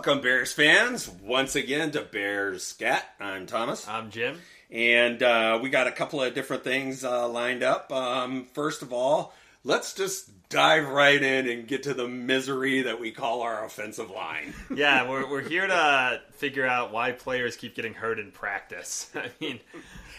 Welcome, 0.00 0.22
Bears 0.22 0.50
fans, 0.54 1.10
once 1.22 1.54
again 1.54 1.90
to 1.90 2.00
Bears 2.00 2.66
Scat. 2.66 3.04
I'm 3.20 3.44
Thomas. 3.44 3.86
I'm 3.86 4.10
Jim. 4.10 4.38
And 4.70 5.22
uh, 5.22 5.58
we 5.62 5.68
got 5.68 5.88
a 5.88 5.92
couple 5.92 6.22
of 6.22 6.32
different 6.32 6.64
things 6.64 7.04
uh, 7.04 7.28
lined 7.28 7.62
up. 7.62 7.92
Um, 7.92 8.46
first 8.54 8.80
of 8.80 8.94
all, 8.94 9.34
let's 9.62 9.92
just 9.92 10.48
dive 10.48 10.88
right 10.88 11.22
in 11.22 11.46
and 11.46 11.68
get 11.68 11.82
to 11.82 11.92
the 11.92 12.08
misery 12.08 12.80
that 12.80 12.98
we 12.98 13.10
call 13.10 13.42
our 13.42 13.62
offensive 13.62 14.10
line. 14.10 14.54
yeah, 14.74 15.06
we're, 15.06 15.28
we're 15.28 15.46
here 15.46 15.66
to 15.66 16.22
figure 16.32 16.66
out 16.66 16.94
why 16.94 17.12
players 17.12 17.54
keep 17.56 17.74
getting 17.74 17.92
hurt 17.92 18.18
in 18.18 18.32
practice. 18.32 19.10
I 19.14 19.28
mean, 19.38 19.60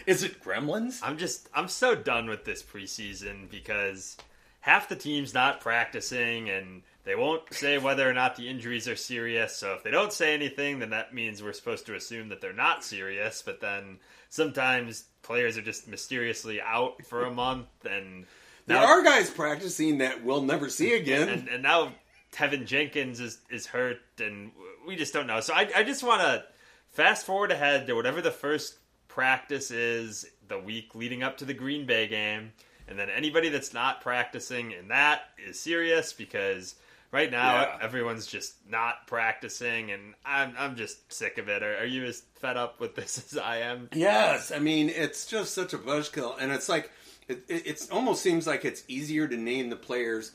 is 0.06 0.22
it 0.22 0.44
gremlins? 0.44 1.00
I'm 1.02 1.18
just, 1.18 1.48
I'm 1.52 1.66
so 1.66 1.96
done 1.96 2.28
with 2.28 2.44
this 2.44 2.62
preseason 2.62 3.50
because 3.50 4.16
half 4.60 4.88
the 4.88 4.94
team's 4.94 5.34
not 5.34 5.60
practicing 5.60 6.48
and 6.48 6.82
they 7.04 7.14
won't 7.14 7.52
say 7.52 7.78
whether 7.78 8.08
or 8.08 8.12
not 8.12 8.36
the 8.36 8.48
injuries 8.48 8.88
are 8.88 8.96
serious. 8.96 9.56
So 9.56 9.74
if 9.74 9.82
they 9.82 9.90
don't 9.90 10.12
say 10.12 10.34
anything, 10.34 10.78
then 10.78 10.90
that 10.90 11.14
means 11.14 11.42
we're 11.42 11.52
supposed 11.52 11.86
to 11.86 11.94
assume 11.94 12.28
that 12.28 12.40
they're 12.40 12.52
not 12.52 12.84
serious. 12.84 13.42
But 13.44 13.60
then 13.60 13.98
sometimes 14.28 15.04
players 15.22 15.58
are 15.58 15.62
just 15.62 15.88
mysteriously 15.88 16.60
out 16.60 17.04
for 17.04 17.24
a 17.24 17.32
month 17.32 17.66
and 17.84 18.26
now, 18.66 18.80
there 18.80 18.88
are 18.88 19.02
guys 19.02 19.30
practicing 19.30 19.98
that 19.98 20.24
we'll 20.24 20.42
never 20.42 20.68
see 20.68 20.94
again. 20.94 21.28
And, 21.28 21.48
and 21.48 21.62
now 21.62 21.92
Teven 22.32 22.66
Jenkins 22.66 23.20
is, 23.20 23.38
is 23.50 23.66
hurt, 23.66 23.98
and 24.20 24.52
we 24.86 24.96
just 24.96 25.12
don't 25.12 25.26
know. 25.26 25.40
So 25.40 25.52
I, 25.52 25.68
I 25.76 25.82
just 25.82 26.02
want 26.02 26.22
to 26.22 26.44
fast 26.90 27.26
forward 27.26 27.50
ahead 27.50 27.86
to 27.86 27.94
whatever 27.94 28.20
the 28.20 28.30
first 28.30 28.76
practice 29.08 29.70
is 29.70 30.26
the 30.48 30.58
week 30.58 30.94
leading 30.94 31.22
up 31.22 31.38
to 31.38 31.44
the 31.44 31.54
Green 31.54 31.86
Bay 31.86 32.06
game. 32.06 32.52
And 32.88 32.98
then 32.98 33.08
anybody 33.10 33.48
that's 33.48 33.72
not 33.72 34.00
practicing 34.00 34.72
in 34.72 34.88
that 34.88 35.22
is 35.44 35.58
serious 35.58 36.12
because 36.12 36.74
right 37.12 37.30
now 37.30 37.60
yeah. 37.60 37.78
everyone's 37.80 38.26
just 38.26 38.54
not 38.68 39.06
practicing 39.06 39.92
and 39.92 40.14
I'm, 40.24 40.54
I'm 40.58 40.76
just 40.76 41.12
sick 41.12 41.38
of 41.38 41.48
it. 41.48 41.62
Are, 41.62 41.78
are, 41.78 41.84
you 41.84 42.04
as 42.04 42.22
fed 42.36 42.56
up 42.56 42.80
with 42.80 42.96
this 42.96 43.18
as 43.32 43.38
I 43.38 43.58
am? 43.58 43.88
Yes. 43.92 44.50
I 44.50 44.58
mean, 44.58 44.88
it's 44.88 45.26
just 45.26 45.54
such 45.54 45.72
a 45.72 45.78
buzzkill. 45.78 46.34
And 46.40 46.50
it's 46.50 46.68
like, 46.68 46.90
it, 47.28 47.44
it 47.48 47.66
it's 47.66 47.90
almost 47.90 48.22
seems 48.22 48.46
like 48.46 48.64
it's 48.64 48.82
easier 48.88 49.28
to 49.28 49.36
name 49.36 49.70
the 49.70 49.76
players 49.76 50.32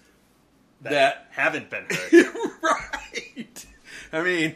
that, 0.82 0.92
that 0.92 1.28
haven't 1.32 1.70
been 1.70 1.86
hurt. 1.90 2.62
right. 2.62 3.66
I 4.14 4.22
mean, 4.22 4.56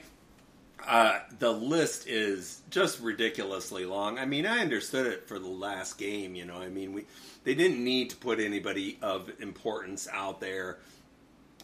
uh, 0.87 1.19
the 1.39 1.51
list 1.51 2.07
is 2.07 2.61
just 2.69 2.99
ridiculously 3.01 3.85
long. 3.85 4.17
I 4.17 4.25
mean, 4.25 4.45
I 4.45 4.59
understood 4.59 5.07
it 5.07 5.27
for 5.27 5.39
the 5.39 5.47
last 5.47 5.97
game. 5.97 6.35
You 6.35 6.45
know, 6.45 6.55
I 6.55 6.69
mean, 6.69 6.93
we 6.93 7.05
they 7.43 7.55
didn't 7.55 7.83
need 7.83 8.11
to 8.11 8.15
put 8.15 8.39
anybody 8.39 8.97
of 9.01 9.29
importance 9.39 10.07
out 10.11 10.39
there 10.39 10.79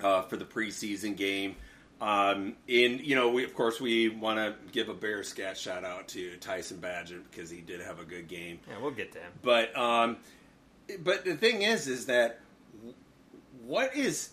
uh, 0.04 0.22
for 0.24 0.38
the 0.38 0.46
preseason 0.46 1.16
game. 1.16 1.56
Um, 2.00 2.56
and 2.70 3.00
you 3.02 3.16
know, 3.16 3.30
we 3.30 3.44
of 3.44 3.54
course 3.56 3.80
we 3.80 4.10
want 4.10 4.38
to 4.38 4.54
give 4.72 4.90
a 4.90 4.94
bear 4.94 5.24
scat 5.24 5.58
shout 5.58 5.84
out 5.84 6.08
to 6.10 6.38
Tyson 6.38 6.78
Bagent 6.78 7.24
because 7.32 7.50
he 7.50 7.62
did 7.62 7.82
have 7.82 8.00
a 8.00 8.06
good 8.06 8.28
game. 8.28 8.60
Yeah, 8.70 8.76
we'll 8.80 8.92
get 8.92 9.12
to 9.14 9.20
him. 9.20 9.32
But 9.42 9.76
um, 9.76 10.18
but 11.00 11.26
the 11.26 11.36
thing 11.36 11.64
is, 11.64 11.88
is 11.88 12.06
that 12.06 12.40
what 13.66 13.96
is 13.96 14.30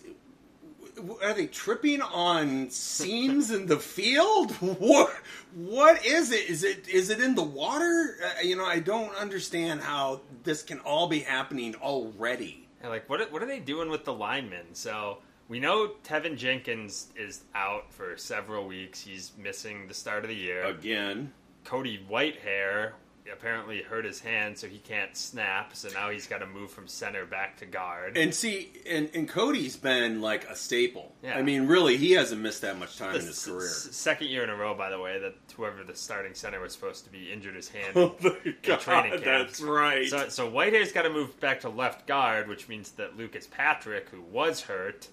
are 1.21 1.33
they 1.33 1.47
tripping 1.47 2.01
on 2.01 2.69
seams 2.69 3.51
in 3.51 3.65
the 3.65 3.77
field? 3.77 4.51
What 4.61 5.13
what 5.55 6.05
is 6.05 6.31
it? 6.31 6.49
Is 6.49 6.63
it 6.63 6.87
is 6.87 7.09
it 7.09 7.19
in 7.19 7.33
the 7.33 7.43
water? 7.43 8.17
Uh, 8.23 8.41
you 8.41 8.55
know, 8.55 8.65
I 8.65 8.79
don't 8.79 9.15
understand 9.15 9.81
how 9.81 10.21
this 10.43 10.61
can 10.61 10.79
all 10.79 11.07
be 11.07 11.19
happening 11.19 11.75
already. 11.75 12.67
Like 12.83 13.09
what 13.09 13.31
what 13.31 13.41
are 13.41 13.47
they 13.47 13.59
doing 13.59 13.89
with 13.89 14.05
the 14.05 14.13
linemen? 14.13 14.73
So 14.73 15.19
we 15.47 15.59
know 15.59 15.91
Teven 16.03 16.37
Jenkins 16.37 17.07
is 17.15 17.43
out 17.53 17.91
for 17.93 18.17
several 18.17 18.67
weeks. 18.67 19.01
He's 19.01 19.31
missing 19.37 19.87
the 19.87 19.93
start 19.93 20.23
of 20.23 20.29
the 20.29 20.35
year 20.35 20.63
again. 20.65 21.33
Cody 21.63 22.03
Whitehair 22.09 22.91
apparently 23.31 23.81
hurt 23.81 24.05
his 24.05 24.19
hand, 24.19 24.57
so 24.57 24.67
he 24.67 24.77
can't 24.77 25.17
snap. 25.17 25.75
So 25.75 25.89
now 25.89 26.11
he's 26.11 26.27
got 26.27 26.39
to 26.39 26.45
move 26.45 26.69
from 26.69 26.87
center 26.87 27.25
back 27.25 27.57
to 27.57 27.65
guard. 27.65 28.17
And 28.17 28.33
see, 28.33 28.71
and, 28.87 29.09
and 29.15 29.27
Cody's 29.27 29.75
been 29.75 30.21
like 30.21 30.45
a 30.47 30.55
staple. 30.55 31.11
Yeah. 31.23 31.35
I 31.37 31.41
mean, 31.41 31.65
really, 31.65 31.97
he 31.97 32.11
hasn't 32.11 32.41
missed 32.41 32.61
that 32.61 32.77
much 32.77 32.97
time 32.97 33.13
the 33.13 33.19
in 33.19 33.25
his 33.25 33.37
s- 33.37 33.45
career. 33.47 33.65
S- 33.67 33.87
second 33.91 34.27
year 34.27 34.43
in 34.43 34.51
a 34.51 34.55
row, 34.55 34.75
by 34.75 34.91
the 34.91 34.99
way, 34.99 35.19
that 35.19 35.33
whoever 35.55 35.83
the 35.83 35.95
starting 35.95 36.35
center 36.35 36.59
was 36.59 36.73
supposed 36.73 37.05
to 37.05 37.09
be 37.11 37.31
injured 37.31 37.55
his 37.55 37.67
hand 37.69 37.93
oh 37.95 38.15
in, 38.23 38.55
God, 38.61 38.79
training 38.79 39.11
camp. 39.13 39.23
That's 39.23 39.61
right. 39.61 40.07
So, 40.07 40.29
so 40.29 40.51
Whitehair's 40.51 40.91
got 40.91 41.03
to 41.03 41.09
move 41.09 41.39
back 41.39 41.61
to 41.61 41.69
left 41.69 42.05
guard, 42.07 42.47
which 42.47 42.67
means 42.67 42.91
that 42.91 43.17
Lucas 43.17 43.47
Patrick, 43.47 44.09
who 44.09 44.21
was 44.21 44.61
hurt, 44.61 45.07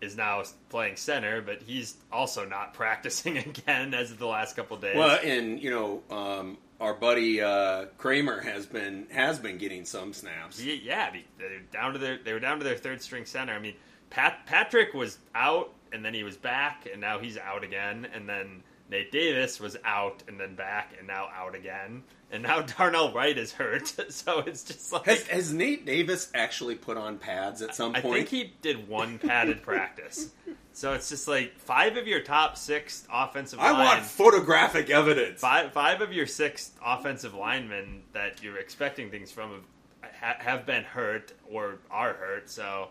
is 0.00 0.16
now 0.16 0.42
playing 0.68 0.96
center, 0.96 1.42
but 1.42 1.62
he's 1.62 1.96
also 2.10 2.44
not 2.44 2.74
practicing 2.74 3.38
again 3.38 3.94
as 3.94 4.10
of 4.10 4.18
the 4.18 4.26
last 4.26 4.56
couple 4.56 4.76
days. 4.76 4.96
Well, 4.96 5.18
and 5.22 5.60
you 5.60 5.70
know, 5.70 6.02
um, 6.10 6.58
our 6.80 6.94
buddy 6.94 7.40
uh, 7.40 7.86
Kramer 7.98 8.40
has 8.40 8.66
been 8.66 9.06
has 9.10 9.38
been 9.38 9.58
getting 9.58 9.84
some 9.84 10.12
snaps. 10.12 10.62
Yeah, 10.62 11.10
they're 11.38 11.60
down 11.72 11.92
to 11.92 11.98
their 11.98 12.18
they 12.18 12.32
were 12.32 12.40
down 12.40 12.58
to 12.58 12.64
their 12.64 12.76
third 12.76 13.02
string 13.02 13.26
center. 13.26 13.52
I 13.52 13.58
mean, 13.58 13.74
Pat, 14.08 14.46
Patrick 14.46 14.94
was 14.94 15.18
out 15.34 15.72
and 15.92 16.04
then 16.04 16.14
he 16.14 16.22
was 16.22 16.36
back 16.36 16.88
and 16.90 17.00
now 17.00 17.18
he's 17.18 17.36
out 17.36 17.64
again, 17.64 18.06
and 18.14 18.28
then 18.28 18.62
Nate 18.90 19.12
Davis 19.12 19.60
was 19.60 19.76
out 19.84 20.22
and 20.26 20.38
then 20.38 20.56
back 20.56 20.94
and 20.98 21.06
now 21.06 21.28
out 21.34 21.54
again, 21.54 22.02
and 22.32 22.42
now 22.42 22.60
Darnell 22.78 23.12
Wright 23.12 23.36
is 23.38 23.52
hurt. 23.52 23.86
so 24.12 24.40
it's 24.40 24.64
just 24.64 24.92
like 24.92 25.06
has, 25.06 25.26
has 25.28 25.52
Nate 25.52 25.86
Davis 25.86 26.30
actually 26.34 26.74
put 26.74 26.96
on 26.96 27.18
pads 27.18 27.62
at 27.62 27.74
some 27.74 27.92
point? 27.92 28.06
I 28.06 28.10
think 28.10 28.28
he 28.28 28.52
did 28.62 28.88
one 28.88 29.18
padded 29.18 29.62
practice. 29.64 30.30
So 30.72 30.92
it's 30.94 31.08
just 31.08 31.28
like 31.28 31.58
five 31.58 31.96
of 31.96 32.06
your 32.06 32.20
top 32.20 32.56
six 32.56 33.06
offensive. 33.12 33.60
I 33.60 33.72
line, 33.72 33.84
want 33.84 34.02
photographic 34.02 34.90
evidence. 34.90 35.40
Five 35.40 35.72
five 35.72 36.00
of 36.00 36.12
your 36.12 36.26
six 36.26 36.72
offensive 36.84 37.34
linemen 37.34 38.02
that 38.12 38.42
you're 38.42 38.58
expecting 38.58 39.10
things 39.10 39.30
from 39.30 39.62
have, 40.02 40.36
have 40.36 40.66
been 40.66 40.84
hurt 40.84 41.32
or 41.50 41.78
are 41.90 42.14
hurt. 42.14 42.50
So 42.50 42.88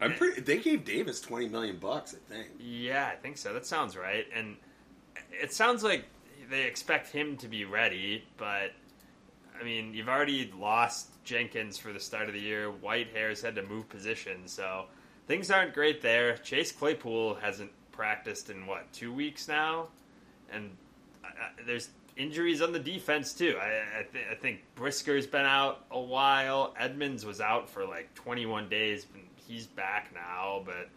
I'm 0.00 0.14
pretty. 0.14 0.40
They 0.40 0.58
gave 0.58 0.84
Davis 0.84 1.20
twenty 1.20 1.48
million 1.48 1.76
bucks, 1.76 2.14
I 2.14 2.32
think. 2.32 2.48
Yeah, 2.58 3.10
I 3.12 3.16
think 3.16 3.36
so. 3.38 3.52
That 3.52 3.66
sounds 3.66 3.96
right. 3.96 4.26
And 4.34 4.56
it 5.30 5.52
sounds 5.52 5.82
like 5.82 6.04
they 6.50 6.64
expect 6.64 7.10
him 7.10 7.36
to 7.38 7.48
be 7.48 7.64
ready, 7.64 8.24
but 8.36 8.72
I 9.58 9.64
mean, 9.64 9.94
you've 9.94 10.08
already 10.08 10.52
lost 10.58 11.10
Jenkins 11.24 11.78
for 11.78 11.92
the 11.92 12.00
start 12.00 12.28
of 12.28 12.34
the 12.34 12.40
year. 12.40 12.70
Whitehair's 12.70 13.42
had 13.42 13.54
to 13.56 13.62
move 13.62 13.88
positions, 13.88 14.52
so 14.52 14.86
things 15.26 15.50
aren't 15.50 15.74
great 15.74 16.02
there. 16.02 16.36
Chase 16.38 16.72
Claypool 16.72 17.36
hasn't 17.36 17.70
practiced 17.92 18.50
in 18.50 18.66
what 18.66 18.92
two 18.92 19.12
weeks 19.12 19.48
now, 19.48 19.88
and 20.50 20.70
uh, 21.24 21.28
there's 21.66 21.90
injuries 22.16 22.60
on 22.60 22.72
the 22.72 22.78
defense 22.78 23.32
too. 23.32 23.56
I, 23.60 24.00
I, 24.00 24.02
th- 24.12 24.26
I, 24.30 24.34
think 24.34 24.62
Brisker's 24.76 25.26
been 25.26 25.46
out 25.46 25.84
a 25.90 26.00
while. 26.00 26.74
Edmunds 26.78 27.24
was 27.24 27.40
out 27.40 27.70
for 27.70 27.86
like 27.86 28.12
21 28.14 28.68
days, 28.68 29.06
he's 29.36 29.66
back 29.66 30.12
now. 30.14 30.62
But 30.64 30.88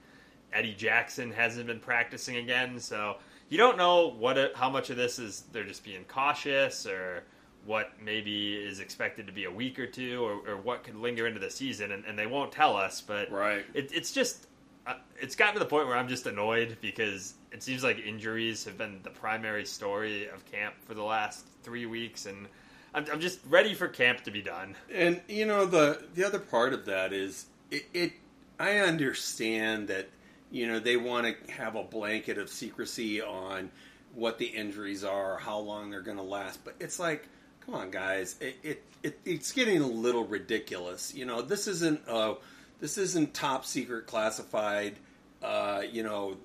Eddie 0.51 0.73
Jackson 0.73 1.31
hasn't 1.31 1.67
been 1.67 1.79
practicing 1.79 2.37
again, 2.37 2.79
so 2.79 3.17
you 3.50 3.57
don't 3.57 3.78
know 3.78 4.09
what 4.09 4.53
how 4.56 4.69
much 4.69 4.89
of 4.89 4.97
this 4.97 5.19
is 5.19 5.44
they're 5.51 5.63
just 5.63 5.83
being 5.83 6.03
cautious 6.06 6.85
or 6.85 7.23
what 7.66 7.91
maybe 8.03 8.56
is 8.56 8.79
expected 8.79 9.25
to 9.25 9.33
be 9.33 9.45
a 9.45 9.51
week 9.51 9.79
or 9.79 9.88
two 9.88 10.23
or, 10.23 10.51
or 10.51 10.57
what 10.57 10.83
could 10.83 10.95
linger 10.95 11.25
into 11.25 11.39
the 11.39 11.50
season. 11.50 11.91
And, 11.91 12.06
and, 12.06 12.17
they 12.17 12.28
won't 12.28 12.51
tell 12.51 12.75
us 12.75 13.01
but 13.01 13.31
right. 13.31 13.66
it, 13.73 13.91
it's 13.94 14.11
just 14.11 14.47
uh, 14.85 14.94
it's 15.19 15.35
gotten 15.35 15.56
to 15.56 15.59
the 15.59 15.66
point 15.66 15.88
where 15.88 15.97
i'm 15.97 16.07
just 16.07 16.28
annoyed 16.28 16.78
because 16.79 17.33
it 17.56 17.63
seems 17.63 17.83
like 17.83 18.00
injuries 18.00 18.66
have 18.66 18.78
been 18.78 19.00
the 19.03 19.09
primary 19.09 19.66
story 19.66 20.27
of 20.27 20.45
camp 20.51 20.75
for 20.85 20.94
the 20.94 21.03
last 21.03 21.47
three 21.63 21.85
weeks. 21.85 22.25
And 22.25 22.47
i'm, 22.94 23.06
I'm 23.12 23.22
just 23.22 23.39
ready 23.47 23.73
for 23.73 23.88
camp 23.88 24.22
to 24.25 24.31
be 24.31 24.41
done. 24.41 24.75
And 24.94 25.22
you 25.27 25.45
know 25.45 25.66
the 25.66 26.03
the 26.13 26.25
other 26.25 26.39
part 26.39 26.73
of 26.73 26.85
that 26.85 27.13
is 27.13 27.45
it, 27.72 27.85
it 27.94 28.12
i 28.59 28.77
understand 28.77 29.88
that 29.88 30.09
you 30.51 30.67
know 30.67 30.79
they 30.79 30.97
want 30.97 31.25
to 31.25 31.51
have 31.51 31.75
a 31.75 31.83
blanket 31.83 32.38
of 32.38 32.50
secrecy 32.50 33.22
on 33.22 33.69
what 34.13 34.38
the 34.38 34.45
injuries 34.45 35.03
are 35.03 35.38
how 35.38 35.57
long 35.57 35.89
they're 35.89 36.01
going 36.01 36.18
to 36.18 36.24
last 36.24 36.63
but 36.63 36.75
it's 36.80 37.00
like 37.00 37.27
come 37.65 37.75
on, 37.75 37.89
guys, 37.89 38.36
it, 38.39 38.57
it, 38.63 38.83
it, 39.03 39.19
it's 39.25 39.51
getting 39.51 39.81
a 39.81 39.88
little 39.88 40.25
ridiculous. 40.25 41.13
You 41.13 41.25
know, 41.25 41.42
this 41.42 41.68
isn't 41.68 42.07
uh, 42.07 42.36
this 42.80 42.97
isn't 42.97 43.33
top 43.33 43.65
secret 43.65 44.07
classified. 44.07 44.95
Uh, 45.42 45.83
you 45.92 46.03
know, 46.03 46.38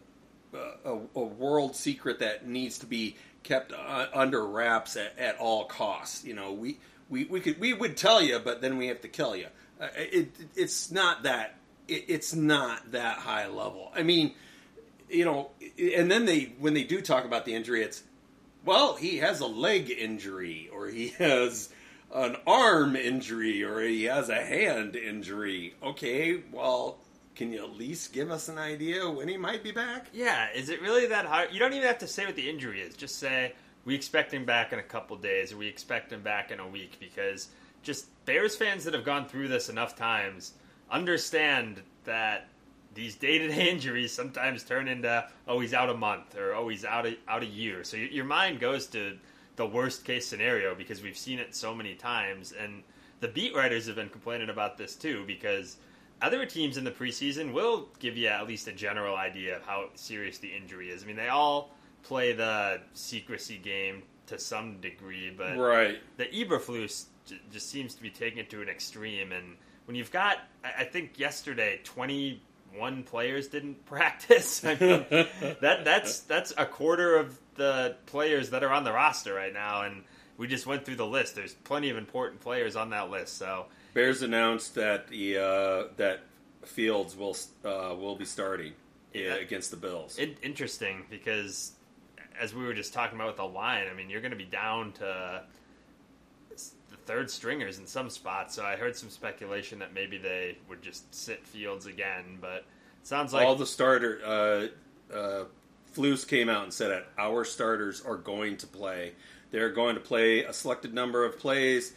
a, 0.85 0.99
a, 1.15 1.23
world 1.23 1.75
secret 1.75 2.19
that 2.19 2.47
needs 2.47 2.79
to 2.79 2.87
be 2.87 3.17
kept 3.43 3.73
uh, 3.73 4.07
under 4.13 4.45
wraps 4.45 4.97
at, 4.97 5.19
at, 5.19 5.39
all 5.39 5.65
costs. 5.65 6.25
You 6.25 6.35
know, 6.35 6.53
we, 6.53 6.79
we, 7.09 7.25
we 7.25 7.41
could 7.41 7.59
we 7.61 7.73
would 7.73 7.97
tell 7.97 8.21
you, 8.21 8.39
but 8.41 8.61
then 8.61 8.77
we 8.77 8.89
have 8.89 9.01
to 9.03 9.09
kill 9.09 9.37
you. 9.37 9.47
Uh, 9.81 9.89
it, 9.97 10.33
it's 10.57 10.91
not 10.91 11.23
that 11.23 11.55
it, 11.91 12.05
it's 12.09 12.35
not 12.35 12.93
that 12.93 13.19
high 13.19 13.49
level. 13.49 13.93
I 13.95 14.03
mean, 14.03 14.35
you 15.09 15.25
know, 15.25 15.51
and 15.79 16.11
then 16.11 16.25
they 16.25 16.53
when 16.59 16.75
they 16.75 16.85
do 16.85 17.01
talk 17.01 17.25
about 17.25 17.45
the 17.45 17.55
injury, 17.55 17.83
it's 17.83 18.03
well, 18.65 18.97
he 18.97 19.19
has 19.19 19.41
a 19.41 19.47
leg 19.47 19.91
injury, 19.91 20.69
or 20.73 20.89
he 20.89 21.09
has 21.19 21.71
an 22.15 22.37
arm 22.47 22.97
injury, 22.97 23.63
or 23.65 23.81
he 23.81 24.05
has 24.05 24.29
a 24.29 24.45
hand 24.45 24.97
injury. 24.97 25.75
Okay, 25.83 26.41
well, 26.53 26.99
can 27.35 27.53
you 27.53 27.65
at 27.65 27.77
least 27.77 28.13
give 28.13 28.31
us 28.31 28.49
an 28.49 28.59
idea 28.59 29.09
when 29.09 29.29
he 29.29 29.37
might 29.37 29.63
be 29.63 29.73
back? 29.73 30.09
Yeah, 30.13 30.49
is 30.55 30.69
it 30.69 30.83
really 30.83 31.07
that 31.07 31.27
hard? 31.27 31.49
You 31.53 31.59
don't 31.59 31.73
even 31.73 31.87
have 31.87 31.99
to 31.99 32.09
say 32.09 32.27
what 32.27 32.37
the 32.37 32.49
injury 32.49 32.81
is. 32.81 32.95
Just 32.95 33.19
say 33.19 33.55
we 33.85 33.95
expect 33.95 34.33
him 34.33 34.45
back 34.45 34.73
in 34.73 34.79
a 34.79 34.83
couple 34.83 35.17
days, 35.17 35.53
or 35.53 35.57
we 35.57 35.67
expect 35.67 36.13
him 36.13 36.23
back 36.23 36.51
in 36.51 36.61
a 36.61 36.69
week, 36.69 36.99
because 37.01 37.49
just 37.83 38.07
Bears 38.27 38.57
fans 38.57 38.85
that 38.85 38.95
have 38.95 39.05
gone 39.05 39.27
through 39.27 39.49
this 39.49 39.69
enough 39.69 39.97
times 39.97 40.53
understand 40.91 41.83
that 42.05 42.49
these 42.95 43.15
day-to-day 43.15 43.71
injuries 43.71 44.13
sometimes 44.13 44.65
turn 44.65 44.89
into 44.89 45.25
oh 45.47 45.61
he's 45.61 45.75
out 45.75 45.89
a 45.89 45.95
month 45.95 46.37
or 46.37 46.55
oh 46.55 46.69
he's 46.69 46.85
out 46.85 47.07
a, 47.07 47.17
out 47.29 47.43
a 47.43 47.47
year. 47.47 47.85
So 47.85 47.97
your 47.97 48.25
mind 48.25 48.61
goes 48.61 48.87
to 48.89 49.17
the 49.57 49.67
worst 49.67 50.05
case 50.05 50.27
scenario 50.27 50.75
because 50.75 51.03
we've 51.03 51.19
seen 51.19 51.39
it 51.39 51.55
so 51.55 51.75
many 51.75 51.95
times, 51.95 52.53
and 52.53 52.83
the 53.21 53.29
beat 53.29 53.55
writers 53.55 53.87
have 53.87 53.97
been 53.97 54.09
complaining 54.09 54.49
about 54.49 54.79
this 54.79 54.97
too 54.97 55.25
because 55.27 55.77
other 56.23 56.45
teams 56.45 56.77
in 56.77 56.85
the 56.85 56.91
preseason 56.91 57.53
will 57.53 57.89
give 57.99 58.17
you 58.17 58.29
at 58.29 58.47
least 58.47 58.69
a 58.69 58.73
general 58.73 59.17
idea 59.17 59.57
of 59.57 59.63
how 59.65 59.87
serious 59.95 60.39
the 60.39 60.49
injury 60.49 60.91
is. 60.91 61.03
I 61.03 61.07
mean, 61.07 61.17
they 61.17 61.29
all 61.29 61.71
play 62.03 62.33
the 62.33 62.81
secrecy 62.95 63.59
game 63.59 64.03
to 64.27 64.39
some 64.39 64.81
degree, 64.81 65.33
but 65.37 65.57
right. 65.57 65.99
the 66.17 66.27
Eberflus 66.27 67.07
just 67.53 67.71
seems 67.71 67.95
to 67.95 68.03
be 68.03 68.11
taking 68.11 68.39
it 68.39 68.51
to 68.51 68.63
an 68.63 68.69
extreme. 68.69 69.33
And 69.33 69.57
when 69.91 69.97
you've 69.97 70.13
got, 70.13 70.39
I 70.63 70.85
think 70.85 71.19
yesterday, 71.19 71.81
twenty-one 71.83 73.03
players 73.03 73.49
didn't 73.49 73.85
practice. 73.87 74.65
I 74.65 74.77
mean, 74.77 75.05
that 75.61 75.85
that's 75.85 76.21
that's 76.21 76.55
a 76.57 76.65
quarter 76.65 77.17
of 77.17 77.37
the 77.57 77.97
players 78.07 78.51
that 78.51 78.63
are 78.63 78.73
on 78.73 78.85
the 78.85 78.93
roster 78.93 79.35
right 79.35 79.53
now, 79.53 79.83
and 79.83 80.05
we 80.37 80.47
just 80.47 80.65
went 80.65 80.85
through 80.85 80.95
the 80.95 81.07
list. 81.07 81.35
There's 81.35 81.55
plenty 81.55 81.91
of 81.91 81.97
important 81.97 82.41
players 82.41 82.77
on 82.77 82.91
that 82.91 83.11
list, 83.11 83.37
so. 83.37 83.67
Bears 83.93 84.23
announced 84.23 84.77
that 84.77 85.09
the 85.09 85.39
uh, 85.39 85.85
that 85.97 86.21
Fields 86.65 87.17
will 87.17 87.37
uh, 87.65 87.93
will 87.97 88.15
be 88.15 88.25
starting 88.25 88.75
yeah. 89.13 89.35
against 89.35 89.73
the 89.73 89.77
Bills. 89.77 90.21
It, 90.21 90.39
interesting 90.41 91.03
because 91.11 91.73
as 92.41 92.55
we 92.55 92.63
were 92.63 92.75
just 92.75 92.95
talking 92.95 93.17
about 93.17 93.27
with 93.27 93.39
the 93.39 93.45
line, 93.45 93.89
I 93.91 93.95
mean, 93.95 94.09
you're 94.09 94.21
going 94.21 94.31
to 94.31 94.37
be 94.37 94.45
down 94.45 94.93
to 94.93 95.43
third 97.11 97.29
stringers 97.29 97.81
in 97.81 97.87
some 97.89 98.09
spots. 98.09 98.55
So 98.55 98.65
I 98.65 98.77
heard 98.77 98.97
some 98.97 99.11
speculation 99.11 99.81
that 99.81 99.93
maybe 99.93 100.17
they 100.17 100.57
would 100.69 100.81
just 100.81 101.13
sit 101.13 101.45
Fields 101.45 101.87
again, 101.87 102.39
but 102.41 102.65
sounds 103.03 103.33
like 103.33 103.45
all 103.45 103.57
the 103.57 103.67
starter 103.67 104.21
uh, 104.25 105.13
uh, 105.13 105.45
came 106.29 106.49
out 106.49 106.63
and 106.63 106.73
said 106.73 106.93
that 106.93 107.09
our 107.19 107.45
starters 107.45 108.01
are 108.01 108.17
going 108.17 108.57
to 108.59 108.67
play. 108.69 109.15
They're 109.51 109.73
going 109.73 109.97
to 109.97 110.01
play 110.01 110.45
a 110.45 110.53
selected 110.53 110.95
number 110.95 111.25
of 111.25 111.37
plays. 111.37 111.95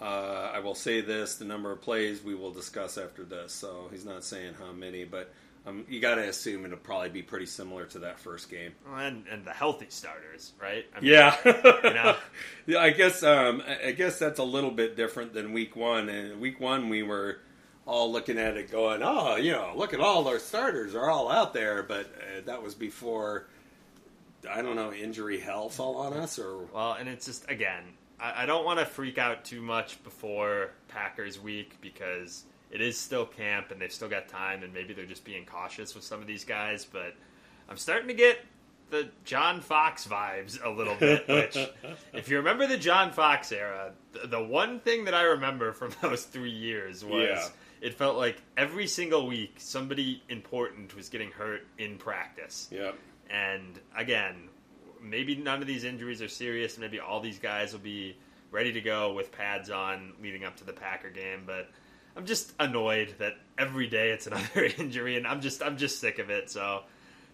Uh, 0.00 0.50
I 0.54 0.60
will 0.60 0.74
say 0.74 1.02
this: 1.02 1.36
the 1.36 1.44
number 1.44 1.70
of 1.70 1.82
plays 1.82 2.24
we 2.24 2.34
will 2.34 2.50
discuss 2.50 2.96
after 2.96 3.22
this. 3.22 3.52
So 3.52 3.88
he's 3.90 4.06
not 4.06 4.24
saying 4.24 4.54
how 4.58 4.72
many, 4.72 5.04
but 5.04 5.30
um, 5.66 5.84
you 5.88 6.00
got 6.00 6.16
to 6.16 6.28
assume 6.28 6.66
it'll 6.66 6.76
probably 6.76 7.08
be 7.08 7.22
pretty 7.22 7.46
similar 7.46 7.86
to 7.86 8.00
that 8.00 8.18
first 8.18 8.50
game. 8.50 8.72
And, 8.94 9.24
and 9.30 9.44
the 9.44 9.52
healthy 9.52 9.86
starters, 9.88 10.52
right? 10.60 10.84
I 10.94 11.00
mean, 11.00 11.12
yeah, 11.12 11.36
you 11.44 11.94
know? 11.94 12.16
yeah. 12.66 12.78
I 12.78 12.90
guess 12.90 13.22
um, 13.22 13.62
I 13.84 13.92
guess 13.92 14.18
that's 14.18 14.38
a 14.38 14.44
little 14.44 14.70
bit 14.70 14.96
different 14.96 15.32
than 15.32 15.52
week 15.52 15.74
one. 15.74 16.08
And 16.08 16.40
week 16.40 16.60
one, 16.60 16.90
we 16.90 17.02
were 17.02 17.38
all 17.86 18.12
looking 18.12 18.38
at 18.38 18.56
it, 18.56 18.70
going, 18.70 19.02
"Oh, 19.02 19.36
you 19.36 19.52
know, 19.52 19.72
look 19.74 19.94
at 19.94 20.00
all 20.00 20.28
our 20.28 20.38
starters 20.38 20.94
are 20.94 21.10
all 21.10 21.30
out 21.30 21.54
there." 21.54 21.82
But 21.82 22.06
uh, 22.06 22.42
that 22.44 22.62
was 22.62 22.74
before 22.74 23.46
I 24.50 24.60
don't 24.60 24.76
know 24.76 24.92
injury 24.92 25.40
hell 25.40 25.70
fell 25.70 25.96
on 25.96 26.12
us, 26.12 26.38
or 26.38 26.64
well, 26.74 26.92
and 26.92 27.08
it's 27.08 27.24
just 27.24 27.50
again, 27.50 27.84
I, 28.20 28.42
I 28.42 28.46
don't 28.46 28.64
want 28.64 28.80
to 28.80 28.86
freak 28.86 29.16
out 29.16 29.44
too 29.44 29.62
much 29.62 30.02
before 30.04 30.72
Packers 30.88 31.40
week 31.40 31.78
because 31.80 32.44
it 32.74 32.80
is 32.80 32.98
still 32.98 33.24
camp 33.24 33.70
and 33.70 33.80
they've 33.80 33.92
still 33.92 34.08
got 34.08 34.28
time 34.28 34.64
and 34.64 34.74
maybe 34.74 34.92
they're 34.92 35.06
just 35.06 35.24
being 35.24 35.46
cautious 35.46 35.94
with 35.94 36.02
some 36.02 36.20
of 36.20 36.26
these 36.26 36.44
guys. 36.44 36.84
But 36.84 37.14
I'm 37.68 37.76
starting 37.76 38.08
to 38.08 38.14
get 38.14 38.38
the 38.90 39.08
John 39.24 39.60
Fox 39.60 40.06
vibes 40.08 40.58
a 40.62 40.68
little 40.68 40.96
bit. 40.96 41.26
Which, 41.28 41.56
if 42.12 42.28
you 42.28 42.38
remember 42.38 42.66
the 42.66 42.76
John 42.76 43.12
Fox 43.12 43.52
era, 43.52 43.92
the, 44.12 44.26
the 44.26 44.42
one 44.42 44.80
thing 44.80 45.04
that 45.04 45.14
I 45.14 45.22
remember 45.22 45.72
from 45.72 45.92
those 46.02 46.24
three 46.24 46.50
years 46.50 47.04
was. 47.04 47.22
Yeah. 47.22 47.48
It 47.80 47.92
felt 47.92 48.16
like 48.16 48.40
every 48.56 48.86
single 48.86 49.26
week 49.26 49.56
somebody 49.58 50.22
important 50.30 50.96
was 50.96 51.10
getting 51.10 51.30
hurt 51.30 51.66
in 51.76 51.98
practice. 51.98 52.66
Yeah. 52.70 52.92
And 53.28 53.78
again, 53.94 54.48
maybe 55.02 55.36
none 55.36 55.60
of 55.60 55.66
these 55.68 55.84
injuries 55.84 56.22
are 56.22 56.28
serious. 56.28 56.78
Maybe 56.78 56.98
all 56.98 57.20
these 57.20 57.38
guys 57.38 57.72
will 57.72 57.80
be 57.80 58.16
ready 58.50 58.72
to 58.72 58.80
go 58.80 59.12
with 59.12 59.30
pads 59.32 59.68
on 59.68 60.14
leading 60.22 60.44
up 60.44 60.56
to 60.56 60.64
the 60.64 60.72
Packer 60.72 61.10
game. 61.10 61.42
But 61.46 61.68
I'm 62.16 62.26
just 62.26 62.52
annoyed 62.58 63.14
that 63.18 63.34
every 63.58 63.86
day 63.86 64.10
it's 64.10 64.26
another 64.26 64.64
injury, 64.78 65.16
and 65.16 65.26
I'm 65.26 65.40
just 65.40 65.62
I'm 65.62 65.76
just 65.76 66.00
sick 66.00 66.18
of 66.18 66.30
it. 66.30 66.50
So 66.50 66.82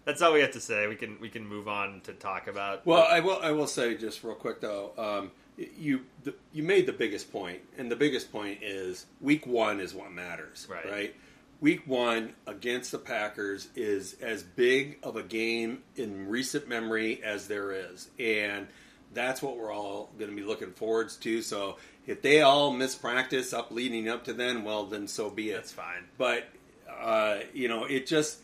that's 0.05 0.21
all 0.21 0.33
we 0.33 0.41
have 0.41 0.51
to 0.51 0.59
say. 0.61 0.87
We 0.87 0.95
can 0.95 1.19
we 1.19 1.29
can 1.29 1.45
move 1.45 1.67
on 1.67 2.01
to 2.01 2.13
talk 2.13 2.47
about. 2.47 2.85
Well, 2.85 3.05
I 3.09 3.19
will 3.19 3.39
I 3.41 3.51
will 3.51 3.67
say 3.67 3.95
just 3.95 4.23
real 4.23 4.35
quick 4.35 4.61
though. 4.61 4.91
Um, 4.97 5.31
you 5.57 6.01
the, 6.23 6.33
you 6.53 6.63
made 6.63 6.85
the 6.85 6.93
biggest 6.93 7.31
point, 7.31 7.59
and 7.77 7.91
the 7.91 7.95
biggest 7.95 8.31
point 8.31 8.59
is 8.61 9.05
week 9.19 9.45
one 9.45 9.79
is 9.79 9.93
what 9.93 10.11
matters, 10.11 10.67
right? 10.69 10.89
right? 10.89 11.15
Week 11.59 11.83
one 11.85 12.33
against 12.47 12.91
the 12.91 12.97
Packers 12.97 13.67
is 13.75 14.15
as 14.19 14.41
big 14.41 14.97
of 15.03 15.15
a 15.15 15.21
game 15.21 15.83
in 15.95 16.27
recent 16.27 16.67
memory 16.67 17.21
as 17.23 17.47
there 17.47 17.71
is, 17.71 18.09
and 18.17 18.67
that's 19.13 19.41
what 19.41 19.57
we're 19.57 19.73
all 19.73 20.09
going 20.17 20.29
to 20.29 20.35
be 20.35 20.43
looking 20.43 20.71
forwards 20.71 21.15
to. 21.17 21.41
So 21.41 21.77
if 22.07 22.21
they 22.21 22.41
all 22.41 22.71
miss 22.71 22.95
practice 22.95 23.53
up 23.53 23.71
leading 23.71 24.07
up 24.09 24.25
to 24.25 24.33
then, 24.33 24.63
well, 24.63 24.85
then 24.85 25.07
so 25.07 25.29
be 25.29 25.51
it. 25.51 25.55
That's 25.55 25.71
fine. 25.71 26.05
But 26.17 26.47
uh, 26.89 27.39
you 27.53 27.67
know, 27.67 27.85
it 27.85 28.07
just 28.07 28.39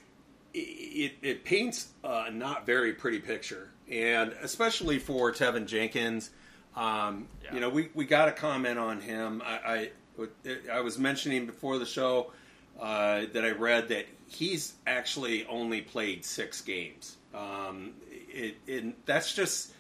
it, 0.53 1.13
it 1.21 1.43
paints 1.43 1.89
a 2.03 2.31
not 2.31 2.65
very 2.65 2.93
pretty 2.93 3.19
picture, 3.19 3.69
and 3.89 4.33
especially 4.41 4.99
for 4.99 5.31
Teven 5.31 5.67
Jenkins. 5.67 6.29
Um, 6.75 7.27
yeah. 7.43 7.55
You 7.55 7.59
know, 7.59 7.69
we, 7.69 7.89
we 7.95 8.05
got 8.05 8.29
a 8.29 8.31
comment 8.31 8.77
on 8.77 9.01
him. 9.01 9.41
I, 9.43 9.89
I, 10.19 10.27
I 10.71 10.81
was 10.81 10.99
mentioning 10.99 11.47
before 11.47 11.79
the 11.79 11.87
show 11.87 12.31
uh, 12.79 13.21
that 13.33 13.43
I 13.43 13.51
read 13.51 13.89
that 13.89 14.05
he's 14.27 14.75
actually 14.85 15.45
only 15.47 15.81
played 15.81 16.23
six 16.23 16.61
games. 16.61 17.17
Um, 17.33 17.93
it, 18.29 18.57
it, 18.67 19.05
that's 19.07 19.33
just 19.33 19.73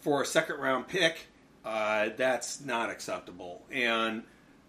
for 0.00 0.22
a 0.22 0.26
second 0.26 0.56
round 0.56 0.88
pick 0.88 1.26
uh, 1.64 2.10
that's 2.16 2.60
not 2.60 2.90
acceptable. 2.90 3.62
And 3.70 4.24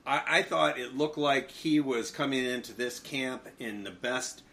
I, 0.06 0.22
I, 0.28 0.42
thought 0.42 0.78
it 0.78 0.98
looked 0.98 1.18
like 1.18 1.52
he 1.52 1.80
was 1.80 2.12
coming 2.12 2.44
into 2.44 2.74
this 2.74 3.00
camp 3.00 3.48
in 3.60 3.84
the 3.84 3.92
best 3.92 4.44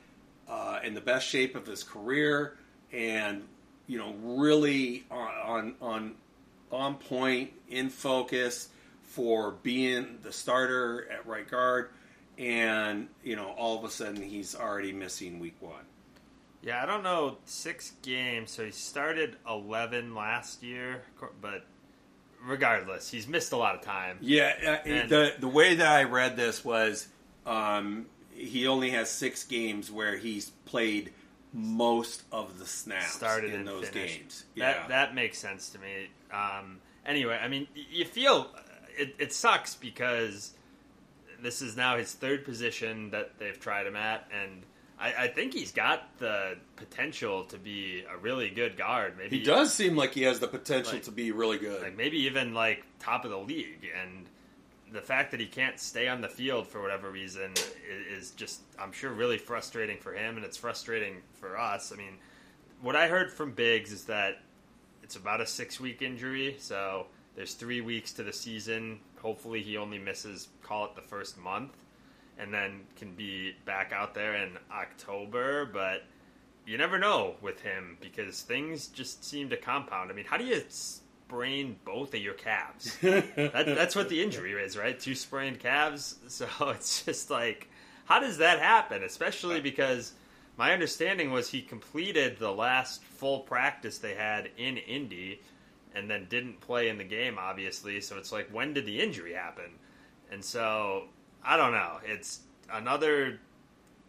uh, 0.48 0.80
in 0.82 0.94
the 0.94 1.00
best 1.00 1.26
shape 1.26 1.56
of 1.56 1.66
his 1.66 1.82
career, 1.82 2.56
and 2.92 3.42
you 3.86 3.98
know, 3.98 4.14
really 4.22 5.04
on 5.10 5.74
on 5.80 6.14
on 6.70 6.94
point, 6.94 7.52
in 7.68 7.90
focus 7.90 8.68
for 9.02 9.52
being 9.62 10.18
the 10.22 10.32
starter 10.32 11.08
at 11.10 11.26
right 11.26 11.48
guard. 11.48 11.90
And 12.38 13.08
you 13.24 13.34
know, 13.34 13.48
all 13.48 13.78
of 13.78 13.84
a 13.84 13.90
sudden, 13.90 14.22
he's 14.22 14.54
already 14.54 14.92
missing 14.92 15.40
week 15.40 15.56
one. 15.60 15.87
Yeah, 16.62 16.82
I 16.82 16.86
don't 16.86 17.02
know. 17.02 17.38
Six 17.44 17.92
games. 18.02 18.50
So 18.50 18.64
he 18.64 18.70
started 18.70 19.36
11 19.48 20.14
last 20.14 20.62
year, 20.62 21.02
but 21.40 21.64
regardless, 22.44 23.10
he's 23.10 23.28
missed 23.28 23.52
a 23.52 23.56
lot 23.56 23.74
of 23.74 23.82
time. 23.82 24.18
Yeah, 24.20 24.54
uh, 24.64 24.88
and 24.88 25.08
the 25.08 25.34
the 25.38 25.48
way 25.48 25.76
that 25.76 25.88
I 25.88 26.04
read 26.04 26.36
this 26.36 26.64
was 26.64 27.08
um, 27.46 28.06
he 28.32 28.66
only 28.66 28.90
has 28.90 29.10
six 29.10 29.44
games 29.44 29.90
where 29.90 30.16
he's 30.16 30.50
played 30.64 31.12
most 31.52 32.22
of 32.30 32.58
the 32.58 32.66
snaps 32.66 33.12
started 33.12 33.54
in 33.54 33.64
those 33.64 33.88
finished. 33.88 34.18
games. 34.18 34.44
Yeah. 34.54 34.72
That 34.72 34.88
that 34.88 35.14
makes 35.14 35.38
sense 35.38 35.70
to 35.70 35.78
me. 35.78 36.08
Um, 36.32 36.80
anyway, 37.06 37.38
I 37.42 37.48
mean, 37.48 37.66
you 37.74 38.04
feel 38.04 38.50
it, 38.96 39.14
it 39.18 39.32
sucks 39.32 39.74
because 39.74 40.52
this 41.40 41.62
is 41.62 41.76
now 41.76 41.96
his 41.96 42.12
third 42.12 42.44
position 42.44 43.10
that 43.10 43.38
they've 43.38 43.58
tried 43.58 43.86
him 43.86 43.96
at, 43.96 44.28
and 44.42 44.62
I, 45.00 45.24
I, 45.24 45.28
think 45.28 45.54
he's 45.54 45.72
got 45.72 46.18
the 46.18 46.56
potential 46.76 47.44
to 47.44 47.58
be 47.58 48.04
a 48.12 48.16
really 48.16 48.50
good 48.50 48.76
guard. 48.76 49.16
Maybe 49.16 49.38
he 49.38 49.44
does 49.44 49.72
seem 49.72 49.96
like 49.96 50.12
he 50.12 50.22
has 50.22 50.40
the 50.40 50.48
potential 50.48 50.94
like, 50.94 51.04
to 51.04 51.12
be 51.12 51.30
really 51.30 51.58
good. 51.58 51.82
Like 51.82 51.96
maybe 51.96 52.18
even 52.22 52.52
like 52.54 52.84
top 52.98 53.24
of 53.24 53.30
the 53.30 53.38
league. 53.38 53.88
And 54.00 54.26
the 54.92 55.00
fact 55.00 55.30
that 55.30 55.40
he 55.40 55.46
can't 55.46 55.78
stay 55.78 56.08
on 56.08 56.20
the 56.20 56.28
field 56.28 56.66
for 56.66 56.82
whatever 56.82 57.10
reason 57.10 57.52
is 58.10 58.32
just, 58.32 58.60
I'm 58.78 58.92
sure, 58.92 59.12
really 59.12 59.38
frustrating 59.38 59.98
for 59.98 60.12
him, 60.12 60.36
and 60.36 60.44
it's 60.44 60.56
frustrating 60.56 61.16
for 61.40 61.58
us. 61.58 61.92
I 61.92 61.96
mean, 61.96 62.18
what 62.80 62.96
I 62.96 63.08
heard 63.08 63.32
from 63.32 63.52
Biggs 63.52 63.92
is 63.92 64.04
that 64.04 64.40
it's 65.02 65.16
about 65.16 65.40
a 65.40 65.46
six 65.46 65.78
week 65.78 66.02
injury, 66.02 66.56
so 66.58 67.06
there's 67.36 67.54
three 67.54 67.80
weeks 67.80 68.12
to 68.14 68.22
the 68.22 68.32
season. 68.32 69.00
Hopefully, 69.20 69.62
he 69.62 69.76
only 69.76 69.98
misses, 69.98 70.48
call 70.62 70.86
it 70.86 70.96
the 70.96 71.02
first 71.02 71.38
month 71.38 71.72
and 72.38 72.52
then 72.52 72.80
can 72.96 73.12
be 73.12 73.54
back 73.64 73.92
out 73.92 74.14
there 74.14 74.36
in 74.36 74.56
October. 74.72 75.66
But 75.66 76.04
you 76.66 76.78
never 76.78 76.98
know 76.98 77.34
with 77.40 77.60
him 77.60 77.96
because 78.00 78.42
things 78.42 78.86
just 78.88 79.24
seem 79.24 79.50
to 79.50 79.56
compound. 79.56 80.10
I 80.10 80.14
mean, 80.14 80.26
how 80.26 80.36
do 80.36 80.44
you 80.44 80.62
sprain 80.68 81.76
both 81.84 82.14
of 82.14 82.20
your 82.20 82.34
calves? 82.34 82.96
that, 83.02 83.64
that's 83.66 83.96
what 83.96 84.08
the 84.08 84.22
injury 84.22 84.52
is, 84.52 84.76
right? 84.76 84.98
Two 84.98 85.14
sprained 85.14 85.60
calves. 85.60 86.16
So 86.28 86.46
it's 86.68 87.04
just 87.04 87.30
like, 87.30 87.68
how 88.04 88.20
does 88.20 88.38
that 88.38 88.60
happen? 88.60 89.02
Especially 89.02 89.60
because 89.60 90.12
my 90.56 90.72
understanding 90.72 91.30
was 91.30 91.48
he 91.48 91.62
completed 91.62 92.38
the 92.38 92.52
last 92.52 93.02
full 93.02 93.40
practice 93.40 93.98
they 93.98 94.14
had 94.14 94.50
in 94.56 94.76
Indy 94.76 95.40
and 95.94 96.10
then 96.10 96.26
didn't 96.28 96.60
play 96.60 96.88
in 96.88 96.98
the 96.98 97.04
game, 97.04 97.36
obviously. 97.38 98.00
So 98.00 98.18
it's 98.18 98.32
like, 98.32 98.48
when 98.50 98.74
did 98.74 98.86
the 98.86 99.00
injury 99.00 99.34
happen? 99.34 99.70
And 100.30 100.44
so 100.44 101.04
I 101.44 101.56
don't 101.56 101.72
know. 101.72 101.98
It's 102.04 102.40
another 102.70 103.40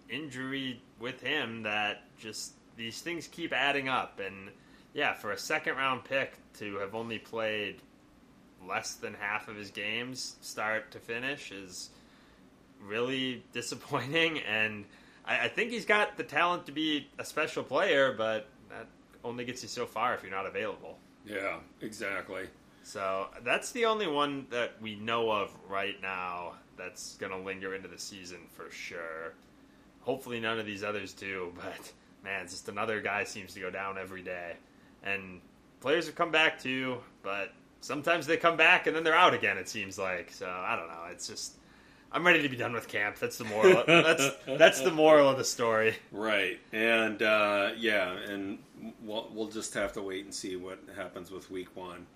injury 0.09 0.81
with 0.99 1.21
him 1.21 1.63
that 1.63 2.03
just 2.17 2.53
these 2.75 3.01
things 3.01 3.27
keep 3.27 3.53
adding 3.53 3.87
up. 3.87 4.19
And 4.19 4.49
yeah, 4.93 5.13
for 5.13 5.31
a 5.31 5.37
second 5.37 5.75
round 5.75 6.03
pick 6.03 6.33
to 6.55 6.77
have 6.77 6.95
only 6.95 7.19
played 7.19 7.81
less 8.67 8.95
than 8.95 9.13
half 9.13 9.47
of 9.47 9.55
his 9.55 9.71
games, 9.71 10.35
start 10.41 10.91
to 10.91 10.99
finish, 10.99 11.51
is 11.51 11.89
really 12.81 13.43
disappointing. 13.53 14.39
And 14.39 14.85
I, 15.25 15.45
I 15.45 15.47
think 15.47 15.71
he's 15.71 15.85
got 15.85 16.17
the 16.17 16.23
talent 16.23 16.65
to 16.65 16.71
be 16.71 17.07
a 17.17 17.25
special 17.25 17.63
player, 17.63 18.13
but 18.17 18.47
that 18.69 18.87
only 19.23 19.45
gets 19.45 19.63
you 19.63 19.69
so 19.69 19.85
far 19.85 20.13
if 20.15 20.23
you're 20.23 20.31
not 20.31 20.45
available. 20.45 20.97
Yeah, 21.25 21.57
exactly. 21.81 22.47
So 22.83 23.27
that's 23.43 23.71
the 23.71 23.85
only 23.85 24.07
one 24.07 24.47
that 24.49 24.81
we 24.81 24.95
know 24.95 25.29
of 25.29 25.55
right 25.67 26.01
now 26.01 26.53
that's 26.79 27.15
going 27.17 27.31
to 27.31 27.37
linger 27.37 27.75
into 27.75 27.87
the 27.87 27.99
season 27.99 28.39
for 28.49 28.71
sure. 28.71 29.33
Hopefully, 30.01 30.39
none 30.39 30.59
of 30.59 30.65
these 30.65 30.83
others 30.83 31.13
do, 31.13 31.53
but 31.55 31.91
man, 32.23 32.43
it's 32.43 32.53
just 32.53 32.69
another 32.69 33.01
guy 33.01 33.23
seems 33.23 33.53
to 33.53 33.59
go 33.59 33.69
down 33.69 33.97
every 33.97 34.21
day. 34.21 34.53
And 35.03 35.41
players 35.81 36.07
have 36.07 36.15
come 36.15 36.31
back 36.31 36.59
too, 36.59 36.97
but 37.21 37.53
sometimes 37.81 38.25
they 38.25 38.37
come 38.37 38.57
back 38.57 38.87
and 38.87 38.95
then 38.95 39.03
they're 39.03 39.15
out 39.15 39.33
again, 39.33 39.57
it 39.57 39.69
seems 39.69 39.99
like. 39.99 40.31
So 40.31 40.47
I 40.47 40.75
don't 40.75 40.87
know. 40.87 41.05
It's 41.11 41.27
just. 41.27 41.55
I'm 42.11 42.25
ready 42.25 42.41
to 42.41 42.49
be 42.49 42.57
done 42.57 42.73
with 42.73 42.87
camp. 42.87 43.19
That's 43.19 43.37
the 43.37 43.43
moral. 43.43 43.83
that's 43.87 44.31
that's 44.57 44.81
the 44.81 44.89
moral 44.89 45.29
of 45.29 45.37
the 45.37 45.43
story. 45.43 45.95
Right, 46.11 46.59
and 46.73 47.21
uh, 47.21 47.69
yeah, 47.77 48.13
and 48.13 48.57
we'll, 49.03 49.29
we'll 49.31 49.47
just 49.47 49.75
have 49.75 49.93
to 49.93 50.01
wait 50.01 50.25
and 50.25 50.33
see 50.33 50.55
what 50.55 50.79
happens 50.95 51.29
with 51.29 51.51
week 51.51 51.75
one. 51.75 52.07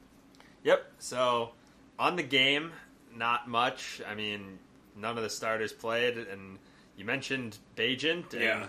Yep. 0.64 0.92
So 0.98 1.52
on 2.00 2.16
the 2.16 2.24
game, 2.24 2.72
not 3.16 3.48
much. 3.48 4.02
I 4.08 4.16
mean, 4.16 4.60
none 4.96 5.18
of 5.18 5.24
the 5.24 5.30
starters 5.30 5.74
played, 5.74 6.18
and 6.18 6.58
you 6.98 7.06
mentioned 7.06 7.58
Bagent. 7.76 8.34
And 8.34 8.42
Yeah. 8.42 8.68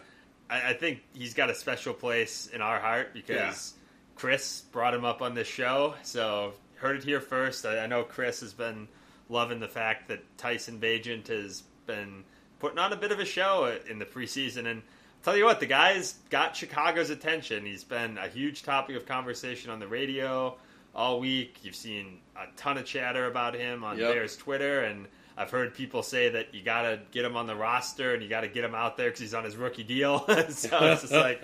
I, 0.50 0.70
I 0.70 0.72
think 0.74 1.00
he's 1.14 1.34
got 1.34 1.50
a 1.50 1.54
special 1.54 1.94
place 1.94 2.46
in 2.46 2.60
our 2.60 2.78
heart 2.80 3.12
because 3.14 3.36
Yeah. 3.36 3.80
Chris 4.16 4.60
brought 4.72 4.94
him 4.94 5.04
up 5.04 5.22
on 5.22 5.34
this 5.34 5.48
show. 5.48 5.94
So 6.02 6.52
heard 6.76 6.96
it 6.98 7.04
here 7.04 7.20
first. 7.20 7.66
I, 7.66 7.80
I 7.80 7.86
know 7.86 8.04
Chris 8.04 8.40
has 8.40 8.52
been 8.52 8.88
loving 9.28 9.60
the 9.60 9.68
fact 9.68 10.08
that 10.08 10.22
Tyson 10.38 10.78
Bagent 10.80 11.28
has 11.28 11.62
been 11.86 12.24
putting 12.60 12.78
on 12.78 12.92
a 12.92 12.96
bit 12.96 13.10
of 13.12 13.18
a 13.20 13.24
show 13.24 13.76
in 13.88 13.98
the 13.98 14.04
preseason. 14.04 14.66
And 14.66 14.82
tell 15.22 15.36
you 15.36 15.44
what, 15.44 15.60
the 15.60 15.66
guy's 15.66 16.12
got 16.30 16.54
Chicago's 16.56 17.10
attention. 17.10 17.64
He's 17.66 17.84
been 17.84 18.18
a 18.18 18.28
huge 18.28 18.62
topic 18.62 18.96
of 18.96 19.06
conversation 19.06 19.70
on 19.70 19.80
the 19.80 19.88
radio 19.88 20.56
all 20.94 21.20
week. 21.20 21.58
You've 21.62 21.74
seen 21.74 22.18
a 22.36 22.46
ton 22.56 22.78
of 22.78 22.84
chatter 22.84 23.26
about 23.26 23.54
him 23.54 23.84
on 23.84 23.98
Yep. 23.98 24.12
Bears 24.12 24.36
Twitter, 24.36 24.80
and 24.80 25.06
I've 25.36 25.50
heard 25.50 25.74
people 25.74 26.02
say 26.02 26.28
that 26.30 26.54
you 26.54 26.62
got 26.62 26.82
to 26.82 27.00
get 27.10 27.24
him 27.24 27.36
on 27.36 27.46
the 27.46 27.56
roster 27.56 28.14
and 28.14 28.22
you 28.22 28.28
got 28.28 28.42
to 28.42 28.48
get 28.48 28.64
him 28.64 28.74
out 28.74 28.96
there 28.96 29.08
because 29.08 29.20
he's 29.20 29.34
on 29.34 29.44
his 29.44 29.56
rookie 29.56 29.82
deal. 29.82 30.20
so 30.28 30.36
it's 30.38 31.02
just 31.02 31.12
like 31.12 31.42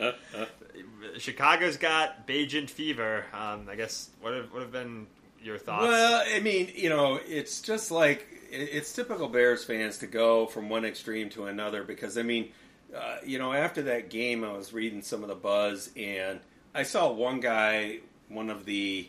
Chicago's 1.18 1.76
got 1.76 2.26
Bagent 2.26 2.70
fever. 2.70 3.24
Um, 3.32 3.66
I 3.70 3.76
guess 3.76 4.10
what 4.20 4.34
have, 4.34 4.52
what 4.52 4.62
have 4.62 4.72
been 4.72 5.06
your 5.42 5.58
thoughts? 5.58 5.84
Well, 5.88 6.22
I 6.26 6.40
mean, 6.40 6.70
you 6.74 6.88
know, 6.88 7.18
it's 7.26 7.60
just 7.60 7.90
like 7.90 8.26
it's 8.50 8.92
typical 8.92 9.28
Bears 9.28 9.64
fans 9.64 9.98
to 9.98 10.06
go 10.06 10.46
from 10.46 10.68
one 10.68 10.84
extreme 10.84 11.30
to 11.30 11.46
another 11.46 11.82
because 11.84 12.18
I 12.18 12.22
mean, 12.22 12.50
uh, 12.94 13.16
you 13.24 13.38
know, 13.38 13.52
after 13.52 13.82
that 13.82 14.10
game, 14.10 14.44
I 14.44 14.52
was 14.52 14.72
reading 14.72 15.02
some 15.02 15.22
of 15.22 15.28
the 15.28 15.34
buzz 15.34 15.90
and 15.96 16.40
I 16.74 16.82
saw 16.84 17.10
one 17.10 17.40
guy, 17.40 17.98
one 18.28 18.50
of 18.50 18.64
the 18.64 19.08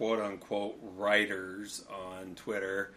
quote 0.00 0.18
unquote 0.18 0.78
writers 0.96 1.84
on 1.92 2.34
Twitter, 2.34 2.90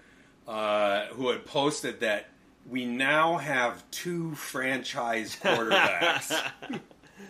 uh, 0.48 1.08
who 1.08 1.28
had 1.28 1.46
posted 1.46 2.00
that 2.00 2.28
we 2.70 2.86
now 2.86 3.36
have 3.36 3.84
two 3.92 4.34
franchise 4.36 5.36
quarterbacks. 5.36 6.32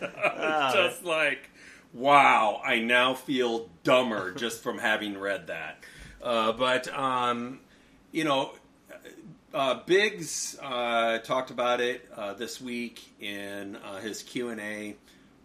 Just 0.00 1.04
like, 1.04 1.50
wow, 1.92 2.62
I 2.64 2.78
now 2.78 3.14
feel 3.14 3.68
dumber 3.82 4.32
just 4.32 4.62
from 4.62 4.78
having 4.78 5.18
read 5.18 5.48
that. 5.48 5.84
Uh, 6.22 6.52
but, 6.52 6.86
um, 6.96 7.58
you 8.12 8.22
know, 8.22 8.52
uh, 9.52 9.80
Biggs 9.86 10.56
uh, 10.62 11.18
talked 11.18 11.50
about 11.50 11.80
it 11.80 12.08
uh, 12.16 12.34
this 12.34 12.60
week 12.60 13.02
in 13.20 13.74
uh, 13.76 13.98
his 13.98 14.22
Q 14.22 14.50
and 14.50 14.60
A. 14.60 14.96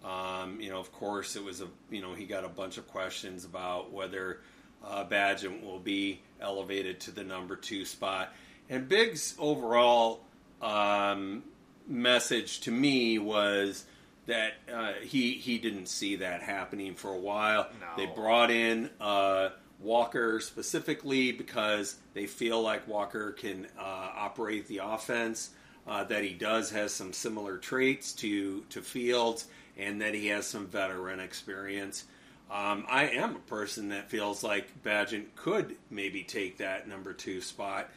Um, 0.04 0.62
you 0.62 0.70
know, 0.70 0.80
of 0.80 0.92
course, 0.92 1.36
it 1.36 1.44
was 1.44 1.62
a 1.62 1.68
you 1.90 2.02
know 2.02 2.14
he 2.14 2.26
got 2.26 2.46
a 2.46 2.50
bunch 2.50 2.78
of 2.78 2.88
questions 2.88 3.46
about 3.46 3.92
whether 3.92 4.40
uh, 4.86 5.04
Bagent 5.06 5.64
will 5.64 5.80
be 5.80 6.22
elevated 6.40 7.00
to 7.02 7.12
the 7.12 7.24
number 7.24 7.56
two 7.56 7.86
spot, 7.86 8.34
and 8.70 8.88
Biggs' 8.88 9.36
overall 9.38 10.22
um, 10.62 11.44
message 11.88 12.62
to 12.62 12.72
me 12.72 13.20
was 13.20 13.86
that 14.28 14.54
uh, 14.72 14.94
he 15.02 15.34
he 15.34 15.58
didn't 15.58 15.88
see 15.88 16.18
that 16.18 16.42
happening 16.42 16.96
for 16.96 17.12
a 17.12 17.18
while. 17.18 17.68
No. 17.82 17.88
They 17.98 18.06
brought 18.06 18.52
in 18.52 18.90
uh, 19.02 19.50
Walker 19.80 20.40
specifically 20.40 21.32
because 21.32 21.98
they 22.14 22.28
feel 22.28 22.62
like 22.62 22.88
Walker 22.88 23.32
can 23.32 23.68
uh, 23.78 24.12
operate 24.16 24.68
the 24.68 24.80
offense. 24.84 25.52
Uh, 25.88 26.04
that 26.04 26.24
he 26.24 26.34
does 26.34 26.70
has 26.70 26.94
some 26.94 27.12
similar 27.12 27.58
traits 27.58 28.14
to 28.14 28.64
to 28.70 28.82
Fields, 28.82 29.48
and 29.80 30.02
that 30.02 30.14
he 30.14 30.28
has 30.28 30.46
some 30.46 30.68
veteran 30.68 31.20
experience. 31.20 32.06
Um, 32.52 32.86
I 32.90 33.10
am 33.10 33.36
a 33.36 33.40
person 33.40 33.90
that 33.90 34.10
feels 34.10 34.44
like 34.44 34.84
Bagent 34.84 35.36
could 35.36 35.76
maybe 35.90 36.24
take 36.24 36.58
that 36.58 36.88
number 36.88 37.14
two 37.14 37.42
spot, 37.42 37.90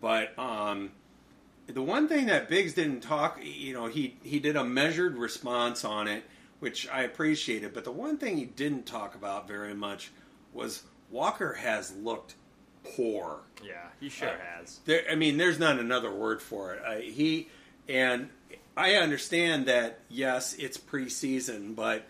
but 0.00 0.38
um, 0.38 0.90
the 1.66 1.82
one 1.82 2.08
thing 2.08 2.26
that 2.26 2.48
Biggs 2.48 2.74
didn't 2.74 3.00
talk, 3.00 3.38
you 3.42 3.72
know, 3.72 3.86
he 3.86 4.16
he 4.22 4.38
did 4.38 4.56
a 4.56 4.64
measured 4.64 5.16
response 5.16 5.84
on 5.84 6.06
it, 6.08 6.24
which 6.60 6.88
I 6.88 7.02
appreciated. 7.02 7.72
But 7.72 7.84
the 7.84 7.92
one 7.92 8.18
thing 8.18 8.36
he 8.36 8.44
didn't 8.44 8.84
talk 8.84 9.14
about 9.14 9.48
very 9.48 9.74
much 9.74 10.10
was 10.52 10.82
Walker 11.10 11.54
has 11.54 11.94
looked 11.96 12.34
poor. 12.84 13.40
yeah, 13.64 13.88
he 13.98 14.10
sure 14.10 14.36
has. 14.56 14.80
There, 14.84 15.04
I 15.10 15.14
mean, 15.14 15.38
there's 15.38 15.58
not 15.58 15.78
another 15.78 16.12
word 16.12 16.42
for 16.42 16.74
it. 16.74 16.82
I, 16.82 17.00
he 17.00 17.48
and 17.88 18.28
I 18.76 18.94
understand 18.94 19.66
that 19.66 20.00
yes, 20.08 20.54
it's 20.54 20.78
preseason, 20.78 21.76
but 21.76 22.04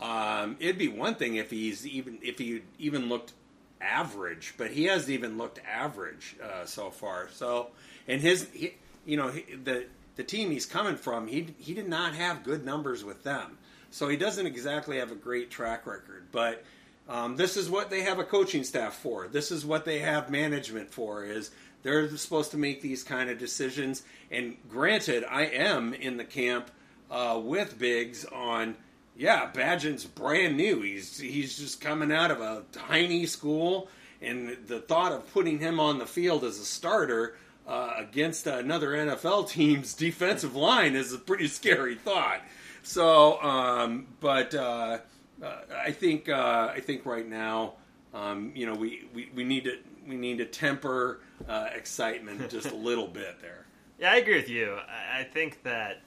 um, 0.00 0.56
it'd 0.60 0.78
be 0.78 0.88
one 0.88 1.14
thing 1.14 1.36
if 1.36 1.50
he's 1.50 1.86
even 1.86 2.18
if 2.22 2.38
he 2.38 2.62
even 2.78 3.08
looked 3.08 3.32
average, 3.80 4.54
but 4.58 4.70
he 4.70 4.84
hasn't 4.84 5.10
even 5.10 5.38
looked 5.38 5.60
average 5.66 6.36
uh, 6.42 6.64
so 6.66 6.90
far. 6.90 7.28
So, 7.32 7.68
and 8.06 8.20
his, 8.20 8.48
he, 8.52 8.74
you 9.06 9.16
know, 9.16 9.28
he, 9.28 9.54
the 9.54 9.86
the 10.16 10.24
team 10.24 10.50
he's 10.50 10.66
coming 10.66 10.96
from, 10.96 11.26
he 11.26 11.54
he 11.58 11.74
did 11.74 11.88
not 11.88 12.14
have 12.14 12.44
good 12.44 12.64
numbers 12.64 13.02
with 13.04 13.22
them, 13.22 13.58
so 13.90 14.08
he 14.08 14.16
doesn't 14.16 14.46
exactly 14.46 14.98
have 14.98 15.12
a 15.12 15.16
great 15.16 15.50
track 15.50 15.86
record, 15.86 16.26
but. 16.32 16.64
Um, 17.08 17.34
this 17.34 17.56
is 17.56 17.68
what 17.68 17.90
they 17.90 18.02
have 18.02 18.20
a 18.20 18.24
coaching 18.24 18.62
staff 18.62 18.94
for. 18.94 19.26
This 19.26 19.50
is 19.50 19.66
what 19.66 19.84
they 19.84 19.98
have 19.98 20.30
management 20.30 20.92
for. 20.92 21.24
Is 21.24 21.50
they're 21.82 22.14
supposed 22.16 22.50
to 22.52 22.56
make 22.56 22.82
these 22.82 23.02
kind 23.02 23.30
of 23.30 23.38
decisions. 23.38 24.02
And 24.30 24.56
granted, 24.68 25.24
I 25.28 25.42
am 25.46 25.94
in 25.94 26.16
the 26.16 26.24
camp 26.24 26.70
uh, 27.10 27.40
with 27.42 27.78
Biggs 27.78 28.24
on. 28.24 28.76
Yeah, 29.16 29.50
Bagent's 29.52 30.06
brand 30.06 30.56
new. 30.56 30.80
He's 30.80 31.18
he's 31.18 31.58
just 31.58 31.80
coming 31.80 32.10
out 32.10 32.30
of 32.30 32.40
a 32.40 32.62
tiny 32.72 33.26
school, 33.26 33.88
and 34.22 34.56
the 34.66 34.80
thought 34.80 35.12
of 35.12 35.30
putting 35.34 35.58
him 35.58 35.78
on 35.78 35.98
the 35.98 36.06
field 36.06 36.42
as 36.42 36.58
a 36.58 36.64
starter 36.64 37.36
uh, 37.66 37.94
against 37.98 38.46
another 38.46 38.90
NFL 38.90 39.48
team's 39.48 39.94
defensive 39.94 40.56
line 40.56 40.94
is 40.94 41.12
a 41.12 41.18
pretty 41.18 41.48
scary 41.48 41.96
thought. 41.96 42.40
So, 42.82 43.40
um, 43.42 44.06
but 44.20 44.54
uh, 44.54 44.98
uh, 45.42 45.56
I 45.84 45.92
think 45.92 46.28
uh, 46.28 46.70
I 46.74 46.80
think 46.80 47.06
right 47.06 47.28
now, 47.28 47.74
um, 48.14 48.52
you 48.54 48.66
know, 48.66 48.74
we, 48.74 49.04
we, 49.14 49.30
we 49.34 49.44
need 49.44 49.64
to 49.64 49.78
we 50.10 50.16
need 50.16 50.38
to 50.38 50.44
temper 50.44 51.20
uh, 51.48 51.68
excitement 51.74 52.50
just 52.50 52.70
a 52.70 52.74
little 52.74 53.06
bit 53.22 53.40
there. 53.40 53.64
Yeah, 53.98 54.12
I 54.12 54.16
agree 54.16 54.36
with 54.36 54.48
you. 54.50 54.76
I 55.14 55.22
think 55.24 55.62
that 55.62 56.02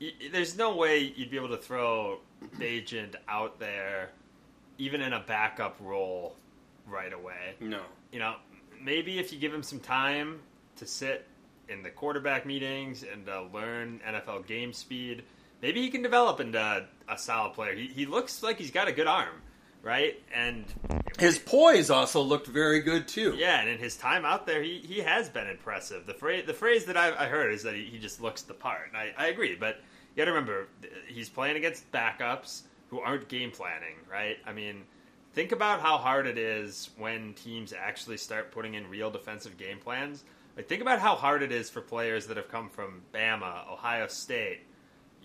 y- 0.00 0.12
there's 0.32 0.56
no 0.58 0.76
way 0.76 1.12
you'd 1.16 1.30
be 1.30 1.36
able 1.36 1.48
to 1.50 1.56
throw 1.56 2.18
Bagent 2.58 3.14
out 3.28 3.58
there, 3.58 4.10
even 4.78 5.00
in 5.00 5.12
a 5.12 5.20
backup 5.20 5.76
role, 5.80 6.36
right 6.86 7.12
away. 7.12 7.54
No, 7.60 7.80
You 8.12 8.18
know, 8.18 8.36
maybe 8.82 9.18
if 9.18 9.32
you 9.32 9.38
give 9.38 9.52
him 9.54 9.62
some 9.62 9.80
time 9.80 10.40
to 10.76 10.86
sit 10.86 11.26
in 11.68 11.82
the 11.82 11.90
quarterback 11.90 12.46
meetings 12.46 13.02
and 13.04 13.28
uh, 13.28 13.42
learn 13.52 14.00
NFL 14.08 14.46
game 14.46 14.72
speed, 14.72 15.22
maybe 15.60 15.82
he 15.82 15.90
can 15.90 16.02
develop 16.02 16.40
into 16.40 16.86
a 17.08 17.18
solid 17.18 17.52
player. 17.54 17.74
He, 17.74 17.88
he 17.88 18.06
looks 18.06 18.42
like 18.42 18.56
he's 18.58 18.70
got 18.70 18.88
a 18.88 18.92
good 18.92 19.06
arm. 19.06 19.42
Right? 19.82 20.20
And 20.34 20.64
his 21.18 21.38
poise 21.38 21.90
also 21.90 22.22
looked 22.22 22.46
very 22.46 22.80
good 22.80 23.08
too. 23.08 23.34
Yeah, 23.36 23.60
and 23.60 23.68
in 23.68 23.78
his 23.78 23.96
time 23.96 24.24
out 24.24 24.46
there, 24.46 24.62
he, 24.62 24.78
he 24.78 25.00
has 25.00 25.28
been 25.28 25.46
impressive. 25.46 26.06
The 26.06 26.14
phrase 26.14 26.44
the 26.46 26.54
phrase 26.54 26.84
that 26.86 26.96
I, 26.96 27.24
I 27.24 27.26
heard 27.26 27.52
is 27.52 27.62
that 27.62 27.74
he, 27.74 27.84
he 27.84 27.98
just 27.98 28.20
looks 28.20 28.42
the 28.42 28.54
part. 28.54 28.88
And 28.88 28.96
I, 28.96 29.12
I 29.16 29.26
agree, 29.28 29.54
but 29.54 29.76
you 30.14 30.16
got 30.16 30.26
to 30.26 30.32
remember 30.32 30.68
he's 31.06 31.28
playing 31.28 31.56
against 31.56 31.90
backups 31.92 32.62
who 32.88 33.00
aren't 33.00 33.28
game 33.28 33.50
planning, 33.50 33.96
right? 34.10 34.36
I 34.46 34.52
mean, 34.52 34.82
think 35.34 35.52
about 35.52 35.80
how 35.80 35.98
hard 35.98 36.26
it 36.26 36.38
is 36.38 36.90
when 36.96 37.34
teams 37.34 37.72
actually 37.72 38.16
start 38.16 38.50
putting 38.50 38.74
in 38.74 38.88
real 38.88 39.10
defensive 39.10 39.56
game 39.58 39.78
plans. 39.78 40.24
Like 40.56 40.68
think 40.68 40.82
about 40.82 40.98
how 40.98 41.14
hard 41.14 41.42
it 41.42 41.52
is 41.52 41.70
for 41.70 41.80
players 41.80 42.26
that 42.26 42.36
have 42.36 42.48
come 42.48 42.68
from 42.68 43.02
Bama, 43.14 43.70
Ohio 43.70 44.08
State, 44.08 44.60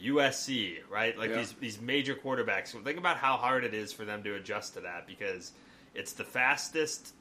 USC, 0.01 0.77
right? 0.89 1.17
Like 1.17 1.29
Yeah. 1.29 1.37
these 1.37 1.53
these 1.53 1.81
major 1.81 2.15
quarterbacks. 2.15 2.71
Think 2.83 2.97
about 2.97 3.17
how 3.17 3.37
hard 3.37 3.63
it 3.63 3.73
is 3.73 3.93
for 3.93 4.05
them 4.05 4.23
to 4.23 4.35
adjust 4.35 4.73
to 4.75 4.81
that 4.81 5.07
because 5.07 5.51
it's 5.93 6.13
the 6.13 6.23
fastest 6.23 7.13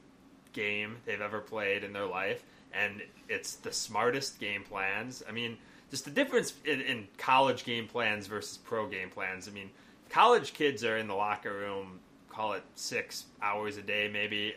game 0.53 0.97
they've 1.05 1.21
ever 1.21 1.41
played 1.41 1.85
in 1.85 1.93
their 1.93 2.07
life, 2.07 2.45
and 2.73 3.03
it's 3.29 3.55
the 3.57 3.73
smartest 3.73 4.39
game 4.41 4.63
plans. 4.65 5.23
I 5.29 5.33
mean, 5.33 5.59
just 5.91 6.05
the 6.05 6.11
difference 6.11 6.55
in, 6.65 6.81
in 6.81 7.09
college 7.19 7.65
game 7.65 7.87
plans 7.87 8.27
versus 8.27 8.59
pro 8.59 8.89
game 8.89 9.11
plans. 9.11 9.49
I 9.49 9.51
mean, 9.53 9.71
college 10.09 10.53
kids 10.55 10.85
are 10.85 10.97
in 10.97 11.07
the 11.09 11.15
locker 11.15 11.53
room, 11.53 12.01
call 12.31 12.55
it 12.55 12.63
six 12.75 13.27
hours 13.43 13.77
a 13.77 13.83
day, 13.83 14.09
maybe. 14.13 14.55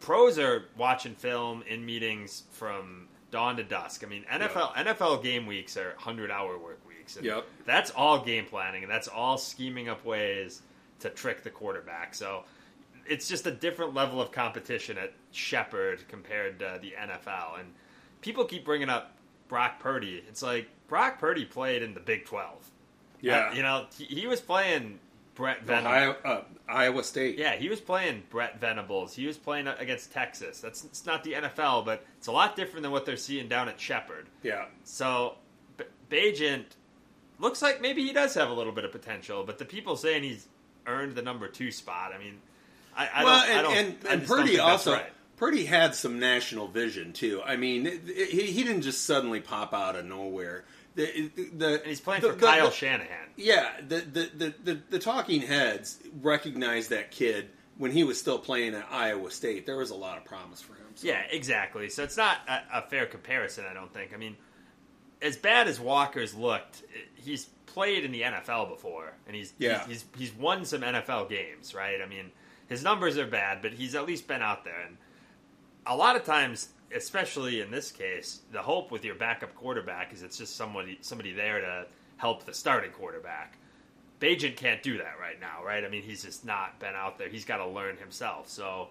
Pros 0.00 0.38
are 0.38 0.66
watching 0.76 1.14
film 1.14 1.62
in 1.66 1.84
meetings 1.84 2.44
from 2.50 3.08
dawn 3.30 3.56
to 3.56 3.62
dusk. 3.64 4.04
I 4.04 4.06
mean, 4.06 4.24
NFL 4.30 4.74
NFL 4.74 5.22
game 5.22 5.46
weeks 5.46 5.76
are 5.76 5.94
hundred 5.98 6.30
hour 6.30 6.58
work 6.58 6.80
weeks. 7.04 7.16
And 7.16 7.24
Yep. 7.24 7.46
That's 7.66 7.90
all 7.90 8.24
game 8.24 8.46
planning, 8.46 8.82
and 8.82 8.90
that's 8.90 9.08
all 9.08 9.38
scheming 9.38 9.88
up 9.88 10.04
ways 10.04 10.62
to 11.00 11.10
trick 11.10 11.42
the 11.42 11.50
quarterback. 11.50 12.14
So 12.14 12.44
it's 13.06 13.28
just 13.28 13.46
a 13.46 13.50
different 13.50 13.94
level 13.94 14.20
of 14.20 14.32
competition 14.32 14.96
at 14.98 15.12
Shepherd 15.32 16.06
compared 16.08 16.58
to 16.60 16.78
the 16.80 16.92
NFL. 16.98 17.60
And 17.60 17.72
people 18.20 18.44
keep 18.44 18.64
bringing 18.64 18.88
up 18.88 19.12
Brock 19.48 19.78
Purdy. 19.80 20.22
It's 20.28 20.42
like 20.42 20.68
Brock 20.88 21.18
Purdy 21.18 21.44
played 21.44 21.82
in 21.82 21.94
the 21.94 22.00
Big 22.00 22.24
Twelve. 22.24 22.70
Yeah. 23.20 23.48
Uh, 23.50 23.54
you 23.54 23.62
know 23.62 23.86
he, 23.96 24.04
he 24.04 24.26
was 24.26 24.40
playing 24.40 24.98
Brent 25.34 25.62
Venables. 25.62 25.86
Ohio, 25.94 26.16
uh, 26.24 26.44
Iowa 26.68 27.02
State. 27.02 27.38
Yeah, 27.38 27.56
he 27.56 27.68
was 27.68 27.80
playing 27.80 28.22
Brent 28.30 28.60
Venables. 28.60 29.14
He 29.14 29.26
was 29.26 29.36
playing 29.36 29.66
against 29.66 30.12
Texas. 30.12 30.60
That's 30.60 30.84
it's 30.84 31.04
not 31.04 31.24
the 31.24 31.32
NFL, 31.34 31.84
but 31.84 32.04
it's 32.18 32.28
a 32.28 32.32
lot 32.32 32.56
different 32.56 32.82
than 32.82 32.92
what 32.92 33.04
they're 33.04 33.16
seeing 33.16 33.48
down 33.48 33.68
at 33.68 33.80
Shepherd. 33.80 34.28
Yeah. 34.42 34.66
So, 34.84 35.34
B- 35.76 35.84
Bagent 36.08 36.66
looks 37.38 37.62
like 37.62 37.80
maybe 37.80 38.04
he 38.04 38.12
does 38.12 38.34
have 38.34 38.50
a 38.50 38.52
little 38.54 38.72
bit 38.72 38.84
of 38.84 38.92
potential, 38.92 39.44
but 39.44 39.58
the 39.58 39.64
people 39.64 39.96
saying 39.96 40.22
he's 40.22 40.46
earned 40.86 41.14
the 41.14 41.22
number 41.22 41.48
two 41.48 41.70
spot. 41.70 42.12
I 42.14 42.18
mean, 42.18 42.38
I, 42.96 43.08
I 43.12 43.24
well, 43.24 43.40
don't. 43.40 43.48
and, 43.50 43.58
I 43.58 43.62
don't, 43.62 43.76
and, 43.76 44.20
and 44.20 44.26
Purdy 44.28 44.58
also 44.58 44.92
right. 44.94 45.06
Purdy 45.36 45.64
had 45.64 45.94
some 45.94 46.18
national 46.20 46.68
vision 46.68 47.12
too. 47.12 47.42
I 47.44 47.56
mean, 47.56 47.86
it- 47.86 48.02
it- 48.06 48.28
he, 48.30 48.42
he 48.52 48.62
didn't 48.62 48.82
just 48.82 49.04
suddenly 49.04 49.40
pop 49.40 49.74
out 49.74 49.96
of 49.96 50.04
nowhere. 50.06 50.64
The, 50.94 51.28
the, 51.56 51.78
and 51.80 51.86
he's 51.86 52.00
playing 52.00 52.22
the- 52.22 52.28
for 52.30 52.34
the- 52.36 52.46
Kyle 52.46 52.66
the- 52.66 52.72
Shanahan. 52.72 53.28
Yeah, 53.36 53.68
the, 53.80 53.96
the, 53.96 54.30
the, 54.36 54.54
the, 54.62 54.80
the 54.90 54.98
talking 55.00 55.40
heads 55.40 55.98
recognized 56.22 56.90
that 56.90 57.10
kid 57.10 57.48
when 57.78 57.90
he 57.90 58.04
was 58.04 58.16
still 58.20 58.38
playing 58.38 58.74
at 58.74 58.86
Iowa 58.92 59.28
State. 59.32 59.66
There 59.66 59.76
was 59.76 59.90
a 59.90 59.96
lot 59.96 60.18
of 60.18 60.24
promise 60.24 60.60
for 60.62 60.74
him. 60.74 60.86
So. 60.94 61.08
Yeah, 61.08 61.20
exactly. 61.32 61.88
So 61.88 62.04
it's 62.04 62.16
not 62.16 62.36
a, 62.46 62.78
a 62.78 62.82
fair 62.82 63.06
comparison, 63.06 63.64
I 63.68 63.74
don't 63.74 63.92
think. 63.92 64.12
I 64.14 64.16
mean, 64.18 64.36
as 65.20 65.36
bad 65.36 65.66
as 65.66 65.80
Walker's 65.80 66.32
looked, 66.36 66.84
he's 67.24 67.46
played 67.66 68.04
in 68.04 68.12
the 68.12 68.22
NFL 68.22 68.68
before, 68.68 69.12
and 69.26 69.34
he's 69.34 69.52
Yeah. 69.58 69.84
he's, 69.86 70.04
he's 70.16 70.30
he's 70.30 70.32
won 70.34 70.64
some 70.64 70.82
NFL 70.82 71.28
games, 71.28 71.74
right? 71.74 72.00
I 72.00 72.06
mean, 72.06 72.30
his 72.68 72.82
numbers 72.82 73.18
are 73.18 73.26
bad, 73.26 73.62
but 73.62 73.72
he's 73.72 73.94
at 73.94 74.06
least 74.06 74.26
been 74.28 74.42
out 74.42 74.64
there. 74.64 74.80
And 74.86 74.96
a 75.86 75.96
lot 75.96 76.16
of 76.16 76.24
times, 76.24 76.68
especially 76.94 77.60
in 77.60 77.70
this 77.70 77.90
case, 77.90 78.40
the 78.52 78.62
hope 78.62 78.90
with 78.90 79.04
your 79.04 79.14
backup 79.14 79.54
quarterback 79.54 80.12
is 80.12 80.22
it's 80.22 80.38
just 80.38 80.56
somebody 80.56 80.98
somebody 81.00 81.32
there 81.32 81.60
to 81.60 81.86
help 82.16 82.44
the 82.44 82.54
starting 82.54 82.90
quarterback. 82.92 83.58
Bagent 84.20 84.56
can't 84.56 84.82
do 84.82 84.96
that 84.98 85.14
right 85.20 85.38
now, 85.40 85.62
right? 85.64 85.84
I 85.84 85.88
mean, 85.88 86.02
he's 86.02 86.22
just 86.22 86.44
not 86.46 86.78
been 86.78 86.94
out 86.94 87.18
there. 87.18 87.28
He's 87.28 87.44
got 87.44 87.58
to 87.58 87.66
learn 87.66 87.96
himself. 87.96 88.48
So 88.48 88.88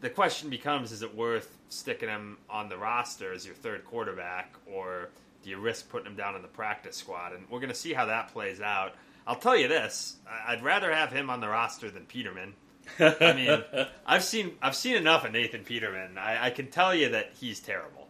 the 0.00 0.08
question 0.08 0.48
becomes: 0.48 0.92
Is 0.92 1.02
it 1.02 1.14
worth 1.14 1.58
sticking 1.68 2.08
him 2.08 2.38
on 2.48 2.68
the 2.68 2.76
roster 2.78 3.32
as 3.32 3.44
your 3.44 3.54
third 3.56 3.84
quarterback, 3.84 4.54
or 4.72 5.10
do 5.42 5.50
you 5.50 5.58
risk 5.58 5.88
putting 5.88 6.06
him 6.06 6.16
down 6.16 6.36
in 6.36 6.42
the 6.42 6.48
practice 6.48 6.96
squad? 6.96 7.32
And 7.32 7.48
we're 7.48 7.60
going 7.60 7.70
to 7.70 7.74
see 7.74 7.92
how 7.92 8.06
that 8.06 8.32
plays 8.32 8.60
out. 8.60 8.94
I'll 9.26 9.36
tell 9.36 9.56
you 9.56 9.68
this: 9.68 10.16
I'd 10.46 10.62
rather 10.62 10.92
have 10.92 11.12
him 11.12 11.30
on 11.30 11.40
the 11.40 11.48
roster 11.48 11.90
than 11.90 12.06
Peterman. 12.06 12.54
I 12.98 13.32
mean, 13.32 13.86
I've 14.06 14.24
seen 14.24 14.56
I've 14.60 14.76
seen 14.76 14.96
enough 14.96 15.24
of 15.24 15.32
Nathan 15.32 15.64
Peterman. 15.64 16.18
I, 16.18 16.46
I 16.46 16.50
can 16.50 16.70
tell 16.70 16.94
you 16.94 17.10
that 17.10 17.32
he's 17.38 17.60
terrible. 17.60 18.08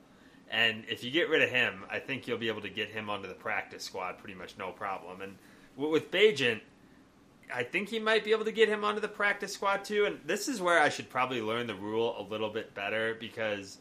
And 0.51 0.85
if 0.89 1.03
you 1.03 1.11
get 1.11 1.31
rid 1.31 1.43
of 1.43 1.49
him, 1.49 1.85
I 1.91 1.99
think 1.99 2.27
you'll 2.27 2.39
be 2.39 2.49
able 2.49 2.61
to 2.61 2.69
get 2.69 2.91
him 2.91 3.09
onto 3.09 3.27
the 3.27 3.35
practice 3.35 3.85
squad 3.85 4.19
pretty 4.19 4.35
much 4.35 4.59
no 4.59 4.71
problem. 4.71 5.23
And 5.23 5.37
with 5.77 6.11
Bagent, 6.11 6.61
I 7.53 7.63
think 7.63 7.89
he 7.89 7.99
might 7.99 8.23
be 8.23 8.33
able 8.33 8.45
to 8.45 8.53
get 8.53 8.69
him 8.69 8.85
onto 8.85 9.01
the 9.01 9.09
practice 9.09 9.55
squad 9.55 9.85
too. 9.85 10.05
And 10.05 10.21
this 10.27 10.49
is 10.49 10.61
where 10.61 10.79
I 10.79 10.91
should 10.91 11.09
probably 11.09 11.41
learn 11.41 11.67
the 11.67 11.75
rule 11.75 12.15
a 12.19 12.23
little 12.31 12.51
bit 12.51 12.75
better 12.75 13.17
because 13.19 13.79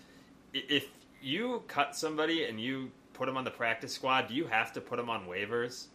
if 0.54 0.88
you 1.22 1.64
cut 1.68 1.96
somebody 1.96 2.46
and 2.46 2.60
you 2.60 2.92
put 3.22 3.30
him 3.30 3.38
on 3.38 3.44
the 3.44 3.52
practice 3.52 3.94
squad, 3.94 4.28
do 4.30 4.34
you 4.34 4.48
have 4.48 4.74
to 4.74 4.82
put 4.82 4.98
him 4.98 5.08
on 5.08 5.28
waivers? 5.28 5.86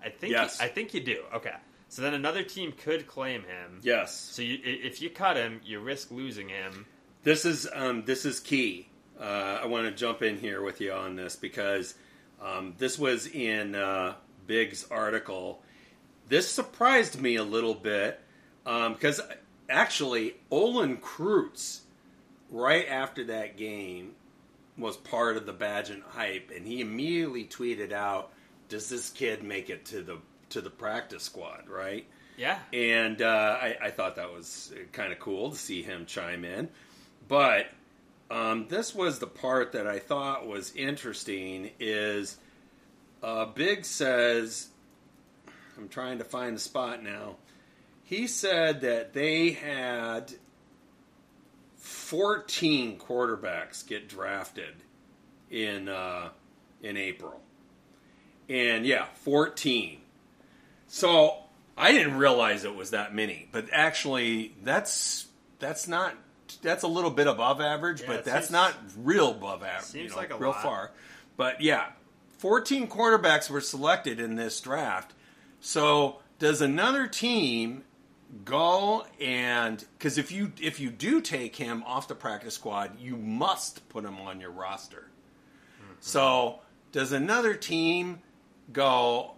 I 0.00 0.08
think 0.08 0.30
Yes. 0.32 0.60
I 0.60 0.68
think 0.68 0.94
you 0.94 1.00
do. 1.00 1.24
Okay. 1.34 1.54
So 1.88 2.00
then 2.00 2.14
another 2.14 2.44
team 2.44 2.70
could 2.70 3.08
claim 3.08 3.42
him. 3.42 3.80
Yes. 3.82 4.14
So 4.14 4.40
you, 4.40 4.60
if 4.62 5.02
you 5.02 5.10
cut 5.10 5.36
him, 5.36 5.60
you 5.64 5.80
risk 5.80 6.12
losing 6.12 6.48
him. 6.48 6.86
This 7.24 7.44
is 7.44 7.68
um, 7.74 8.04
this 8.04 8.24
is 8.24 8.38
key. 8.38 8.88
Uh, 9.20 9.58
I 9.62 9.66
want 9.66 9.86
to 9.86 9.90
jump 9.90 10.22
in 10.22 10.38
here 10.38 10.62
with 10.62 10.80
you 10.80 10.92
on 10.92 11.16
this 11.16 11.34
because 11.34 11.96
um, 12.40 12.74
this 12.78 12.96
was 13.00 13.26
in 13.26 13.74
uh, 13.74 14.14
Biggs' 14.46 14.86
article. 14.88 15.64
This 16.28 16.48
surprised 16.48 17.20
me 17.20 17.34
a 17.34 17.42
little 17.42 17.74
bit 17.74 18.20
because 18.62 19.20
actually 19.68 20.36
Olin 20.52 20.98
Kreutz, 20.98 21.80
right 22.48 22.86
after 22.88 23.24
that 23.24 23.56
game, 23.56 24.14
was 24.78 24.96
part 24.96 25.36
of 25.36 25.46
the 25.46 25.54
Bagent 25.54 26.02
hype, 26.02 26.50
and 26.54 26.66
he 26.66 26.80
immediately 26.80 27.44
tweeted 27.44 27.92
out, 27.92 28.32
"Does 28.68 28.88
this 28.88 29.10
kid 29.10 29.42
make 29.42 29.70
it 29.70 29.84
to 29.86 30.02
the 30.02 30.18
to 30.50 30.60
the 30.60 30.70
practice 30.70 31.22
squad?" 31.24 31.68
Right. 31.68 32.06
Yeah. 32.36 32.58
And 32.72 33.22
uh, 33.22 33.58
I, 33.60 33.76
I 33.84 33.90
thought 33.90 34.16
that 34.16 34.32
was 34.32 34.72
kind 34.92 35.12
of 35.12 35.18
cool 35.18 35.52
to 35.52 35.56
see 35.56 35.82
him 35.82 36.04
chime 36.06 36.44
in. 36.44 36.68
But 37.28 37.68
um, 38.30 38.66
this 38.68 38.94
was 38.94 39.18
the 39.18 39.26
part 39.26 39.72
that 39.72 39.86
I 39.86 39.98
thought 39.98 40.46
was 40.46 40.74
interesting 40.76 41.70
is 41.80 42.36
uh, 43.22 43.46
Biggs 43.46 43.88
says, 43.88 44.68
I'm 45.76 45.88
trying 45.88 46.18
to 46.18 46.24
find 46.24 46.56
the 46.56 46.60
spot 46.60 47.02
now. 47.02 47.36
He 48.04 48.26
said 48.26 48.82
that 48.82 49.14
they 49.14 49.50
had 49.50 50.32
14 52.06 52.98
quarterbacks 52.98 53.84
get 53.86 54.08
drafted 54.08 54.74
in 55.50 55.88
uh, 55.88 56.28
in 56.82 56.96
April. 56.96 57.40
And 58.48 58.86
yeah, 58.86 59.06
14. 59.24 59.98
So 60.86 61.36
I 61.76 61.90
didn't 61.90 62.16
realize 62.16 62.64
it 62.64 62.76
was 62.76 62.90
that 62.90 63.12
many, 63.12 63.48
but 63.50 63.66
actually, 63.72 64.54
that's 64.62 65.26
that's 65.58 65.88
not 65.88 66.14
that's 66.62 66.84
a 66.84 66.88
little 66.88 67.10
bit 67.10 67.26
above 67.26 67.60
average, 67.60 68.02
Yeah, 68.02 68.06
but 68.06 68.24
that's 68.24 68.46
seems- 68.46 68.52
not 68.52 68.74
real 69.02 69.32
above 69.32 69.64
average. 69.64 69.86
seems 69.86 70.04
you 70.04 70.10
know, 70.10 70.16
like 70.16 70.30
a 70.30 70.36
real 70.36 70.50
lot. 70.50 70.62
far. 70.62 70.90
But 71.36 71.60
yeah, 71.60 71.86
fourteen 72.38 72.86
quarterbacks 72.88 73.50
were 73.50 73.60
selected 73.60 74.20
in 74.20 74.36
this 74.36 74.60
draft. 74.60 75.12
So 75.60 76.20
does 76.38 76.60
another 76.60 77.08
team 77.08 77.82
go 78.44 79.04
and 79.20 79.84
because 79.98 80.18
if 80.18 80.32
you 80.32 80.52
if 80.60 80.80
you 80.80 80.90
do 80.90 81.20
take 81.20 81.56
him 81.56 81.82
off 81.84 82.08
the 82.08 82.14
practice 82.14 82.54
squad, 82.54 82.98
you 83.00 83.16
must 83.16 83.88
put 83.88 84.04
him 84.04 84.20
on 84.20 84.40
your 84.40 84.50
roster. 84.50 85.08
Mm-hmm. 85.82 85.92
So 86.00 86.60
does 86.92 87.12
another 87.12 87.54
team 87.54 88.20
go? 88.72 89.32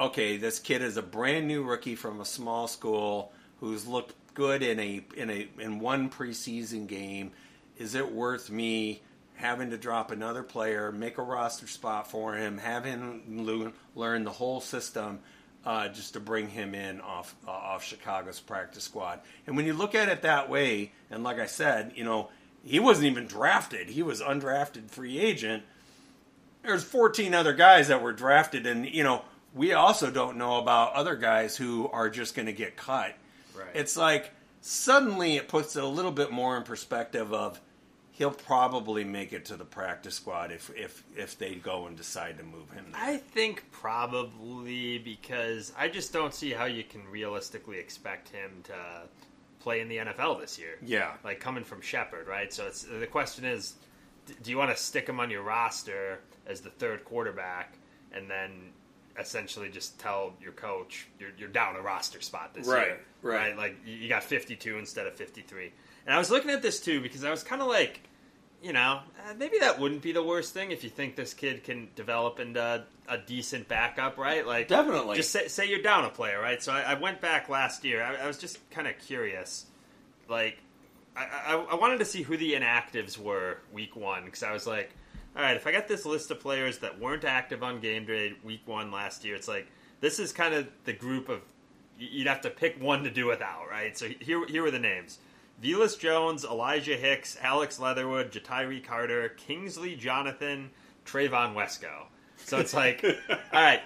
Okay, 0.00 0.36
this 0.36 0.58
kid 0.58 0.82
is 0.82 0.96
a 0.96 1.02
brand 1.02 1.46
new 1.46 1.62
rookie 1.62 1.94
from 1.94 2.20
a 2.20 2.24
small 2.24 2.66
school 2.66 3.32
who's 3.60 3.86
looked 3.86 4.14
good 4.34 4.62
in 4.62 4.80
a 4.80 5.04
in 5.16 5.30
a 5.30 5.48
in 5.58 5.78
one 5.78 6.10
preseason 6.10 6.86
game. 6.86 7.32
Is 7.76 7.94
it 7.94 8.12
worth 8.12 8.50
me 8.50 9.02
having 9.34 9.70
to 9.70 9.78
drop 9.78 10.10
another 10.10 10.42
player, 10.42 10.92
make 10.92 11.18
a 11.18 11.22
roster 11.22 11.66
spot 11.66 12.10
for 12.10 12.34
him, 12.34 12.58
have 12.58 12.84
him 12.84 13.72
learn 13.94 14.24
the 14.24 14.30
whole 14.30 14.60
system? 14.60 15.20
Uh, 15.64 15.88
just 15.88 16.14
to 16.14 16.20
bring 16.20 16.48
him 16.48 16.74
in 16.74 17.00
off 17.00 17.36
uh, 17.46 17.50
off 17.52 17.84
Chicago's 17.84 18.40
practice 18.40 18.82
squad, 18.82 19.20
and 19.46 19.56
when 19.56 19.64
you 19.64 19.72
look 19.74 19.94
at 19.94 20.08
it 20.08 20.22
that 20.22 20.50
way, 20.50 20.90
and 21.08 21.22
like 21.22 21.38
I 21.38 21.46
said, 21.46 21.92
you 21.94 22.02
know, 22.02 22.30
he 22.64 22.80
wasn't 22.80 23.06
even 23.06 23.26
drafted; 23.26 23.88
he 23.88 24.02
was 24.02 24.20
undrafted 24.20 24.90
free 24.90 25.18
agent. 25.18 25.62
There's 26.64 26.82
14 26.82 27.32
other 27.34 27.52
guys 27.52 27.88
that 27.88 28.02
were 28.02 28.12
drafted 28.12 28.66
and 28.66 28.86
you 28.86 29.04
know 29.04 29.22
we 29.54 29.72
also 29.72 30.10
don't 30.10 30.36
know 30.36 30.58
about 30.58 30.94
other 30.94 31.16
guys 31.16 31.56
who 31.56 31.88
are 31.88 32.08
just 32.08 32.34
going 32.34 32.46
to 32.46 32.52
get 32.52 32.76
cut. 32.76 33.14
Right. 33.56 33.68
it's 33.74 33.96
like 33.98 34.30
suddenly 34.62 35.36
it 35.36 35.46
puts 35.48 35.76
it 35.76 35.82
a 35.82 35.86
little 35.86 36.10
bit 36.10 36.30
more 36.30 36.56
in 36.56 36.62
perspective 36.62 37.32
of 37.34 37.60
he'll 38.12 38.30
probably 38.30 39.04
make 39.04 39.32
it 39.32 39.44
to 39.46 39.56
the 39.56 39.64
practice 39.64 40.14
squad 40.14 40.52
if 40.52 40.70
if 40.76 41.02
if 41.16 41.38
they 41.38 41.54
go 41.56 41.86
and 41.86 41.96
decide 41.96 42.38
to 42.38 42.44
move 42.44 42.70
him. 42.70 42.86
There. 42.92 43.00
I 43.02 43.16
think 43.16 43.64
probably 43.72 44.98
because 44.98 45.72
I 45.78 45.88
just 45.88 46.12
don't 46.12 46.34
see 46.34 46.50
how 46.52 46.66
you 46.66 46.84
can 46.84 47.06
realistically 47.10 47.78
expect 47.78 48.28
him 48.28 48.50
to 48.64 48.74
play 49.60 49.80
in 49.80 49.88
the 49.88 49.96
NFL 49.98 50.40
this 50.40 50.58
year. 50.58 50.76
Yeah. 50.84 51.12
like 51.24 51.40
coming 51.40 51.64
from 51.64 51.80
Shepherd, 51.80 52.26
right? 52.28 52.52
So 52.52 52.66
it's 52.66 52.82
the 52.82 53.06
question 53.06 53.44
is, 53.44 53.74
do 54.42 54.50
you 54.50 54.56
want 54.58 54.70
to 54.70 54.76
stick 54.76 55.08
him 55.08 55.20
on 55.20 55.30
your 55.30 55.42
roster 55.42 56.20
as 56.46 56.60
the 56.60 56.70
third 56.70 57.04
quarterback, 57.04 57.74
and 58.12 58.28
then 58.28 58.50
essentially 59.18 59.68
just 59.68 59.98
tell 59.98 60.32
your 60.40 60.52
coach 60.52 61.06
you're, 61.20 61.30
you're 61.38 61.48
down 61.48 61.76
a 61.76 61.80
roster 61.82 62.20
spot 62.20 62.54
this 62.54 62.66
Right, 62.66 62.86
year, 62.88 63.00
right. 63.22 63.36
Right. 63.50 63.56
Like 63.56 63.76
you 63.86 63.94
you 63.94 64.08
got 64.08 64.22
52 64.24 64.78
instead 64.78 65.06
of 65.06 65.14
53. 65.14 65.70
And 66.06 66.14
I 66.14 66.18
was 66.18 66.30
looking 66.30 66.50
at 66.50 66.62
this 66.62 66.80
too 66.80 67.00
because 67.00 67.24
I 67.24 67.30
was 67.30 67.42
kind 67.42 67.62
of 67.62 67.68
like, 67.68 68.00
you 68.62 68.72
know, 68.72 69.00
uh, 69.28 69.34
maybe 69.36 69.58
that 69.58 69.78
wouldn't 69.78 70.02
be 70.02 70.12
the 70.12 70.22
worst 70.22 70.54
thing 70.54 70.70
if 70.70 70.84
you 70.84 70.90
think 70.90 71.16
this 71.16 71.34
kid 71.34 71.64
can 71.64 71.88
develop 71.96 72.40
into 72.40 72.84
a 73.08 73.18
decent 73.18 73.68
backup, 73.68 74.18
right? 74.18 74.46
Like 74.46 74.68
Definitely. 74.68 75.16
just 75.16 75.30
say, 75.30 75.48
say 75.48 75.68
you're 75.68 75.82
down 75.82 76.04
a 76.04 76.10
player, 76.10 76.40
right? 76.40 76.62
So 76.62 76.72
I, 76.72 76.82
I 76.82 76.94
went 76.94 77.20
back 77.20 77.48
last 77.48 77.84
year. 77.84 78.02
I, 78.02 78.24
I 78.24 78.26
was 78.26 78.38
just 78.38 78.58
kind 78.70 78.86
of 78.86 78.98
curious, 78.98 79.66
like 80.28 80.58
I, 81.16 81.26
I, 81.46 81.54
I 81.54 81.74
wanted 81.74 81.98
to 81.98 82.04
see 82.04 82.22
who 82.22 82.36
the 82.36 82.54
inactives 82.54 83.18
were 83.18 83.58
week 83.72 83.96
one 83.96 84.24
because 84.24 84.42
I 84.42 84.52
was 84.52 84.66
like, 84.66 84.90
all 85.36 85.42
right, 85.42 85.56
if 85.56 85.66
I 85.66 85.72
got 85.72 85.88
this 85.88 86.04
list 86.04 86.30
of 86.30 86.40
players 86.40 86.78
that 86.78 87.00
weren't 87.00 87.24
active 87.24 87.62
on 87.62 87.80
game 87.80 88.04
day 88.04 88.34
week 88.44 88.62
one 88.66 88.90
last 88.90 89.24
year, 89.24 89.34
it's 89.34 89.48
like 89.48 89.66
this 90.00 90.18
is 90.18 90.32
kind 90.32 90.54
of 90.54 90.68
the 90.84 90.92
group 90.92 91.28
of 91.28 91.40
you'd 91.98 92.26
have 92.26 92.42
to 92.42 92.50
pick 92.50 92.80
one 92.82 93.04
to 93.04 93.10
do 93.10 93.26
without, 93.26 93.68
right? 93.70 93.96
So 93.96 94.08
here 94.08 94.46
here 94.46 94.62
were 94.62 94.70
the 94.70 94.78
names. 94.78 95.18
Velus 95.62 95.98
Jones, 95.98 96.44
Elijah 96.44 96.96
Hicks, 96.96 97.38
Alex 97.40 97.78
Leatherwood, 97.78 98.32
Ja'Tyre 98.32 98.84
Carter, 98.84 99.28
Kingsley 99.30 99.94
Jonathan, 99.94 100.70
Trevon 101.06 101.54
Wesco. 101.54 102.06
So 102.44 102.58
it's 102.58 102.74
like, 102.74 103.04
all 103.30 103.36
right, 103.52 103.80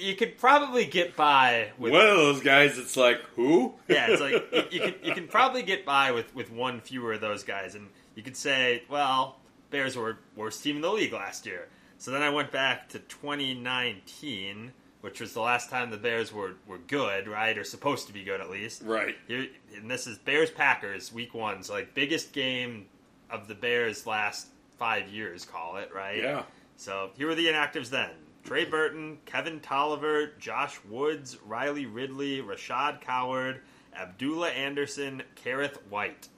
you 0.00 0.14
could 0.14 0.36
probably 0.38 0.84
get 0.84 1.16
by 1.16 1.70
with 1.78 1.92
One 1.92 2.06
of 2.06 2.16
those 2.16 2.42
guys, 2.42 2.76
it's 2.78 2.96
like 2.96 3.20
who? 3.36 3.74
yeah, 3.88 4.08
it's 4.10 4.20
like 4.20 4.32
you, 4.52 4.64
you 4.70 4.80
can 4.80 4.94
you 5.02 5.14
can 5.14 5.28
probably 5.28 5.62
get 5.62 5.86
by 5.86 6.12
with, 6.12 6.34
with 6.34 6.52
one 6.52 6.80
fewer 6.80 7.14
of 7.14 7.20
those 7.20 7.42
guys, 7.42 7.74
and 7.74 7.88
you 8.14 8.22
could 8.22 8.36
say, 8.36 8.82
well, 8.90 9.36
Bears 9.70 9.96
were 9.96 10.18
worst 10.36 10.62
team 10.62 10.76
in 10.76 10.82
the 10.82 10.92
league 10.92 11.12
last 11.12 11.46
year. 11.46 11.68
So 11.98 12.10
then 12.10 12.22
I 12.22 12.30
went 12.30 12.52
back 12.52 12.90
to 12.90 12.98
2019, 13.00 14.72
which 15.00 15.20
was 15.20 15.32
the 15.32 15.40
last 15.40 15.70
time 15.70 15.90
the 15.90 15.96
Bears 15.96 16.32
were, 16.32 16.54
were 16.66 16.78
good, 16.78 17.28
right, 17.28 17.56
or 17.56 17.64
supposed 17.64 18.06
to 18.08 18.12
be 18.12 18.24
good 18.24 18.40
at 18.40 18.50
least. 18.50 18.82
right. 18.84 19.16
Here, 19.26 19.46
and 19.76 19.90
this 19.90 20.06
is 20.06 20.18
Bears 20.18 20.50
Packers 20.50 21.12
week 21.12 21.34
one, 21.34 21.62
so 21.62 21.74
like 21.74 21.94
biggest 21.94 22.32
game 22.32 22.86
of 23.30 23.46
the 23.48 23.54
Bears 23.54 24.06
last 24.06 24.46
five 24.78 25.08
years, 25.08 25.44
call 25.44 25.76
it 25.76 25.90
right. 25.94 26.18
Yeah. 26.22 26.42
So 26.76 27.10
here 27.16 27.26
were 27.26 27.34
the 27.34 27.46
inactives 27.46 27.90
then: 27.90 28.10
Trey 28.44 28.64
Burton, 28.64 29.18
Kevin 29.26 29.58
Toliver, 29.60 30.38
Josh 30.38 30.78
Woods, 30.88 31.36
Riley 31.44 31.86
Ridley, 31.86 32.40
Rashaad 32.40 33.00
Coward, 33.00 33.60
Abdullah 33.96 34.50
Anderson, 34.50 35.22
Kerrith 35.44 35.76
Whyte. 35.90 36.28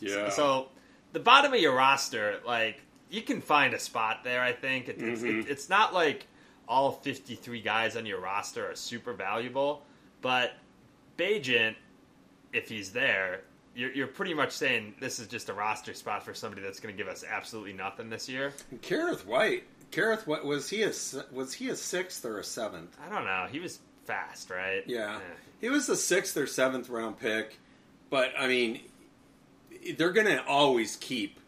Yeah. 0.00 0.28
So 0.30 0.68
the 1.12 1.18
bottom 1.20 1.52
of 1.52 1.60
your 1.60 1.74
roster, 1.74 2.38
like 2.46 2.80
you 3.10 3.22
can 3.22 3.40
find 3.40 3.74
a 3.74 3.78
spot 3.80 4.22
there. 4.22 4.40
I 4.42 4.52
think 4.52 4.88
it, 4.88 4.96
it's, 5.00 5.22
Mhm. 5.22 5.40
it, 5.40 5.50
it's 5.50 5.68
not 5.68 5.92
like 5.92 6.26
all 6.68 6.92
53 6.92 7.60
guys 7.60 7.96
on 7.96 8.06
your 8.06 8.20
roster 8.20 8.70
are 8.70 8.74
super 8.74 9.12
valuable, 9.12 9.82
but 10.20 10.52
Bagent, 11.16 11.74
if 12.52 12.68
he's 12.68 12.92
there, 12.92 13.42
you're, 13.74 13.92
you're 13.92 14.06
pretty 14.06 14.34
much 14.34 14.52
saying 14.52 14.94
this 15.00 15.18
is 15.18 15.28
just 15.28 15.48
a 15.48 15.52
roster 15.52 15.94
spot 15.94 16.24
for 16.24 16.34
somebody 16.34 16.62
that's 16.62 16.80
going 16.80 16.94
to 16.94 16.96
give 16.96 17.10
us 17.10 17.24
absolutely 17.28 17.72
nothing 17.72 18.10
this 18.10 18.28
year. 18.28 18.52
Kerrith 18.82 19.24
Whyte. 19.24 19.64
Kerrith, 19.92 20.26
what 20.26 20.44
was 20.44 20.68
he 20.68 20.82
a 20.82 20.92
was 21.32 21.54
he 21.54 21.70
a 21.70 21.76
sixth 21.76 22.24
or 22.24 22.38
a 22.38 22.44
seventh? 22.44 22.96
I 23.02 23.08
don't 23.08 23.24
know. 23.24 23.46
He 23.50 23.58
was 23.58 23.78
fast, 24.04 24.50
right? 24.50 24.82
Yeah, 24.86 25.18
he 25.60 25.70
was 25.70 25.88
a 25.88 25.96
sixth 25.96 26.36
or 26.36 26.46
seventh 26.46 26.90
round 26.90 27.18
pick, 27.18 27.58
but 28.10 28.32
I 28.38 28.48
mean, 28.48 28.80
they're 29.96 30.12
going 30.12 30.26
to 30.26 30.44
always 30.44 30.96
keep. 30.96 31.40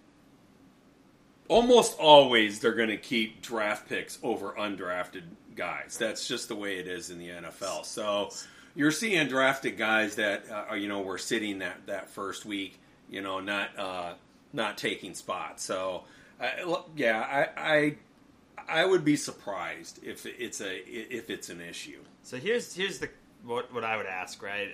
Almost 1.51 1.99
always, 1.99 2.61
they're 2.61 2.75
going 2.75 2.91
to 2.91 2.97
keep 2.97 3.43
draft 3.43 3.89
picks 3.89 4.21
over 4.23 4.55
undrafted 4.57 5.25
guys. 5.57 5.99
That's 5.99 6.29
just 6.29 6.47
the 6.47 6.55
way 6.55 6.79
it 6.79 6.87
is 6.87 7.11
in 7.11 7.19
the 7.19 7.29
NFL. 7.29 7.85
So 7.85 8.31
you're 8.77 8.93
seeing 8.93 9.27
drafted 9.27 9.77
guys 9.77 10.15
that 10.15 10.45
uh, 10.49 10.75
you 10.75 10.87
know 10.87 11.01
were 11.01 11.19
sitting 11.19 11.59
that 11.59 11.87
that 11.87 12.09
first 12.09 12.45
week, 12.45 12.79
you 13.09 13.21
know, 13.21 13.41
not 13.41 13.77
uh, 13.77 14.13
not 14.53 14.79
taking 14.79 15.13
spots. 15.13 15.65
So 15.65 16.05
uh, 16.41 16.83
yeah, 16.95 17.19
I, 17.57 17.61
I 17.61 17.97
I 18.69 18.85
would 18.85 19.05
be 19.05 19.17
surprised 19.17 19.99
if 20.05 20.27
it's 20.27 20.61
a 20.61 20.77
if 20.89 21.31
it's 21.31 21.49
an 21.49 21.61
issue. 21.61 21.99
So 22.23 22.37
here's 22.37 22.73
here's 22.73 23.01
the 23.01 23.09
what 23.45 23.75
what 23.75 23.83
I 23.83 23.97
would 23.97 24.07
ask, 24.07 24.41
right? 24.41 24.69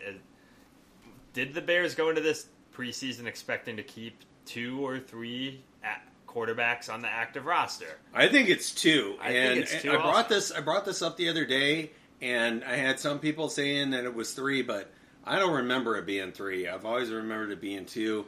Did 1.32 1.54
the 1.54 1.62
Bears 1.62 1.94
go 1.94 2.10
into 2.10 2.20
this 2.20 2.48
preseason 2.74 3.24
expecting 3.24 3.78
to 3.78 3.82
keep 3.82 4.24
two 4.44 4.86
or 4.86 4.98
three 4.98 5.62
quarterbacks 6.36 6.92
on 6.92 7.00
the 7.00 7.08
active 7.08 7.46
roster? 7.46 7.98
I 8.12 8.28
think 8.28 8.48
it's 8.50 8.72
two, 8.72 9.16
I 9.20 9.28
think 9.28 9.50
and 9.50 9.58
it's 9.60 9.82
two 9.82 9.90
I 9.90 9.96
brought 9.96 10.14
also. 10.16 10.34
this. 10.34 10.52
I 10.52 10.60
brought 10.60 10.84
this 10.84 11.00
up 11.00 11.16
the 11.16 11.30
other 11.30 11.46
day, 11.46 11.92
and 12.20 12.62
I 12.62 12.76
had 12.76 13.00
some 13.00 13.18
people 13.18 13.48
saying 13.48 13.90
that 13.90 14.04
it 14.04 14.14
was 14.14 14.32
three, 14.34 14.62
but 14.62 14.90
I 15.24 15.38
don't 15.38 15.54
remember 15.54 15.96
it 15.96 16.04
being 16.04 16.32
three. 16.32 16.68
I've 16.68 16.84
always 16.84 17.10
remembered 17.10 17.50
it 17.52 17.60
being 17.60 17.86
two. 17.86 18.26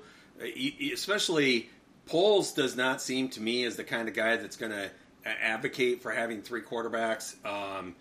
Especially 0.92 1.68
Poles 2.06 2.52
does 2.52 2.76
not 2.76 3.02
seem 3.02 3.28
to 3.30 3.42
me 3.42 3.64
as 3.64 3.76
the 3.76 3.84
kind 3.84 4.08
of 4.08 4.14
guy 4.14 4.36
that's 4.36 4.56
going 4.56 4.72
to 4.72 4.90
advocate 5.26 6.00
for 6.00 6.10
having 6.10 6.40
three 6.40 6.62
quarterbacks, 6.62 7.34
um, 7.46 7.94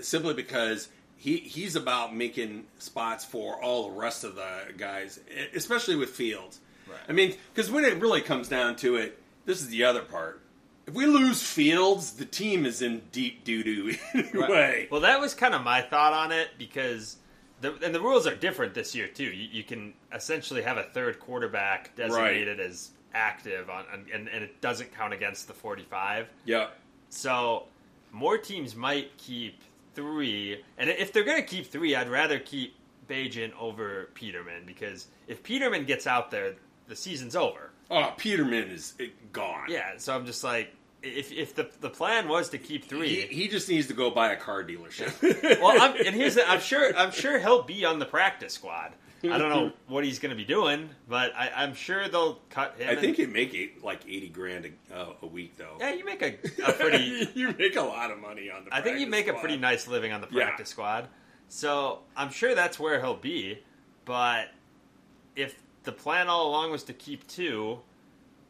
simply 0.00 0.34
because. 0.34 0.88
He, 1.14 1.36
he's 1.36 1.76
about 1.76 2.16
making 2.16 2.64
spots 2.80 3.24
for 3.24 3.62
all 3.62 3.90
the 3.90 3.94
rest 3.94 4.24
of 4.24 4.34
the 4.34 4.72
guys, 4.76 5.20
especially 5.54 5.94
with 5.94 6.10
Fields. 6.10 6.58
Right. 6.88 6.98
I 7.08 7.12
mean, 7.12 7.36
because 7.54 7.70
when 7.70 7.84
it 7.84 8.00
really 8.00 8.22
comes 8.22 8.48
down 8.48 8.74
to 8.78 8.96
it, 8.96 9.21
this 9.44 9.60
is 9.60 9.68
the 9.68 9.84
other 9.84 10.02
part. 10.02 10.40
If 10.86 10.94
we 10.94 11.06
lose 11.06 11.42
Fields, 11.42 12.12
the 12.12 12.24
team 12.24 12.66
is 12.66 12.82
in 12.82 13.02
deep 13.12 13.44
doo 13.44 13.62
doo 13.62 13.94
anyway. 14.14 14.88
Well, 14.90 15.00
that 15.02 15.20
was 15.20 15.34
kind 15.34 15.54
of 15.54 15.62
my 15.62 15.80
thought 15.80 16.12
on 16.12 16.32
it 16.32 16.48
because 16.58 17.16
the 17.60 17.74
and 17.84 17.94
the 17.94 18.00
rules 18.00 18.26
are 18.26 18.34
different 18.34 18.74
this 18.74 18.94
year 18.94 19.06
too. 19.06 19.24
You, 19.24 19.48
you 19.52 19.62
can 19.64 19.94
essentially 20.12 20.62
have 20.62 20.78
a 20.78 20.82
third 20.82 21.20
quarterback 21.20 21.94
designated 21.96 22.58
as 22.60 22.90
active 23.14 23.70
on, 23.70 23.84
on 23.92 24.06
and, 24.12 24.28
and 24.28 24.42
it 24.42 24.60
doesn't 24.60 24.92
count 24.94 25.12
against 25.14 25.46
the 25.46 25.54
forty-five. 25.54 26.28
Yeah, 26.44 26.68
So 27.10 27.66
more 28.10 28.36
teams 28.36 28.74
might 28.74 29.16
keep 29.18 29.62
three, 29.94 30.62
and 30.78 30.90
if 30.90 31.12
they're 31.12 31.24
going 31.24 31.40
to 31.40 31.46
keep 31.48 31.66
three, 31.66 31.94
I'd 31.94 32.08
rather 32.08 32.38
keep 32.40 32.74
Bagent 33.08 33.52
over 33.58 34.10
Peterman 34.14 34.64
because 34.66 35.06
if 35.28 35.42
Peterman 35.42 35.84
gets 35.84 36.06
out 36.06 36.30
there, 36.30 36.54
the 36.88 36.96
season's 36.96 37.36
over. 37.36 37.70
Oh, 37.90 38.12
Peterman 38.16 38.70
is 38.70 38.94
eh, 39.00 39.06
gone. 39.32 39.66
Yeah, 39.68 39.92
so 39.98 40.14
I'm 40.14 40.24
just 40.26 40.42
like, 40.42 40.72
if 41.02 41.32
if 41.32 41.54
the 41.54 41.68
the 41.80 41.90
plan 41.90 42.28
was 42.28 42.48
to 42.50 42.58
keep 42.58 42.84
three, 42.86 43.26
He, 43.26 43.42
he 43.42 43.48
just 43.48 43.68
needs 43.68 43.88
to 43.88 43.94
go 43.94 44.10
buy 44.10 44.32
a 44.32 44.36
car 44.36 44.62
dealership. 44.64 45.60
well, 45.60 45.80
I'm, 45.80 45.96
and 46.06 46.14
here's 46.14 46.36
the, 46.36 46.48
I'm 46.48 46.60
sure 46.60 46.96
I'm 46.96 47.10
sure 47.10 47.38
he'll 47.38 47.62
be 47.64 47.84
on 47.84 47.98
the 47.98 48.06
practice 48.06 48.54
squad. 48.54 48.92
I 49.24 49.38
don't 49.38 49.50
know 49.50 49.72
what 49.86 50.04
he's 50.04 50.18
going 50.18 50.30
to 50.30 50.36
be 50.36 50.44
doing, 50.44 50.90
but 51.08 51.32
I, 51.36 51.50
I'm 51.54 51.74
sure 51.74 52.08
they'll 52.08 52.40
cut 52.50 52.76
him. 52.78 52.88
I 52.88 52.92
and- 52.92 53.00
think 53.00 53.16
he'd 53.18 53.32
make 53.32 53.54
eight, 53.54 53.84
like 53.84 54.00
eighty 54.08 54.28
grand 54.28 54.72
a, 54.92 54.96
uh, 54.96 55.12
a 55.22 55.26
week, 55.26 55.56
though. 55.56 55.76
yeah, 55.78 55.92
you 55.92 56.04
make 56.04 56.22
a, 56.22 56.34
a 56.66 56.72
pretty 56.72 57.28
you 57.34 57.54
make 57.58 57.76
a 57.76 57.82
lot 57.82 58.10
of 58.10 58.18
money 58.18 58.50
on 58.50 58.64
the. 58.64 58.74
I 58.74 58.80
think 58.80 58.98
you 58.98 59.06
make 59.06 59.28
a 59.28 59.34
pretty 59.34 59.56
nice 59.58 59.86
living 59.86 60.12
on 60.12 60.20
the 60.22 60.28
Yeah. 60.30 60.44
practice 60.46 60.70
squad. 60.70 61.08
So 61.48 62.00
I'm 62.16 62.30
sure 62.30 62.54
that's 62.54 62.80
where 62.80 63.00
he'll 63.00 63.14
be. 63.16 63.58
But 64.04 64.48
if 65.36 65.56
the 65.84 65.92
plan 65.92 66.28
all 66.28 66.48
along 66.48 66.70
was 66.70 66.84
to 66.84 66.92
keep 66.92 67.26
two, 67.26 67.78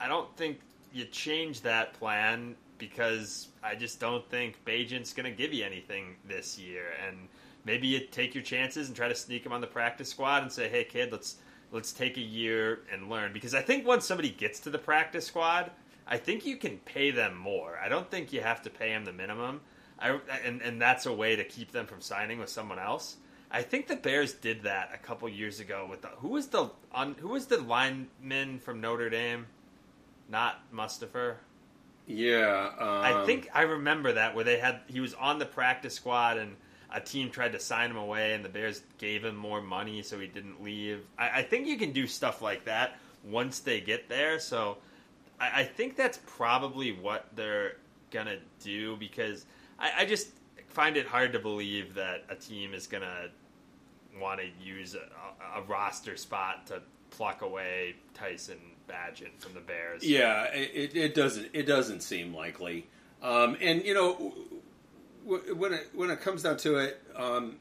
I 0.00 0.08
don't 0.08 0.34
think 0.36 0.60
you 0.92 1.04
change 1.06 1.62
that 1.62 1.94
plan 1.94 2.56
because 2.78 3.48
I 3.62 3.74
just 3.74 4.00
don't 4.00 4.28
think 4.28 4.64
Bagent's 4.64 5.12
going 5.12 5.30
to 5.30 5.36
give 5.36 5.52
you 5.52 5.64
anything 5.64 6.16
this 6.26 6.58
year. 6.58 6.86
And 7.06 7.28
maybe 7.64 7.86
you 7.86 8.00
take 8.00 8.34
your 8.34 8.42
chances 8.42 8.88
and 8.88 8.96
try 8.96 9.08
to 9.08 9.14
sneak 9.14 9.46
him 9.46 9.52
on 9.52 9.60
the 9.60 9.66
practice 9.66 10.10
squad 10.10 10.42
and 10.42 10.52
say, 10.52 10.68
"Hey, 10.68 10.84
kid, 10.84 11.12
let's 11.12 11.36
let's 11.70 11.92
take 11.92 12.16
a 12.16 12.22
year 12.22 12.80
and 12.92 13.08
learn." 13.08 13.32
Because 13.32 13.54
I 13.54 13.62
think 13.62 13.86
once 13.86 14.04
somebody 14.04 14.30
gets 14.30 14.60
to 14.60 14.70
the 14.70 14.78
practice 14.78 15.26
squad, 15.26 15.70
I 16.06 16.18
think 16.18 16.44
you 16.44 16.56
can 16.56 16.78
pay 16.78 17.10
them 17.12 17.36
more. 17.36 17.78
I 17.82 17.88
don't 17.88 18.10
think 18.10 18.32
you 18.32 18.40
have 18.40 18.62
to 18.62 18.70
pay 18.70 18.88
them 18.90 19.04
the 19.04 19.12
minimum. 19.12 19.60
I, 19.98 20.18
and 20.44 20.60
and 20.60 20.82
that's 20.82 21.06
a 21.06 21.12
way 21.12 21.36
to 21.36 21.44
keep 21.44 21.70
them 21.70 21.86
from 21.86 22.00
signing 22.00 22.38
with 22.40 22.48
someone 22.48 22.80
else. 22.80 23.16
I 23.52 23.62
think 23.62 23.86
the 23.86 23.96
Bears 23.96 24.32
did 24.32 24.62
that 24.62 24.90
a 24.94 24.98
couple 24.98 25.28
years 25.28 25.60
ago 25.60 25.86
with 25.88 26.00
the 26.00 26.08
who 26.08 26.28
was 26.28 26.48
the 26.48 26.70
on 26.90 27.14
who 27.20 27.28
was 27.28 27.46
the 27.46 27.58
lineman 27.58 28.58
from 28.58 28.80
Notre 28.80 29.10
Dame, 29.10 29.46
not 30.28 30.60
Mustafa. 30.72 31.36
Yeah, 32.06 32.70
um, 32.78 32.88
I 32.88 33.24
think 33.26 33.50
I 33.54 33.62
remember 33.62 34.14
that 34.14 34.34
where 34.34 34.44
they 34.44 34.58
had 34.58 34.80
he 34.88 35.00
was 35.00 35.12
on 35.14 35.38
the 35.38 35.44
practice 35.44 35.94
squad 35.94 36.38
and 36.38 36.56
a 36.90 37.00
team 37.00 37.30
tried 37.30 37.52
to 37.52 37.60
sign 37.60 37.90
him 37.90 37.96
away 37.96 38.32
and 38.32 38.44
the 38.44 38.48
Bears 38.48 38.82
gave 38.98 39.24
him 39.24 39.36
more 39.36 39.60
money 39.60 40.02
so 40.02 40.18
he 40.18 40.26
didn't 40.26 40.62
leave. 40.62 41.04
I, 41.18 41.40
I 41.40 41.42
think 41.42 41.66
you 41.66 41.76
can 41.76 41.92
do 41.92 42.06
stuff 42.06 42.40
like 42.42 42.64
that 42.64 42.98
once 43.22 43.60
they 43.60 43.80
get 43.80 44.08
there. 44.08 44.38
So 44.38 44.78
I, 45.38 45.60
I 45.60 45.64
think 45.64 45.96
that's 45.96 46.18
probably 46.26 46.92
what 46.92 47.26
they're 47.36 47.76
gonna 48.10 48.38
do 48.60 48.96
because 48.96 49.44
I, 49.78 49.92
I 49.98 50.04
just 50.06 50.28
find 50.68 50.96
it 50.96 51.06
hard 51.06 51.32
to 51.34 51.38
believe 51.38 51.94
that 51.94 52.24
a 52.30 52.34
team 52.34 52.72
is 52.72 52.86
gonna 52.86 53.28
want 54.20 54.40
to 54.40 54.46
use 54.64 54.94
a, 54.94 55.58
a, 55.58 55.62
roster 55.62 56.16
spot 56.16 56.66
to 56.66 56.82
pluck 57.10 57.42
away 57.42 57.96
Tyson 58.14 58.58
Bagent 58.88 59.40
from 59.40 59.54
the 59.54 59.60
Bears. 59.60 60.04
Yeah, 60.04 60.44
it, 60.52 60.96
it 60.96 61.14
doesn't 61.14 61.50
it 61.52 61.64
doesn't 61.64 62.02
seem 62.02 62.34
likely. 62.34 62.86
Um, 63.22 63.56
and 63.60 63.84
you 63.84 63.94
know, 63.94 64.34
when 65.24 65.72
it 65.72 65.88
when 65.94 66.10
it 66.10 66.20
comes 66.20 66.42
down 66.42 66.56
to 66.58 66.76
it, 66.76 67.00
um, 67.16 67.56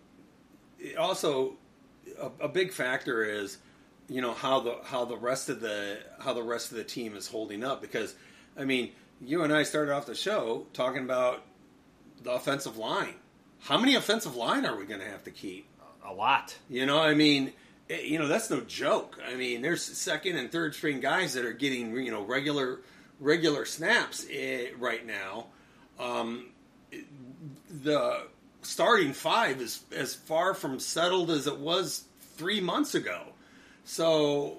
it 0.79 0.97
also 0.97 1.57
a, 2.19 2.45
a, 2.45 2.49
big 2.49 2.71
factor 2.71 3.23
is 3.23 3.59
you 4.09 4.21
know 4.21 4.33
how 4.33 4.59
the 4.59 4.77
how 4.83 5.05
the 5.05 5.17
rest 5.17 5.49
of 5.49 5.61
the 5.61 5.99
how 6.19 6.33
the 6.33 6.43
rest 6.43 6.71
of 6.71 6.77
the 6.77 6.83
team 6.83 7.15
is 7.15 7.27
holding 7.27 7.63
up 7.63 7.81
because 7.81 8.15
I 8.57 8.65
mean 8.65 8.91
you 9.21 9.43
and 9.43 9.53
I 9.53 9.63
started 9.63 9.93
off 9.93 10.07
the 10.07 10.15
show 10.15 10.65
talking 10.73 11.03
about 11.03 11.43
the 12.23 12.31
offensive 12.31 12.77
line. 12.77 13.15
How 13.59 13.77
many 13.77 13.95
offensive 13.95 14.35
line 14.35 14.65
are 14.65 14.75
we 14.75 14.85
going 14.85 15.01
to 15.01 15.07
have 15.07 15.23
to 15.23 15.31
keep? 15.31 15.67
A 16.05 16.13
lot. 16.13 16.57
You 16.69 16.85
know, 16.85 16.99
I 16.99 17.13
mean, 17.13 17.53
eh, 17.89 18.01
you 18.01 18.19
know 18.19 18.27
that's 18.27 18.49
no 18.49 18.61
joke. 18.61 19.19
I 19.25 19.35
mean, 19.35 19.61
there's 19.61 19.83
second 19.83 20.37
and 20.37 20.51
third 20.51 20.75
string 20.75 20.99
guys 20.99 21.33
that 21.33 21.45
are 21.45 21.53
getting 21.53 21.95
you 21.95 22.11
know 22.11 22.23
regular 22.23 22.79
regular 23.19 23.65
snaps 23.65 24.25
eh, 24.31 24.67
right 24.77 25.05
now. 25.05 25.47
Um, 25.99 26.47
the 27.83 28.23
starting 28.63 29.13
five 29.13 29.61
is 29.61 29.83
as 29.95 30.13
far 30.13 30.53
from 30.53 30.79
settled 30.79 31.31
as 31.31 31.47
it 31.47 31.57
was 31.57 32.03
three 32.35 32.59
months 32.59 32.95
ago. 32.95 33.23
So 33.83 34.57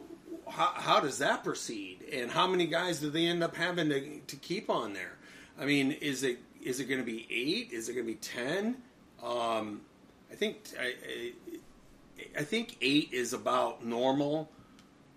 how, 0.48 0.72
how 0.74 1.00
does 1.00 1.18
that 1.18 1.44
proceed? 1.44 2.02
And 2.12 2.30
how 2.30 2.46
many 2.46 2.66
guys 2.66 3.00
do 3.00 3.10
they 3.10 3.26
end 3.26 3.42
up 3.42 3.56
having 3.56 3.88
to, 3.88 4.20
to 4.20 4.36
keep 4.36 4.70
on 4.70 4.92
there? 4.92 5.16
I 5.58 5.64
mean, 5.64 5.92
is 5.92 6.22
it 6.22 6.38
is 6.62 6.80
it 6.80 6.84
going 6.84 7.00
to 7.00 7.06
be 7.06 7.26
eight? 7.30 7.72
Is 7.72 7.88
it 7.88 7.94
going 7.94 8.06
to 8.06 8.12
be 8.12 8.18
ten? 8.18 8.76
Um, 9.22 9.82
I 10.32 10.34
think 10.34 10.56
I, 10.80 11.32
I, 12.38 12.42
think 12.42 12.78
eight 12.80 13.10
is 13.12 13.32
about 13.32 13.84
normal. 13.84 14.50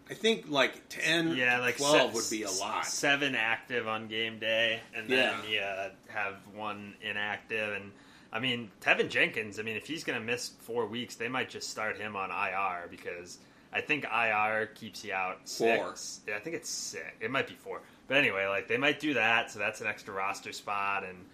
I 0.10 0.14
think 0.14 0.50
like 0.50 0.90
10, 0.90 1.36
yeah, 1.36 1.60
like 1.60 1.78
12 1.78 1.96
se- 1.96 2.14
would 2.14 2.30
be 2.30 2.44
a 2.44 2.52
lot. 2.52 2.86
Seven 2.86 3.34
active 3.34 3.88
on 3.88 4.08
game 4.08 4.38
day, 4.40 4.82
and 4.96 5.10
then 5.10 5.34
yeah. 5.48 5.50
you 5.50 5.60
uh, 5.60 5.90
have 6.08 6.36
one 6.54 6.96
inactive. 7.02 7.76
And 7.76 7.92
I 8.32 8.40
mean, 8.40 8.70
Teven 8.82 9.10
Jenkins, 9.10 9.60
I 9.60 9.64
mean, 9.64 9.78
if 9.78 9.88
he's 9.88 10.04
going 10.04 10.20
to 10.20 10.26
miss 10.26 10.50
four 10.50 10.86
weeks, 10.86 11.16
they 11.16 11.30
might 11.30 11.50
just 11.50 11.70
start 11.70 11.98
him 11.98 12.16
on 12.16 12.30
IR 12.30 12.88
because 12.92 13.40
I 13.72 13.82
think 13.82 14.06
IR 14.06 14.68
keeps 14.76 15.04
you 15.04 15.14
out 15.14 15.40
six. 15.46 16.22
Four. 16.26 16.32
Yeah, 16.34 16.38
I 16.38 16.42
think 16.42 16.56
it's 16.58 16.70
six. 16.70 17.06
It 17.20 17.32
might 17.32 17.48
be 17.48 17.56
four. 17.56 17.82
But 18.08 18.18
anyway, 18.18 18.46
like 18.48 18.68
they 18.68 18.78
might 18.78 19.00
do 19.00 19.14
that, 19.16 19.52
so 19.52 19.60
that's 19.60 19.82
an 19.82 19.88
extra 19.88 20.14
roster 20.14 20.52
spot. 20.52 21.04
And 21.04 21.26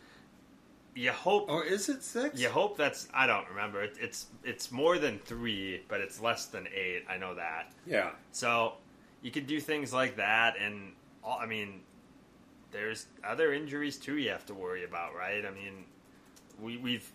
you 0.95 1.11
hope 1.11 1.49
or 1.49 1.63
is 1.63 1.89
it 1.89 2.03
six? 2.03 2.39
you 2.39 2.49
hope 2.49 2.77
that's 2.77 3.07
i 3.13 3.25
don't 3.25 3.47
remember. 3.49 3.83
It, 3.83 3.97
it's 3.99 4.27
it's 4.43 4.71
more 4.71 4.97
than 4.97 5.19
three 5.19 5.81
but 5.87 6.01
it's 6.01 6.21
less 6.21 6.45
than 6.45 6.67
eight. 6.73 7.05
I 7.09 7.17
know 7.17 7.35
that. 7.35 7.71
Yeah. 7.85 8.11
So 8.31 8.73
you 9.21 9.31
could 9.31 9.47
do 9.47 9.59
things 9.59 9.93
like 9.93 10.17
that 10.17 10.55
and 10.59 10.93
all, 11.23 11.37
i 11.39 11.45
mean 11.45 11.81
there's 12.71 13.05
other 13.23 13.53
injuries 13.53 13.97
too 13.97 14.17
you 14.17 14.29
have 14.29 14.45
to 14.47 14.53
worry 14.53 14.83
about 14.83 15.15
right? 15.15 15.45
I 15.45 15.51
mean 15.51 15.85
we, 16.59 16.77
we've 16.77 17.11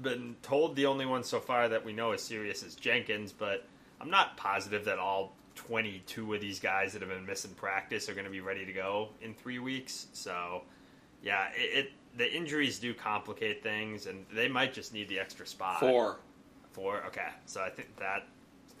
been 0.00 0.36
told 0.42 0.76
the 0.76 0.86
only 0.86 1.06
one 1.06 1.24
so 1.24 1.40
far 1.40 1.68
that 1.68 1.84
we 1.84 1.92
know 1.92 2.12
is 2.12 2.22
serious 2.22 2.62
is 2.62 2.74
jenkins 2.74 3.32
but 3.32 3.66
i'm 4.00 4.10
not 4.10 4.36
positive 4.36 4.84
that 4.84 4.98
all 4.98 5.34
22 5.54 6.34
of 6.34 6.40
these 6.40 6.58
guys 6.58 6.92
that 6.92 7.02
have 7.02 7.10
been 7.10 7.26
missing 7.26 7.52
practice 7.52 8.08
are 8.08 8.14
going 8.14 8.24
to 8.24 8.30
be 8.30 8.40
ready 8.40 8.64
to 8.64 8.72
go 8.72 9.10
in 9.20 9.34
three 9.34 9.58
weeks. 9.58 10.06
So 10.12 10.62
yeah 11.22 11.48
it, 11.54 11.86
it 11.86 11.92
the 12.16 12.32
injuries 12.32 12.78
do 12.78 12.94
complicate 12.94 13.62
things, 13.62 14.06
and 14.06 14.26
they 14.32 14.48
might 14.48 14.72
just 14.72 14.92
need 14.92 15.08
the 15.08 15.18
extra 15.18 15.46
spot. 15.46 15.80
Four. 15.80 16.18
Four. 16.72 17.02
Okay, 17.06 17.28
so 17.46 17.60
I 17.60 17.70
think 17.70 17.96
that 17.98 18.26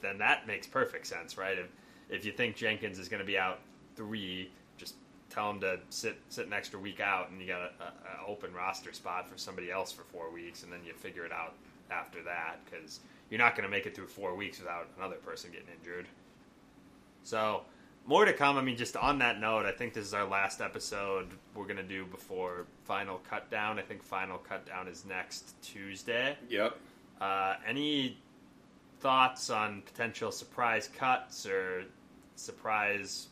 then 0.02 0.18
that 0.18 0.46
makes 0.46 0.66
perfect 0.66 1.06
sense, 1.06 1.36
right? 1.36 1.58
If 1.58 1.66
if 2.08 2.24
you 2.24 2.32
think 2.32 2.56
Jenkins 2.56 2.98
is 2.98 3.08
going 3.08 3.20
to 3.20 3.26
be 3.26 3.38
out 3.38 3.60
three, 3.96 4.50
just 4.76 4.94
tell 5.28 5.50
him 5.50 5.60
to 5.60 5.78
sit 5.90 6.16
sit 6.28 6.46
an 6.46 6.52
extra 6.52 6.78
week 6.78 7.00
out, 7.00 7.30
and 7.30 7.40
you 7.40 7.46
got 7.46 7.72
an 7.80 7.92
open 8.26 8.52
roster 8.52 8.92
spot 8.92 9.28
for 9.28 9.38
somebody 9.38 9.70
else 9.70 9.92
for 9.92 10.02
four 10.04 10.30
weeks, 10.30 10.62
and 10.62 10.72
then 10.72 10.80
you 10.84 10.92
figure 10.92 11.24
it 11.24 11.32
out 11.32 11.54
after 11.90 12.22
that 12.22 12.60
because 12.64 13.00
you're 13.30 13.38
not 13.38 13.54
going 13.54 13.64
to 13.64 13.70
make 13.70 13.86
it 13.86 13.94
through 13.94 14.06
four 14.06 14.34
weeks 14.34 14.58
without 14.58 14.88
another 14.96 15.16
person 15.16 15.50
getting 15.50 15.68
injured. 15.78 16.06
So 17.22 17.62
more 18.10 18.24
to 18.24 18.32
come. 18.32 18.58
I 18.58 18.60
mean, 18.60 18.76
just 18.76 18.96
on 18.96 19.20
that 19.20 19.40
note, 19.40 19.66
I 19.66 19.70
think 19.70 19.94
this 19.94 20.04
is 20.04 20.14
our 20.14 20.26
last 20.26 20.60
episode 20.60 21.28
we're 21.54 21.64
going 21.64 21.76
to 21.76 21.82
do 21.84 22.04
before 22.06 22.66
Final 22.84 23.20
Cut 23.30 23.48
Down. 23.52 23.78
I 23.78 23.82
think 23.82 24.02
Final 24.02 24.36
Cut 24.36 24.66
Down 24.66 24.88
is 24.88 25.04
next 25.04 25.54
Tuesday. 25.62 26.36
Yep. 26.48 26.76
Uh, 27.20 27.54
any 27.64 28.18
thoughts 28.98 29.48
on 29.48 29.82
potential 29.82 30.32
surprise 30.32 30.88
cuts 30.88 31.46
or 31.46 31.84
surprise 32.34 33.28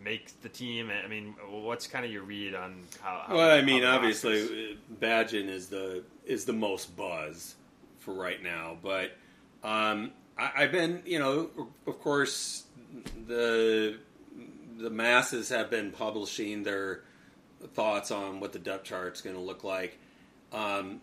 make 0.00 0.40
the 0.42 0.48
team? 0.48 0.92
I 0.92 1.08
mean, 1.08 1.34
what's 1.50 1.88
kind 1.88 2.04
of 2.04 2.12
your 2.12 2.22
read 2.22 2.54
on 2.54 2.84
how? 3.00 3.24
how 3.26 3.34
well, 3.34 3.50
I 3.50 3.62
mean, 3.62 3.82
obviously, 3.82 4.78
Bagent 5.00 5.48
is 5.48 5.66
the 5.66 6.04
is 6.24 6.44
the 6.44 6.52
most 6.52 6.96
buzz 6.96 7.56
for 7.98 8.14
right 8.14 8.40
now, 8.40 8.76
but 8.80 9.10
um, 9.64 10.12
I, 10.38 10.52
I've 10.58 10.72
been, 10.72 11.02
you 11.04 11.18
know, 11.18 11.50
of 11.88 11.98
course, 11.98 12.62
the 13.26 13.98
the 14.80 14.90
masses 14.90 15.50
have 15.50 15.70
been 15.70 15.90
publishing 15.90 16.62
their 16.62 17.02
thoughts 17.74 18.10
on 18.10 18.40
what 18.40 18.52
the 18.52 18.58
depth 18.58 18.84
chart 18.84 19.14
is 19.14 19.20
going 19.20 19.36
to 19.36 19.42
look 19.42 19.64
like. 19.64 19.98
Um, 20.52 21.00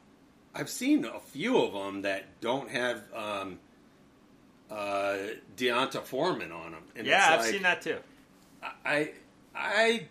I've 0.53 0.69
seen 0.69 1.05
a 1.05 1.19
few 1.19 1.57
of 1.59 1.73
them 1.73 2.01
that 2.01 2.41
don't 2.41 2.69
have 2.69 3.01
um, 3.13 3.59
uh, 4.71 5.17
D'Onta 5.55 6.01
Foreman 6.01 6.51
on 6.51 6.71
them. 6.71 6.83
And 6.95 7.05
yeah, 7.05 7.27
I've 7.29 7.41
like, 7.41 7.49
seen 7.49 7.61
that 7.61 7.81
too. 7.81 7.97
I 8.83 9.11
I 9.55 10.07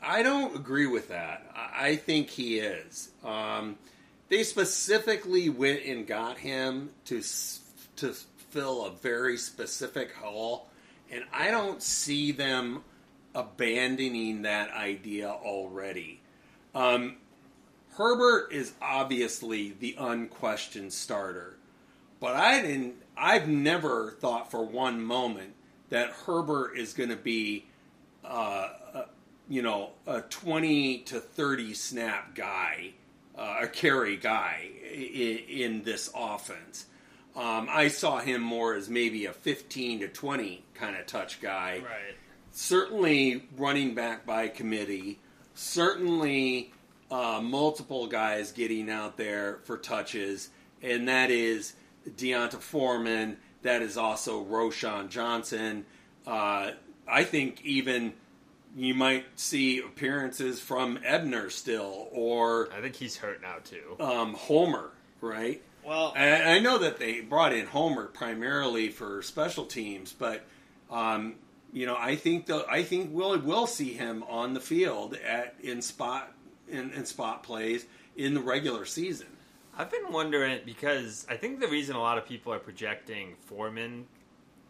I 0.00 0.22
don't 0.22 0.54
agree 0.54 0.86
with 0.86 1.08
that. 1.08 1.50
I 1.54 1.96
think 1.96 2.30
he 2.30 2.60
is. 2.60 3.10
Um, 3.24 3.76
they 4.28 4.44
specifically 4.44 5.48
went 5.48 5.84
and 5.84 6.06
got 6.06 6.38
him 6.38 6.90
to 7.06 7.22
to 7.96 8.12
fill 8.50 8.86
a 8.86 8.90
very 8.90 9.36
specific 9.36 10.12
hole, 10.14 10.68
and 11.10 11.24
I 11.32 11.50
don't 11.50 11.82
see 11.82 12.32
them 12.32 12.84
abandoning 13.38 14.42
that 14.42 14.70
idea 14.72 15.28
already. 15.28 16.20
Um, 16.74 17.16
Herbert 17.96 18.52
is 18.52 18.72
obviously 18.82 19.74
the 19.78 19.96
unquestioned 19.98 20.92
starter, 20.92 21.56
but 22.20 22.34
I 22.34 22.62
didn't. 22.62 22.94
I've 23.16 23.48
never 23.48 24.12
thought 24.20 24.50
for 24.50 24.64
one 24.64 25.00
moment 25.00 25.54
that 25.88 26.10
Herbert 26.10 26.76
is 26.76 26.92
going 26.92 27.08
to 27.08 27.16
be, 27.16 27.66
uh, 28.24 28.68
a, 28.94 29.04
you 29.48 29.62
know, 29.62 29.90
a 30.06 30.20
twenty 30.22 30.98
to 30.98 31.20
thirty 31.20 31.74
snap 31.74 32.34
guy, 32.34 32.92
uh, 33.36 33.60
a 33.62 33.66
carry 33.68 34.16
guy 34.16 34.68
in, 34.92 35.38
in 35.48 35.82
this 35.82 36.10
offense. 36.14 36.86
Um, 37.34 37.68
I 37.70 37.88
saw 37.88 38.18
him 38.18 38.42
more 38.42 38.74
as 38.74 38.88
maybe 38.88 39.26
a 39.26 39.32
fifteen 39.32 40.00
to 40.00 40.08
twenty 40.08 40.64
kind 40.74 40.96
of 40.96 41.06
touch 41.06 41.40
guy. 41.40 41.82
Right 41.84 42.16
certainly 42.52 43.48
running 43.56 43.94
back 43.94 44.26
by 44.26 44.48
committee, 44.48 45.18
certainly 45.54 46.72
uh, 47.10 47.40
multiple 47.42 48.06
guys 48.06 48.52
getting 48.52 48.90
out 48.90 49.16
there 49.16 49.60
for 49.64 49.76
touches, 49.76 50.50
and 50.82 51.08
that 51.08 51.30
is 51.30 51.74
D'Onta 52.16 52.58
Foreman. 52.58 53.36
That 53.62 53.82
is 53.82 53.96
also 53.96 54.44
Roschon 54.44 55.08
Johnson. 55.08 55.84
Uh, 56.26 56.72
I 57.06 57.24
think 57.24 57.64
even 57.64 58.12
you 58.76 58.94
might 58.94 59.26
see 59.36 59.78
appearances 59.78 60.60
from 60.60 60.98
Ebner 61.04 61.50
still, 61.50 62.08
or 62.12 62.68
I 62.72 62.80
think 62.80 62.96
he's 62.96 63.16
hurt 63.16 63.42
now 63.42 63.56
too. 63.64 63.96
Um, 63.98 64.34
Homer, 64.34 64.90
right? 65.20 65.62
Well, 65.84 66.12
I, 66.14 66.56
I, 66.56 66.58
know 66.58 66.78
that 66.78 66.98
they 66.98 67.20
brought 67.20 67.54
in 67.54 67.66
Homer 67.66 68.06
primarily 68.06 68.90
for 68.90 69.22
special 69.22 69.64
teams, 69.64 70.12
but 70.12 70.44
um, 70.90 71.36
you 71.72 71.86
know, 71.86 71.96
I 71.98 72.16
think 72.16 72.46
the 72.46 72.64
I 72.68 72.82
think 72.82 73.10
we'll 73.12 73.38
will 73.40 73.66
see 73.66 73.92
him 73.92 74.24
on 74.28 74.54
the 74.54 74.60
field 74.60 75.14
at 75.14 75.54
in 75.60 75.82
spot 75.82 76.32
in, 76.68 76.90
in 76.92 77.04
spot 77.04 77.42
plays 77.42 77.86
in 78.16 78.34
the 78.34 78.40
regular 78.40 78.84
season. 78.84 79.28
I've 79.76 79.90
been 79.90 80.10
wondering 80.10 80.60
because 80.64 81.26
I 81.30 81.36
think 81.36 81.60
the 81.60 81.68
reason 81.68 81.94
a 81.94 82.00
lot 82.00 82.18
of 82.18 82.26
people 82.26 82.52
are 82.52 82.58
projecting 82.58 83.36
Foreman 83.46 84.06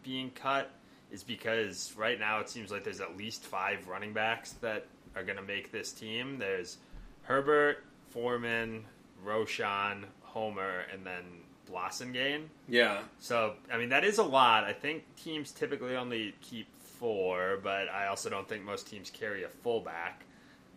being 0.03 0.29
cut 0.31 0.71
is 1.11 1.23
because 1.23 1.93
right 1.97 2.19
now 2.19 2.39
it 2.39 2.49
seems 2.49 2.71
like 2.71 2.83
there's 2.83 3.01
at 3.01 3.17
least 3.17 3.43
five 3.43 3.87
running 3.87 4.13
backs 4.13 4.51
that 4.61 4.85
are 5.15 5.23
going 5.23 5.37
to 5.37 5.43
make 5.43 5.71
this 5.71 5.91
team. 5.91 6.37
There's 6.37 6.77
Herbert, 7.23 7.83
Foreman, 8.09 8.85
Roschon, 9.25 10.03
Homer, 10.21 10.85
and 10.93 11.03
then 11.03 11.23
Blasingame. 11.71 12.43
Yeah. 12.67 13.01
So, 13.19 13.55
I 13.71 13.77
mean, 13.77 13.89
that 13.89 14.03
is 14.03 14.17
a 14.17 14.23
lot. 14.23 14.63
I 14.63 14.73
think 14.73 15.03
teams 15.15 15.51
typically 15.51 15.95
only 15.95 16.35
keep 16.41 16.67
four, 16.99 17.59
but 17.63 17.89
I 17.89 18.07
also 18.07 18.29
don't 18.29 18.47
think 18.47 18.63
most 18.63 18.87
teams 18.87 19.09
carry 19.09 19.43
a 19.43 19.49
fullback. 19.49 20.25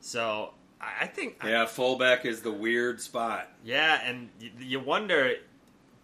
So, 0.01 0.55
I 0.81 1.05
I 1.05 1.07
think, 1.07 1.37
Yeah, 1.45 1.67
fullback 1.67 2.25
is 2.25 2.41
the 2.43 2.51
weird 2.53 3.01
spot. 3.01 3.49
yeah, 3.65 4.01
and 4.05 4.29
you, 4.41 4.51
you 4.59 4.81
wonder, 4.81 5.35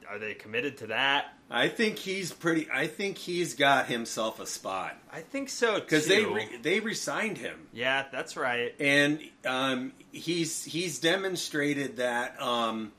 are 0.08 0.18
they 0.18 0.34
committed 0.34 0.76
to 0.78 0.88
that? 0.88 1.32
I 1.50 1.68
think 1.68 1.96
he's 1.96 2.30
pretty. 2.30 2.68
I 2.70 2.86
think 2.86 3.16
he's 3.16 3.54
got 3.54 3.86
himself 3.86 4.38
a 4.38 4.44
spot 4.46 4.98
I 5.10 5.22
think 5.22 5.48
so 5.48 5.80
because 5.80 6.06
they 6.06 6.22
re, 6.24 6.46
they 6.60 6.80
resigned 6.80 7.38
him, 7.38 7.68
yeah, 7.72 8.04
that's 8.12 8.36
right. 8.36 8.74
and 8.78 9.18
um, 9.46 9.92
he's 10.12 10.62
he's 10.66 10.98
demonstrated 10.98 11.96
that 11.96 12.38
um, 12.42 12.92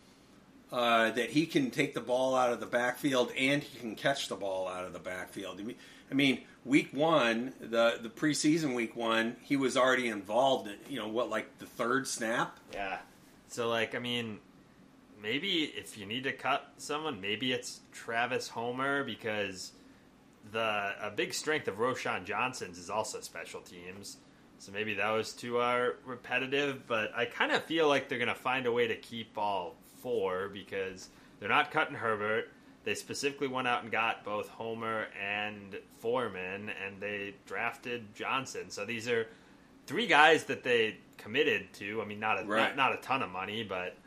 uh, 0.72 1.12
that 1.12 1.30
he 1.30 1.46
can 1.46 1.70
take 1.70 1.94
the 1.94 2.02
ball 2.02 2.36
out 2.36 2.52
of 2.52 2.60
the 2.60 2.66
backfield 2.66 3.32
and 3.38 3.62
he 3.62 3.78
can 3.80 3.96
catch 3.96 4.30
the 4.30 4.36
ball 4.36 4.68
out 4.68 4.84
of 4.84 4.94
the 4.94 5.00
backfield. 5.00 5.60
I 5.60 5.64
mean, 5.64 5.76
I 6.10 6.14
mean 6.16 6.42
week 6.70 6.94
one, 6.94 7.54
the 7.60 8.00
the 8.02 8.10
preseason 8.10 8.76
week 8.76 8.96
one, 8.96 9.36
he 9.42 9.58
was 9.58 9.76
already 9.76 10.08
involved. 10.08 10.68
In, 10.68 10.76
you 10.88 11.00
know 11.00 11.08
what, 11.08 11.30
like 11.30 11.58
the 11.58 11.66
third 11.66 12.08
snap. 12.08 12.58
Yeah. 12.74 13.00
So, 13.48 13.68
like, 13.68 13.96
I 13.96 14.00
mean, 14.00 14.40
maybe 15.22 15.64
if 15.76 15.98
you 15.98 16.06
need 16.06 16.24
to 16.24 16.32
cut 16.32 16.72
someone, 16.78 17.20
maybe 17.20 17.52
it's 17.52 17.82
Travis 17.92 18.48
Homer 18.48 19.04
because 19.04 19.74
the 20.52 20.94
a 21.02 21.12
big 21.14 21.34
strength 21.34 21.68
of 21.68 21.78
Roschon 21.78 22.24
Johnson's 22.24 22.78
is 22.78 22.90
also 22.90 23.20
special 23.20 23.62
teams. 23.62 24.18
So 24.60 24.72
maybe 24.72 24.94
those 24.94 25.34
two 25.34 25.58
are 25.58 25.96
repetitive, 26.06 26.86
but 26.86 27.12
I 27.16 27.26
kind 27.26 27.52
of 27.54 27.64
feel 27.64 27.88
like 27.88 28.10
they're 28.10 28.18
going 28.18 28.28
to 28.28 28.36
find 28.36 28.66
a 28.66 28.72
way 28.72 28.88
to 28.88 28.96
keep 28.96 29.38
all 29.38 29.76
four 30.02 30.50
because 30.50 31.10
they're 31.40 31.50
not 31.50 31.72
cutting 31.72 31.96
Herbert. 31.96 32.50
They 32.86 32.96
specifically 32.96 33.48
went 33.48 33.68
out 33.68 33.84
and 33.84 33.92
got 33.92 34.24
both 34.24 34.48
Homer 34.50 35.08
and 35.22 35.78
Foreman, 36.00 36.70
and 36.86 37.00
they 37.02 37.36
drafted 37.46 38.16
Johnson. 38.16 38.70
So 38.70 38.86
these 38.86 39.08
are 39.08 39.28
three 39.86 40.08
guys 40.08 40.46
that 40.46 40.64
they 40.64 40.98
committed 41.18 41.74
to. 41.74 42.02
I 42.02 42.06
mean, 42.06 42.20
not 42.20 42.42
a 42.42 42.46
Right. 42.46 42.76
not, 42.76 42.76
not 42.78 42.94
a 42.94 43.02
ton 43.02 43.22
of 43.22 43.30
money, 43.32 43.64
but 43.64 43.98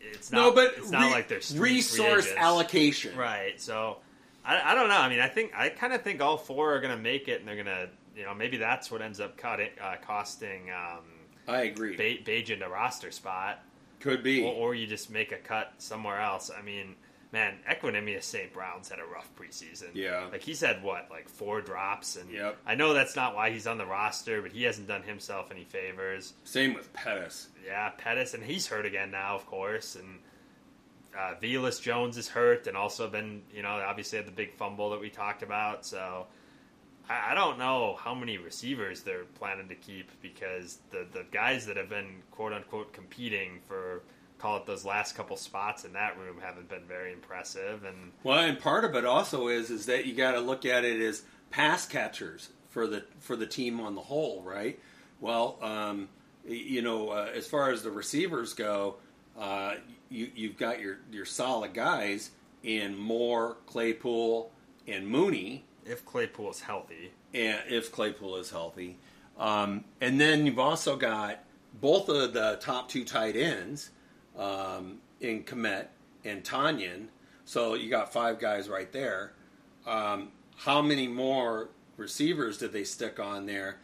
it's 0.00 0.32
not. 0.32 0.38
no, 0.40 0.52
but 0.52 0.74
it's 0.78 0.90
not 0.90 1.04
re- 1.04 1.10
like 1.12 1.28
they're 1.28 1.40
resource 1.54 2.28
allocation. 2.36 3.16
Right. 3.16 3.60
So 3.60 3.98
I, 4.44 4.72
I 4.72 4.74
don't 4.74 4.88
know. 4.88 4.96
I 4.98 5.08
mean, 5.08 5.20
I 5.20 5.28
think 5.28 5.52
I 5.56 5.68
kind 5.68 5.92
of 5.92 6.02
think 6.02 6.20
all 6.20 6.36
four 6.36 6.74
are 6.74 6.80
going 6.80 6.96
to 6.96 7.02
make 7.02 7.28
it, 7.28 7.38
and 7.38 7.46
they're 7.48 7.54
going 7.54 7.66
to, 7.66 7.88
you 8.16 8.24
know, 8.24 8.34
maybe 8.34 8.56
that's 8.56 8.90
what 8.90 9.00
ends 9.00 9.20
up 9.20 9.36
cutting, 9.36 9.70
uh, 9.80 9.94
costing 10.04 10.70
um, 10.70 11.04
I 11.46 11.62
agree. 11.62 11.96
ba- 11.96 12.28
Bagent 12.28 12.62
a 12.66 12.68
roster 12.68 13.12
spot, 13.12 13.60
Could 14.00 14.24
be. 14.24 14.42
or, 14.44 14.52
or 14.52 14.74
you 14.74 14.88
just 14.88 15.08
make 15.08 15.30
a 15.30 15.36
cut 15.38 15.72
somewhere 15.78 16.20
else. 16.20 16.50
I 16.56 16.62
mean, 16.62 16.96
man, 17.32 17.54
Equanimeous 17.68 18.24
St. 18.24 18.52
Brown's 18.52 18.88
had 18.90 18.98
a 18.98 19.04
rough 19.04 19.30
preseason. 19.36 19.88
Yeah. 19.94 20.28
Like 20.30 20.42
he's 20.42 20.60
had 20.60 20.82
what, 20.82 21.08
like 21.10 21.28
four 21.28 21.60
drops, 21.60 22.16
and 22.16 22.30
Yep. 22.30 22.58
I 22.66 22.74
know 22.74 22.92
that's 22.94 23.16
not 23.16 23.34
why 23.34 23.50
he's 23.50 23.66
on 23.66 23.78
the 23.78 23.86
roster, 23.86 24.42
but 24.42 24.52
he 24.52 24.64
hasn't 24.64 24.88
done 24.88 25.02
himself 25.02 25.50
any 25.50 25.64
favors. 25.64 26.34
Same 26.44 26.74
with 26.74 26.92
Pettis. 26.92 27.48
Yeah, 27.66 27.90
Pettis, 27.96 28.34
and 28.34 28.42
he's 28.44 28.66
hurt 28.66 28.84
again 28.86 29.10
now, 29.10 29.34
of 29.34 29.46
course, 29.46 29.96
and 29.96 30.18
uh, 31.18 31.34
Velus 31.42 31.80
Jones 31.80 32.16
is 32.16 32.28
hurt, 32.28 32.66
and 32.66 32.76
also 32.76 33.08
been, 33.08 33.42
you 33.54 33.62
know, 33.62 33.68
obviously 33.70 34.18
had 34.18 34.26
the 34.26 34.32
big 34.32 34.54
fumble 34.54 34.90
that 34.90 35.00
we 35.00 35.10
talked 35.10 35.42
about. 35.42 35.84
So 35.84 36.26
I, 37.08 37.32
I 37.32 37.34
don't 37.34 37.58
know 37.58 37.96
how 37.98 38.14
many 38.14 38.38
receivers 38.38 39.02
they're 39.02 39.24
planning 39.38 39.68
to 39.68 39.74
keep 39.74 40.10
because 40.22 40.78
the 40.90 41.06
the 41.12 41.24
guys 41.30 41.66
that 41.66 41.76
have 41.76 41.88
been 41.88 42.22
quote 42.30 42.52
unquote 42.52 42.92
competing 42.92 43.60
for 43.66 44.02
call 44.42 44.56
it 44.56 44.66
those 44.66 44.84
last 44.84 45.14
couple 45.14 45.36
spots 45.36 45.84
in 45.84 45.92
that 45.92 46.18
room 46.18 46.36
haven't 46.42 46.68
been 46.68 46.82
very 46.82 47.12
impressive, 47.12 47.84
and 47.84 48.10
Well, 48.24 48.40
and 48.40 48.58
part 48.58 48.84
of 48.84 48.96
it 48.96 49.04
also 49.04 49.46
is 49.46 49.70
is 49.70 49.86
that 49.86 50.04
you 50.04 50.14
got 50.14 50.32
to 50.32 50.40
look 50.40 50.66
at 50.66 50.84
it 50.84 51.00
as 51.00 51.22
pass 51.50 51.86
catchers 51.86 52.48
for 52.70 52.88
the 52.88 53.04
for 53.20 53.36
the 53.36 53.46
team 53.46 53.80
on 53.80 53.94
the 53.94 54.00
whole, 54.00 54.42
right? 54.42 54.80
Well, 55.20 55.58
um, 55.62 56.08
you 56.44 56.82
know, 56.82 57.10
uh, 57.10 57.30
as 57.32 57.46
far 57.46 57.70
as 57.70 57.84
the 57.84 57.92
receivers 57.92 58.52
go, 58.52 58.96
uh, 59.38 59.74
you 60.10 60.28
you've 60.34 60.58
got 60.58 60.80
your 60.80 60.98
your 61.12 61.24
solid 61.24 61.72
guys 61.72 62.32
in 62.64 62.98
Moore, 62.98 63.58
Claypool, 63.66 64.50
and 64.88 65.06
Mooney, 65.06 65.64
if 65.86 66.04
Claypool's 66.04 66.60
healthy, 66.60 67.12
and 67.32 67.60
if 67.68 67.92
Claypool 67.92 68.36
is 68.36 68.50
healthy, 68.50 68.98
um, 69.38 69.84
and 70.00 70.20
then 70.20 70.46
you've 70.46 70.58
also 70.58 70.96
got 70.96 71.44
both 71.80 72.08
of 72.08 72.32
the 72.32 72.58
top 72.60 72.88
two 72.88 73.04
tight 73.04 73.36
ends 73.36 73.90
um, 74.38 74.98
in 75.20 75.44
Kmet 75.44 75.86
and 76.24 76.42
Tonyan. 76.42 77.06
So 77.44 77.74
you 77.74 77.90
got 77.90 78.12
five 78.12 78.38
guys 78.38 78.68
right 78.68 78.90
there. 78.92 79.32
Um, 79.86 80.30
how 80.56 80.80
many 80.82 81.08
more 81.08 81.70
receivers 81.96 82.58
did 82.58 82.72
they 82.72 82.84
stick 82.84 83.18
on 83.18 83.46
there? 83.46 83.78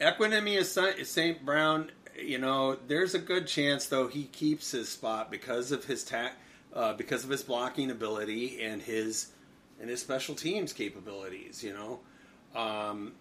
Equanimeous 0.00 1.04
St. 1.04 1.44
Brown. 1.44 1.90
You 2.16 2.38
know, 2.38 2.76
there's 2.86 3.14
a 3.14 3.18
good 3.18 3.46
chance 3.46 3.86
though 3.86 4.08
he 4.08 4.24
keeps 4.24 4.70
his 4.70 4.88
spot 4.88 5.30
because 5.30 5.72
of 5.72 5.84
his 5.84 6.04
ta- 6.04 6.32
uh, 6.72 6.92
because 6.94 7.24
of 7.24 7.30
his 7.30 7.42
blocking 7.42 7.90
ability 7.90 8.62
and 8.62 8.82
his 8.82 9.28
and 9.80 9.88
his 9.88 10.00
special 10.00 10.34
teams 10.34 10.72
capabilities. 10.72 11.62
You 11.62 11.74
know, 11.74 12.00
um, 12.60 13.12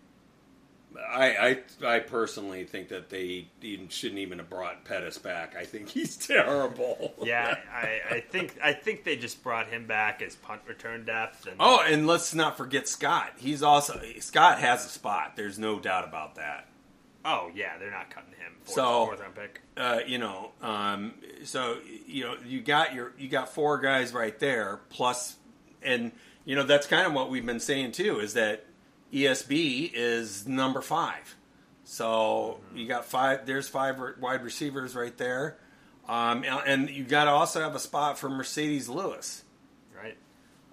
I, 1.09 1.57
I 1.83 1.87
I 1.95 1.99
personally 1.99 2.63
think 2.63 2.89
that 2.89 3.09
they 3.09 3.47
even 3.61 3.87
shouldn't 3.89 4.19
even 4.19 4.39
have 4.39 4.49
brought 4.49 4.83
Pettis 4.85 5.17
back. 5.17 5.55
I 5.55 5.65
think 5.65 5.89
he's 5.89 6.15
terrible. 6.27 7.13
yeah, 7.21 7.55
I, 7.71 8.15
I 8.15 8.19
think 8.21 8.57
I 8.63 8.73
think 8.73 9.03
they 9.03 9.15
just 9.15 9.43
brought 9.43 9.67
him 9.67 9.85
back 9.85 10.21
as 10.21 10.35
punt 10.35 10.61
return 10.67 11.05
depth, 11.05 11.45
and 11.45 11.57
Oh, 11.59 11.81
and 11.85 12.07
let's 12.07 12.33
not 12.33 12.57
forget 12.57 12.87
Scott. 12.87 13.33
He's 13.37 13.61
also 13.61 14.01
Scott 14.19 14.59
has 14.59 14.85
a 14.85 14.89
spot. 14.89 15.35
There's 15.35 15.59
no 15.59 15.79
doubt 15.79 16.07
about 16.07 16.35
that. 16.35 16.67
oh 17.25 17.51
yeah, 17.53 17.77
they're 17.77 17.91
not 17.91 18.09
cutting 18.09 18.31
him. 18.31 18.53
Fourth, 18.63 18.75
So- 18.75 19.05
fourth 19.07 19.19
round 19.19 19.35
pick. 19.35 19.61
Uh, 19.75 19.99
you 20.07 20.17
know, 20.17 20.51
um, 20.61 21.13
so 21.43 21.77
you 22.07 22.23
know 22.23 22.35
you 22.45 22.61
got 22.61 22.93
your 22.95 23.13
you 23.19 23.27
got 23.29 23.53
four 23.53 23.77
guys 23.79 24.13
right 24.13 24.37
there 24.39 24.79
plus, 24.89 25.35
and 25.83 26.11
you 26.45 26.55
know 26.55 26.63
that's 26.63 26.87
kind 26.87 27.05
of 27.05 27.13
what 27.13 27.29
we've 27.29 27.45
been 27.45 27.59
saying 27.59 27.91
too 27.91 28.19
is 28.19 28.33
that 28.33 28.63
ESB 29.13 29.91
is 29.93 30.47
number 30.47 30.81
five. 30.81 31.35
So 31.83 32.59
you 32.75 32.87
got 32.87 33.05
five. 33.05 33.45
There's 33.45 33.67
five 33.67 33.97
wide 34.19 34.43
receivers 34.43 34.95
right 34.95 35.17
there, 35.17 35.57
um, 36.07 36.43
and 36.43 36.89
you 36.89 37.05
got 37.05 37.25
to 37.25 37.31
also 37.31 37.61
have 37.61 37.75
a 37.75 37.79
spot 37.79 38.19
for 38.19 38.29
Marcedes 38.29 38.89
Lewis. 38.89 39.43
Right. 39.95 40.17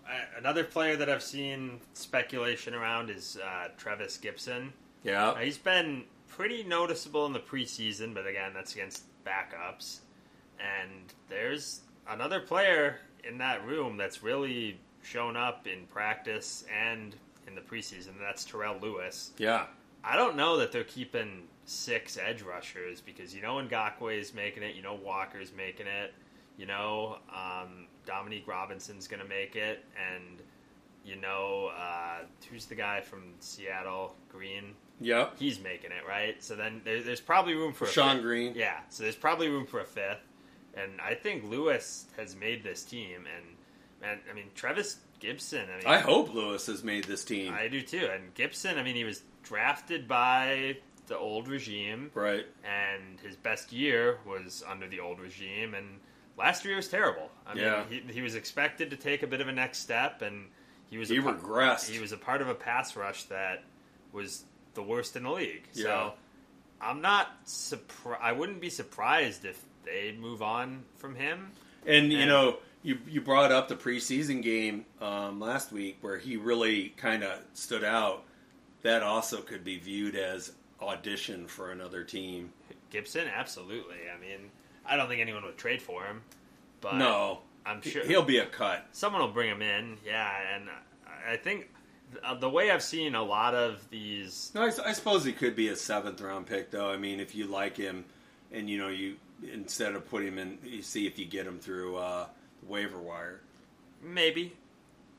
Uh, 0.07 0.39
another 0.39 0.65
player 0.65 0.97
that 0.97 1.09
I've 1.09 1.23
seen 1.23 1.81
speculation 1.93 2.75
around 2.75 3.11
is 3.11 3.39
uh, 3.43 3.69
Travis 3.77 4.19
Gipson. 4.19 4.71
Yeah, 5.05 5.31
Uh, 5.31 5.37
he's 5.37 5.59
been 5.59 6.05
pretty 6.29 6.65
noticeable 6.65 7.27
in 7.27 7.33
the 7.33 7.41
preseason, 7.41 8.13
but 8.13 8.27
again, 8.27 8.53
that's 8.53 8.75
against 8.75 9.05
backups. 9.25 10.01
And 10.59 10.91
there's 11.29 11.83
another 12.09 12.41
player 12.41 12.99
in 13.23 13.39
that 13.39 13.65
room 13.65 13.97
that's 13.97 14.23
really 14.23 14.81
shown 15.03 15.37
up 15.37 15.67
in 15.67 15.87
practice 15.87 16.65
and 16.85 17.15
in 17.47 17.55
the 17.55 17.61
preseason. 17.61 18.09
and 18.09 18.21
That's 18.21 18.45
Terrell 18.45 18.77
Lewis. 18.81 19.33
yeah, 19.39 19.67
I 20.03 20.17
don't 20.17 20.37
know 20.37 20.57
that 20.59 20.71
they're 20.73 20.85
keeping 20.85 21.45
six 21.67 22.19
edge 22.19 22.43
rushers 22.43 23.01
because 23.01 23.35
you 23.35 23.41
know 23.43 23.55
Ngakoue 23.55 24.19
is 24.19 24.35
making 24.35 24.63
it, 24.63 24.75
you 24.75 24.83
know 24.83 24.95
Walker's 25.03 25.53
making 25.57 25.87
it, 25.87 26.13
you 26.59 26.67
know 26.67 27.19
um, 27.35 27.87
Dominique 28.07 28.47
Robinson's 28.47 29.09
going 29.09 29.23
to 29.23 29.29
make 29.29 29.57
it, 29.57 29.85
and 30.13 30.41
you 31.05 31.17
know 31.17 31.71
uh, 31.79 32.25
who's 32.51 32.67
the 32.67 32.75
guy 32.75 33.01
from 33.01 33.33
Seattle, 33.41 34.15
Green? 34.31 34.75
Yeah, 35.01 35.31
He's 35.39 35.59
making 35.61 35.91
it 35.91 36.07
right. 36.09 36.43
So 36.43 36.55
then 36.55 36.81
there, 36.85 37.03
there's 37.03 37.21
probably 37.21 37.55
room 37.55 37.73
for 37.73 37.85
a 37.85 37.89
Sean 37.89 38.17
fifth. 38.17 38.23
Green. 38.23 38.53
Yeah, 38.55 38.79
so 38.91 39.03
there's 39.03 39.17
probably 39.17 39.49
room 39.49 39.67
for 39.67 39.81
a 39.81 39.85
fifth, 39.85 40.23
and 40.77 40.93
I 41.01 41.15
think 41.15 41.45
Lewis 41.45 42.07
has 42.17 42.37
made 42.37 42.63
this 42.63 42.85
team, 42.85 43.25
and 43.37 43.57
man, 44.01 44.19
I 44.31 44.35
mean 44.35 44.47
Travis 44.55 44.99
Gipson. 45.25 45.65
I 45.73 45.79
mean, 45.79 45.87
I 45.87 45.99
hope 45.99 46.35
Lewis 46.35 46.67
has 46.67 46.83
made 46.85 47.05
this 47.05 47.25
team. 47.25 47.53
I 47.55 47.69
do 47.69 47.81
too. 47.83 48.09
And 48.13 48.35
Gipson, 48.35 48.77
I 48.79 48.83
mean, 48.83 48.97
he 48.97 49.05
was 49.05 49.23
drafted 49.43 50.07
by 50.09 50.77
the 51.07 51.19
old 51.19 51.49
regime, 51.49 52.11
right. 52.15 52.47
and 52.65 53.21
his 53.21 53.37
best 53.37 53.73
year 53.73 54.19
was 54.27 54.63
under 54.69 54.89
the 54.89 55.01
old 55.01 55.21
regime. 55.21 55.75
And 55.75 55.87
last 56.39 56.65
year 56.65 56.77
was 56.77 56.89
terrible. 56.89 57.31
I 57.47 57.55
mean, 57.55 57.65
Yeah. 57.65 57.85
he, 57.89 58.01
he 58.13 58.23
was 58.23 58.35
expected 58.35 58.91
to 58.91 58.97
take 58.97 59.23
a 59.23 59.27
bit 59.27 59.41
of 59.41 59.49
a 59.49 59.53
next 59.53 59.79
step, 59.79 60.23
and 60.23 60.47
he 60.89 60.99
was 60.99 61.09
He 61.09 61.19
a 61.19 61.23
regressed. 61.23 61.89
He 61.91 62.01
was 62.01 62.13
a 62.13 62.17
part 62.17 62.41
of 62.43 62.49
a 62.49 62.55
pass 62.55 62.97
rush 62.97 63.25
that 63.25 63.65
was 64.13 64.45
the 64.75 64.83
worst 64.83 65.17
in 65.17 65.25
the 65.25 65.31
league. 65.31 65.65
Yeah. 65.75 65.83
So 65.85 66.13
I'm 66.81 67.01
not 67.01 67.29
surprised. 67.45 68.23
I 68.23 68.33
wouldn't 68.33 68.61
be 68.61 68.71
surprised 68.71 69.45
if 69.45 69.61
they 69.85 70.15
move 70.19 70.43
on 70.43 70.85
from 70.97 71.15
him. 71.15 71.51
And 71.87 72.13
you 72.13 72.25
know, 72.27 72.57
you 72.85 72.99
you 73.09 73.21
brought 73.21 73.51
up 73.51 73.67
the 73.67 73.75
preseason 73.75 74.41
game 74.43 74.85
um, 75.01 75.41
last 75.41 75.73
week 75.73 75.99
where 76.03 76.19
he 76.19 76.37
really 76.37 76.91
kind 76.97 77.25
of 77.25 77.41
stood 77.55 77.83
out. 77.83 78.23
That 78.83 79.03
also 79.03 79.41
could 79.41 79.65
be 79.65 79.79
viewed 79.79 80.15
as 80.15 80.53
audition 80.81 81.47
for 81.49 81.73
another 81.73 82.05
team. 82.05 82.53
Gipson, 82.93 83.27
absolutely. 83.35 83.97
I 84.15 84.21
mean, 84.21 84.51
I 84.87 84.97
don't 84.97 85.09
think 85.09 85.21
anyone 85.23 85.43
would 85.45 85.57
trade 85.57 85.81
for 85.83 86.05
him. 86.05 86.21
But 86.83 86.97
No, 86.97 87.41
I'm 87.65 87.81
sure 87.81 88.05
he'll 88.05 88.23
be 88.23 88.39
a 88.39 88.47
cut. 88.47 88.87
someone 88.93 89.23
will 89.23 89.33
bring 89.33 89.49
him 89.49 89.63
in. 89.63 89.97
Yeah, 90.05 90.31
and 90.55 90.69
I 91.27 91.37
think 91.39 91.71
uh, 92.23 92.35
the 92.35 92.51
way 92.51 92.71
I've 92.71 92.83
seen 92.83 93.15
a 93.15 93.23
lot 93.23 93.55
of 93.55 93.89
these. 93.89 94.53
No, 94.55 94.63
I, 94.63 94.71
I 94.87 94.93
suppose 94.93 95.25
he 95.25 95.33
could 95.33 95.57
be 95.57 95.69
a 95.69 95.77
seventh 95.77 96.21
round 96.21 96.45
pick, 96.47 96.71
though. 96.71 96.91
I 96.91 96.99
mean, 96.99 97.21
if 97.21 97.35
you 97.35 97.47
like 97.47 97.77
him, 97.79 98.05
and 98.53 98.69
you 98.69 98.77
know, 98.77 98.89
you 98.89 99.17
instead 99.51 99.95
of 99.95 100.07
put 100.09 100.23
him 100.23 100.39
in, 100.39 100.59
you 100.63 100.83
see 100.83 101.07
if 101.07 101.19
you 101.19 101.25
get 101.25 101.47
him 101.47 101.59
through 101.59 101.97
uh, 101.97 102.27
waiver 102.67 102.99
wire. 102.99 103.41
Maybe, 104.03 104.55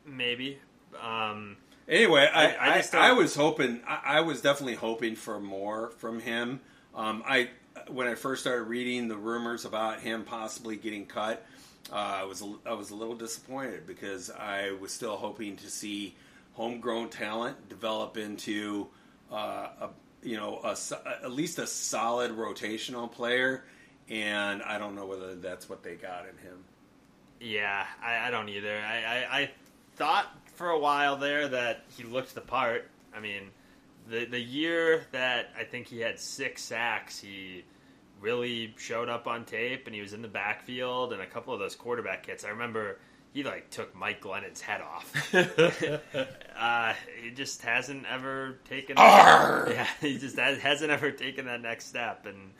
maybe. 0.06 0.60
Um, 1.02 1.58
Anyway, 1.88 2.28
I, 2.34 2.48
I- 2.56 2.84
I 2.96 3.10
I, 3.10 3.12
was 3.12 3.36
hoping, 3.36 3.80
I, 3.88 4.00
I 4.18 4.22
was 4.22 4.42
definitely 4.42 4.74
hoping 4.76 5.16
for 5.16 5.40
more 5.40 5.90
from 5.92 6.20
him. 6.20 6.62
Um, 6.96 7.22
I 7.28 7.50
when 7.90 8.08
I 8.08 8.16
first 8.16 8.42
started 8.42 8.64
reading 8.64 9.08
the 9.08 9.18
rumors 9.18 9.66
about 9.66 10.00
him 10.00 10.24
possibly 10.24 10.78
getting 10.78 11.06
cut, 11.06 11.46
uh, 11.92 11.96
I 11.96 12.24
was 12.24 12.42
a- 12.42 12.56
I 12.66 12.74
was 12.74 12.90
a 12.90 12.96
little 12.96 13.14
disappointed 13.16 13.86
because 13.86 14.32
I 14.32 14.72
was 14.80 14.92
still 14.92 15.16
hoping 15.16 15.58
to 15.58 15.70
see 15.70 16.16
homegrown 16.54 17.10
talent 17.10 17.70
develop 17.70 18.18
into 18.18 18.88
uh, 19.32 19.68
a 19.82 19.90
you 20.24 20.38
know 20.38 20.60
a, 20.64 20.76
at 21.24 21.32
least 21.32 21.60
a 21.60 21.68
solid 21.68 22.32
rotational 22.32 23.12
player, 23.12 23.64
and 24.10 24.64
I 24.64 24.80
don't 24.80 24.96
know 24.96 25.06
whether 25.06 25.36
that's 25.36 25.70
what 25.70 25.84
they 25.84 25.94
got 25.96 26.22
in 26.24 26.36
him. 26.48 26.64
Yeah, 27.46 27.86
I, 28.04 28.28
I 28.28 28.32
don't 28.32 28.50
either. 28.50 28.76
I, 28.76 28.96
I, 28.96 29.40
I 29.40 29.52
thought 29.96 30.28
for 30.56 30.70
a 30.70 30.80
while 30.80 31.18
there 31.18 31.48
that 31.48 31.84
he 31.96 32.04
looked 32.04 32.34
the 32.34 32.42
part. 32.42 32.90
I 33.16 33.20
mean, 33.20 33.44
the 34.10 34.26
the 34.26 34.40
year 34.40 35.06
that 35.12 35.52
I 35.58 35.64
think 35.64 35.88
he 35.88 36.00
had 36.00 36.20
six 36.20 36.64
sacks, 36.64 37.20
he 37.20 37.64
really 38.20 38.74
showed 38.78 39.10
up 39.10 39.28
on 39.28 39.46
tape, 39.46 39.86
and 39.86 39.96
he 39.96 40.02
was 40.02 40.14
in 40.14 40.22
the 40.22 40.28
backfield, 40.28 41.14
and 41.14 41.22
a 41.22 41.28
couple 41.28 41.54
of 41.54 41.60
those 41.60 41.76
quarterback 41.76 42.26
hits. 42.26 42.44
I 42.44 42.50
remember 42.50 42.98
he 43.32 43.44
like 43.44 43.70
took 43.70 43.96
Mike 43.96 44.22
Glennon's 44.22 44.62
head 44.62 44.82
off. 44.82 45.14
uh, 46.58 46.94
he 47.22 47.30
just 47.32 47.62
hasn't 47.62 48.06
ever 48.10 48.58
taken. 48.68 48.98
Arr! 48.98 49.68
Yeah, 49.72 49.88
he 50.02 50.18
just 50.18 50.38
has, 50.38 50.58
hasn't 50.60 50.90
ever 50.90 51.12
taken 51.12 51.46
that 51.46 51.62
next 51.62 51.88
step, 51.88 52.26
and 52.26 52.52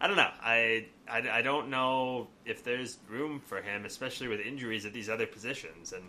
I 0.00 0.06
don't 0.06 0.16
know. 0.16 0.30
I, 0.42 0.86
I 1.10 1.38
I 1.38 1.42
don't 1.42 1.68
know 1.70 2.28
if 2.44 2.62
there's 2.64 2.98
room 3.08 3.40
for 3.40 3.60
him, 3.60 3.84
especially 3.84 4.28
with 4.28 4.40
injuries 4.40 4.84
at 4.86 4.92
these 4.92 5.08
other 5.08 5.26
positions. 5.26 5.92
And 5.92 6.04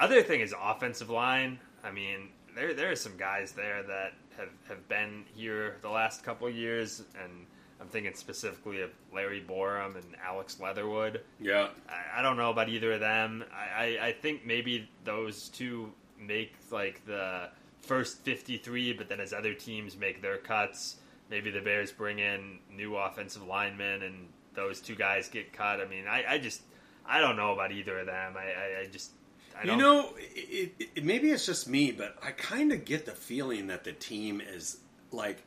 other 0.00 0.22
thing 0.22 0.40
is 0.40 0.54
offensive 0.60 1.10
line. 1.10 1.58
I 1.82 1.90
mean, 1.90 2.28
there 2.54 2.74
there 2.74 2.90
are 2.90 2.96
some 2.96 3.16
guys 3.16 3.52
there 3.52 3.82
that 3.82 4.12
have 4.36 4.50
have 4.68 4.88
been 4.88 5.24
here 5.34 5.76
the 5.82 5.90
last 5.90 6.24
couple 6.24 6.46
of 6.46 6.54
years, 6.54 7.02
and 7.22 7.46
I'm 7.80 7.88
thinking 7.88 8.14
specifically 8.14 8.82
of 8.82 8.90
Larry 9.12 9.42
Borom 9.46 9.96
and 9.96 10.16
Alex 10.24 10.60
Leatherwood. 10.60 11.22
Yeah, 11.40 11.68
I, 11.88 12.20
I 12.20 12.22
don't 12.22 12.36
know 12.36 12.50
about 12.50 12.68
either 12.68 12.92
of 12.92 13.00
them. 13.00 13.44
I, 13.52 13.84
I, 13.98 14.06
I 14.08 14.12
think 14.12 14.44
maybe 14.44 14.88
those 15.04 15.48
two 15.48 15.92
make 16.18 16.54
like 16.70 17.04
the 17.06 17.48
first 17.80 18.18
53, 18.24 18.92
but 18.92 19.08
then 19.08 19.20
as 19.20 19.32
other 19.32 19.54
teams 19.54 19.96
make 19.96 20.20
their 20.20 20.36
cuts, 20.36 20.96
maybe 21.30 21.50
the 21.50 21.60
Bears 21.60 21.92
bring 21.92 22.18
in 22.18 22.58
new 22.74 22.96
offensive 22.96 23.46
linemen 23.46 24.02
and 24.02 24.28
those 24.54 24.80
two 24.80 24.96
guys 24.96 25.28
get 25.28 25.52
cut. 25.52 25.80
I 25.80 25.86
mean, 25.86 26.06
I, 26.06 26.24
I 26.28 26.38
just 26.38 26.62
I 27.06 27.20
don't 27.20 27.36
know 27.36 27.52
about 27.52 27.72
either 27.72 28.00
of 28.00 28.06
them. 28.06 28.34
I, 28.36 28.42
I, 28.42 28.80
I 28.82 28.86
just 28.90 29.12
I 29.56 29.62
you 29.62 29.68
don't 29.68 29.78
know, 29.78 30.14
it, 30.18 30.72
it, 30.78 31.04
maybe 31.04 31.30
it's 31.30 31.46
just 31.46 31.68
me, 31.68 31.92
but 31.92 32.16
I 32.22 32.32
kind 32.32 32.72
of 32.72 32.84
get 32.84 33.06
the 33.06 33.12
feeling 33.12 33.68
that 33.68 33.84
the 33.84 33.92
team 33.92 34.40
is 34.40 34.78
like 35.12 35.42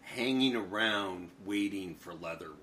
hanging 0.00 0.56
around 0.56 1.30
waiting 1.44 1.94
for 1.96 2.14
Leatherwood. 2.14 2.56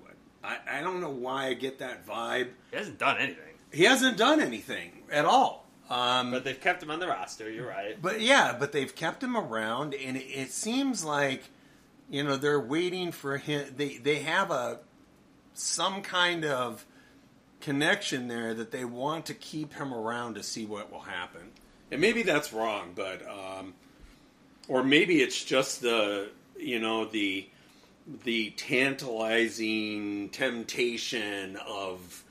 I, 0.43 0.57
I 0.69 0.82
don't 0.82 0.99
know 0.99 1.09
why 1.09 1.47
I 1.47 1.53
get 1.53 1.80
that 1.80 2.05
vibe. 2.05 2.49
he 2.71 2.78
hasn't 2.78 2.99
done 2.99 3.17
anything, 3.17 3.53
He 3.71 3.84
hasn't 3.84 4.17
done 4.17 4.41
anything 4.41 5.03
at 5.11 5.26
all. 5.26 5.63
Um, 5.89 6.32
but 6.32 6.43
they've 6.43 6.59
kept 6.59 6.82
him 6.82 6.91
on 6.91 6.99
the 6.99 7.07
roster. 7.07 7.51
You're 7.51 7.67
right. 7.67 8.01
But 8.01 8.21
yeah, 8.21 8.55
but 8.57 8.71
they've 8.71 8.93
kept 8.95 9.21
him 9.21 9.36
around, 9.36 9.93
and 9.93 10.15
it, 10.15 10.26
it 10.26 10.51
seems 10.51 11.03
like 11.03 11.43
you 12.14 12.24
know 12.24 12.38
they're 12.38 12.59
waiting 12.59 13.11
for 13.11 13.38
him. 13.38 13.74
They 13.76 13.97
they 13.97 14.20
have 14.20 14.51
a 14.51 14.80
some 15.55 16.03
kind 16.03 16.45
of 16.45 16.86
connection 17.59 18.28
there 18.28 18.53
that 18.53 18.70
they 18.70 18.86
want 18.86 19.26
to 19.26 19.34
keep 19.34 19.74
him 19.74 19.91
around 19.91 20.36
to 20.36 20.43
see 20.43 20.64
what 20.64 20.91
will 20.91 20.99
happen. 20.99 21.41
And 21.89 21.99
maybe 21.99 22.22
that's 22.22 22.53
wrong, 22.53 22.91
but 22.93 23.28
um, 23.28 23.74
or 24.68 24.84
maybe 24.84 25.24
it's 25.24 25.43
just 25.43 25.82
the 25.82 26.30
you 26.55 26.80
know 26.80 27.05
the 27.05 27.49
the 28.24 28.51
tantalizing 28.51 30.30
temptation 30.30 31.57
of 31.66 32.24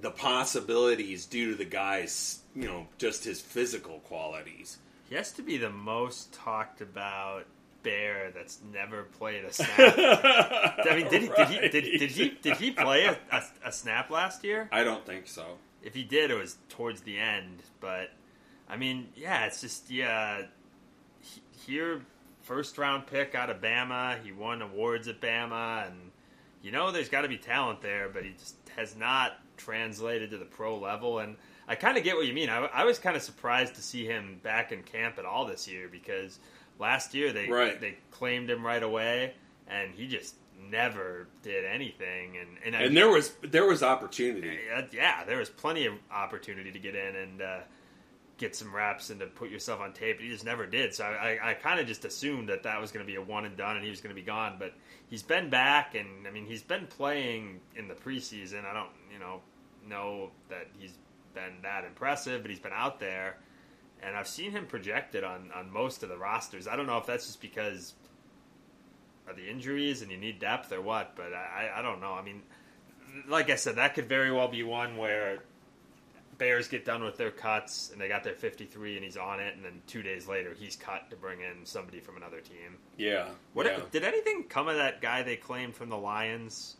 the 0.00 0.10
possibilities 0.10 1.26
due 1.26 1.50
to 1.50 1.54
the 1.54 1.66
guy's 1.66 2.40
you 2.56 2.64
know 2.64 2.86
just 2.96 3.24
his 3.24 3.42
physical 3.42 3.98
qualities. 3.98 4.78
He 5.10 5.16
has 5.16 5.32
to 5.32 5.42
be 5.42 5.58
the 5.58 5.70
most 5.70 6.32
talked 6.32 6.80
about 6.80 7.44
bear 7.82 8.30
that's 8.34 8.58
never 8.72 9.04
played 9.04 9.44
a 9.44 9.52
snap. 9.52 9.70
I 9.78 10.94
mean, 10.96 11.08
did 11.08 11.22
he, 11.22 11.28
did 11.28 11.48
he 11.48 11.58
did, 11.68 11.98
did 11.98 12.10
he 12.10 12.28
did 12.42 12.56
he 12.56 12.70
play 12.70 13.04
a, 13.04 13.18
a, 13.32 13.42
a 13.66 13.72
snap 13.72 14.10
last 14.10 14.44
year? 14.44 14.68
I 14.72 14.84
don't 14.84 15.04
think 15.04 15.26
so. 15.26 15.44
If 15.82 15.94
he 15.94 16.04
did, 16.04 16.30
it 16.30 16.34
was 16.34 16.56
towards 16.68 17.02
the 17.02 17.18
end. 17.18 17.62
But 17.80 18.10
I 18.68 18.76
mean, 18.76 19.08
yeah, 19.16 19.46
it's 19.46 19.60
just 19.60 19.90
yeah. 19.90 20.42
Here, 21.66 22.02
first 22.42 22.78
round 22.78 23.06
pick 23.06 23.34
out 23.34 23.50
of 23.50 23.60
Bama. 23.60 24.22
He 24.22 24.32
won 24.32 24.62
awards 24.62 25.08
at 25.08 25.20
Bama, 25.20 25.86
and 25.86 26.10
you 26.62 26.72
know 26.72 26.90
there's 26.90 27.08
got 27.08 27.22
to 27.22 27.28
be 27.28 27.38
talent 27.38 27.80
there, 27.80 28.08
but 28.08 28.24
he 28.24 28.32
just 28.32 28.56
has 28.76 28.96
not 28.96 29.38
translated 29.56 30.30
to 30.30 30.38
the 30.38 30.44
pro 30.44 30.78
level. 30.78 31.18
And 31.18 31.36
I 31.66 31.74
kind 31.74 31.98
of 31.98 32.04
get 32.04 32.16
what 32.16 32.26
you 32.26 32.32
mean. 32.32 32.48
I, 32.48 32.64
I 32.66 32.84
was 32.84 32.98
kind 32.98 33.16
of 33.16 33.22
surprised 33.22 33.74
to 33.74 33.82
see 33.82 34.06
him 34.06 34.40
back 34.42 34.72
in 34.72 34.82
camp 34.82 35.18
at 35.18 35.24
all 35.24 35.44
this 35.44 35.68
year 35.68 35.88
because 35.90 36.38
last 36.78 37.14
year 37.14 37.32
they 37.32 37.48
Right. 37.48 37.80
they 37.80 37.96
claimed 38.10 38.50
him 38.50 38.64
right 38.64 38.82
away, 38.82 39.34
and 39.66 39.94
he 39.94 40.06
just 40.06 40.34
never 40.70 41.28
did 41.42 41.64
anything. 41.64 42.36
And 42.36 42.48
and, 42.64 42.76
I, 42.76 42.82
And 42.82 42.96
there 42.96 43.08
was 43.08 43.30
there 43.42 43.66
was 43.66 43.82
opportunity. 43.82 44.58
yeah, 44.92 45.24
there 45.24 45.38
was 45.38 45.48
plenty 45.48 45.86
of 45.86 45.94
opportunity 46.10 46.72
to 46.72 46.78
get 46.78 46.94
in 46.94 47.16
and 47.16 47.42
uh, 47.42 47.58
get 48.38 48.54
some 48.54 48.74
reps 48.74 49.10
and 49.10 49.18
to 49.20 49.26
put 49.26 49.50
yourself 49.50 49.80
on 49.80 49.92
tape. 49.92 50.16
But 50.18 50.24
he 50.24 50.30
just 50.30 50.44
never 50.44 50.66
did. 50.66 50.94
So 50.94 51.04
I, 51.04 51.38
I, 51.42 51.50
I 51.50 51.54
kind 51.54 51.80
of 51.80 51.86
just 51.86 52.04
assumed 52.04 52.48
that 52.50 52.62
that 52.64 52.80
was 52.80 52.92
going 52.92 53.04
to 53.04 53.10
be 53.10 53.16
a 53.16 53.22
one 53.22 53.44
and 53.44 53.56
done, 53.56 53.76
and 53.76 53.84
he 53.84 53.90
was 53.90 54.00
going 54.00 54.14
to 54.14 54.20
be 54.20 54.26
gone. 54.26 54.56
But 54.58 54.74
he's 55.08 55.22
been 55.22 55.50
back, 55.50 55.94
and 55.94 56.26
I 56.26 56.30
mean, 56.30 56.46
he's 56.46 56.62
been 56.62 56.86
playing 56.86 57.60
in 57.76 57.88
the 57.88 57.94
preseason. 57.94 58.64
I 58.64 58.72
don't, 58.74 58.90
you 59.12 59.18
know, 59.18 59.40
know 59.86 60.30
that 60.50 60.68
he's 60.78 60.92
been 61.34 61.62
that 61.62 61.84
impressive, 61.84 62.42
but 62.42 62.50
he's 62.50 62.60
been 62.60 62.72
out 62.74 63.00
there, 63.00 63.38
and 64.02 64.16
I've 64.16 64.28
seen 64.28 64.52
him 64.52 64.66
projected 64.66 65.24
on 65.24 65.50
on 65.54 65.70
most 65.70 66.02
of 66.02 66.08
the 66.08 66.18
rosters. 66.18 66.66
I 66.66 66.76
don't 66.76 66.86
know 66.86 66.98
if 66.98 67.06
that's 67.06 67.26
just 67.26 67.40
because 67.40 67.94
of 69.28 69.36
the 69.36 69.48
injuries 69.48 70.02
and 70.02 70.10
you 70.10 70.16
need 70.16 70.38
depth 70.38 70.72
or 70.72 70.80
what, 70.80 71.14
but 71.16 71.32
I, 71.32 71.70
I 71.76 71.82
don't 71.82 72.00
know. 72.00 72.12
I 72.12 72.22
mean, 72.22 72.42
like 73.28 73.50
I 73.50 73.56
said, 73.56 73.76
that 73.76 73.94
could 73.94 74.08
very 74.08 74.32
well 74.32 74.48
be 74.48 74.62
one 74.62 74.96
where 74.96 75.40
Bears 76.38 76.68
get 76.68 76.84
done 76.84 77.04
with 77.04 77.16
their 77.16 77.30
cuts 77.30 77.90
and 77.92 78.00
they 78.00 78.08
got 78.08 78.22
their 78.24 78.34
53 78.34 78.96
and 78.96 79.04
he's 79.04 79.16
on 79.16 79.40
it, 79.40 79.56
and 79.56 79.64
then 79.64 79.82
two 79.86 80.02
days 80.02 80.28
later 80.28 80.54
he's 80.58 80.76
cut 80.76 81.10
to 81.10 81.16
bring 81.16 81.40
in 81.40 81.64
somebody 81.64 82.00
from 82.00 82.16
another 82.16 82.40
team. 82.40 82.78
Yeah. 82.96 83.28
What 83.52 83.66
yeah. 83.66 83.80
did 83.90 84.04
anything 84.04 84.44
come 84.44 84.68
of 84.68 84.76
that 84.76 85.00
guy 85.00 85.22
they 85.22 85.36
claimed 85.36 85.74
from 85.74 85.88
the 85.88 85.98
Lions, 85.98 86.76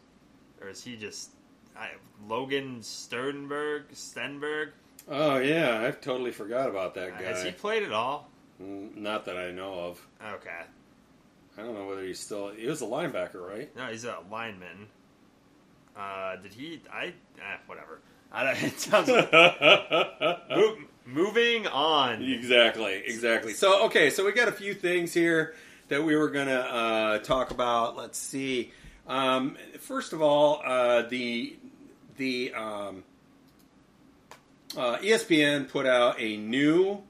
or 0.61 0.69
is 0.69 0.83
he 0.83 0.97
just 0.97 1.31
I, 1.77 1.91
Logan 2.27 2.83
Sternberg? 2.83 3.91
Stenberg? 3.93 4.71
Oh 5.11 5.39
yeah, 5.39 5.85
I 5.87 5.91
totally 5.93 6.33
forgot 6.33 6.69
about 6.69 6.95
that 6.95 7.19
guy. 7.19 7.25
has 7.25 7.43
he 7.43 7.51
played 7.51 7.83
at 7.83 7.93
all? 7.93 8.29
Mm, 8.63 8.97
Not 8.97 9.25
that 9.27 9.37
I 9.37 9.51
know 9.51 9.73
of. 9.75 10.07
Okay, 10.35 10.51
I 11.57 11.63
don't 11.63 11.75
know 11.75 11.87
whether 11.87 12.03
he's 12.03 12.21
still. 12.21 12.51
He 12.51 12.67
was 12.67 12.83
a 12.83 12.87
linebacker, 12.87 13.37
right? 13.47 13.75
no, 13.77 13.87
he's 13.87 14.05
a 14.05 14.19
lineman. 14.31 14.89
Uh, 15.97 16.37
did 16.37 16.53
he? 16.53 16.81
I 16.93 17.07
eh, 17.07 17.57
whatever. 17.67 18.01
I 18.31 18.45
don't, 18.45 18.63
it 18.63 18.79
sounds. 18.81 19.09
Mo- 20.51 20.77
moving 21.07 21.67
on. 21.67 22.23
Exactly, 22.23 23.03
exactly. 23.07 23.55
So, 23.55 23.87
okay, 23.87 24.11
so 24.11 24.25
we 24.27 24.33
got 24.33 24.49
a 24.49 24.53
few 24.53 24.75
things 24.75 25.15
here 25.15 25.55
that 25.89 26.05
we 26.05 26.15
were 26.17 26.29
going 26.29 26.49
to 26.49 26.61
uh, 26.61 27.19
talk 27.21 27.51
about. 27.51 27.97
Let's 27.97 28.19
see. 28.19 28.73
Um, 29.07 29.57
first 29.81 30.13
of 30.13 30.21
all, 30.21 30.61
uh, 30.65 31.03
the 31.09 31.57
the 32.19 32.53
um, 32.55 33.05
uh, 34.77 34.99
ESPN 34.99 35.69
put 35.69 35.87
out 35.87 36.21
a 36.21 36.37
new 36.37 37.03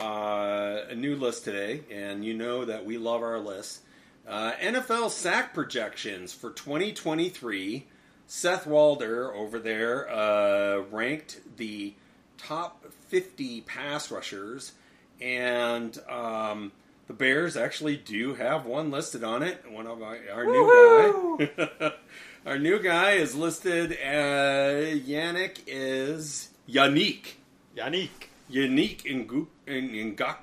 uh, 0.00 0.80
a 0.88 0.94
new 0.94 1.16
list 1.16 1.44
today, 1.44 1.82
and 1.90 2.24
you 2.24 2.34
know 2.34 2.64
that 2.64 2.84
we 2.84 2.98
love 2.98 3.22
our 3.22 3.38
lists. 3.38 3.80
Uh, 4.26 4.52
NFL 4.60 5.10
sack 5.10 5.54
projections 5.54 6.32
for 6.32 6.50
2023. 6.50 7.86
Seth 8.26 8.66
Walder 8.66 9.32
over 9.34 9.58
there 9.58 10.10
uh, 10.10 10.78
ranked 10.90 11.40
the 11.56 11.94
top 12.38 12.84
50 13.08 13.60
pass 13.62 14.10
rushers, 14.10 14.72
and 15.20 15.96
um, 16.08 16.72
the 17.06 17.12
Bears 17.12 17.56
actually 17.56 17.96
do 17.96 18.34
have 18.34 18.64
one 18.64 18.90
listed 18.90 19.22
on 19.22 19.42
it. 19.42 19.70
One 19.70 19.86
of 19.86 20.02
our, 20.02 20.18
our 20.32 20.44
new 20.46 21.38
guy. 21.78 21.92
Our 22.46 22.58
new 22.58 22.78
guy 22.78 23.12
is 23.12 23.34
listed 23.34 23.92
as 23.92 25.00
Yannick 25.00 25.60
is 25.66 26.50
Yannick. 26.68 27.34
Yannick. 27.76 28.28
Yannick 28.50 29.02
Ngu- 29.04 29.46
Ng- 29.66 30.16
Ngak- 30.16 30.38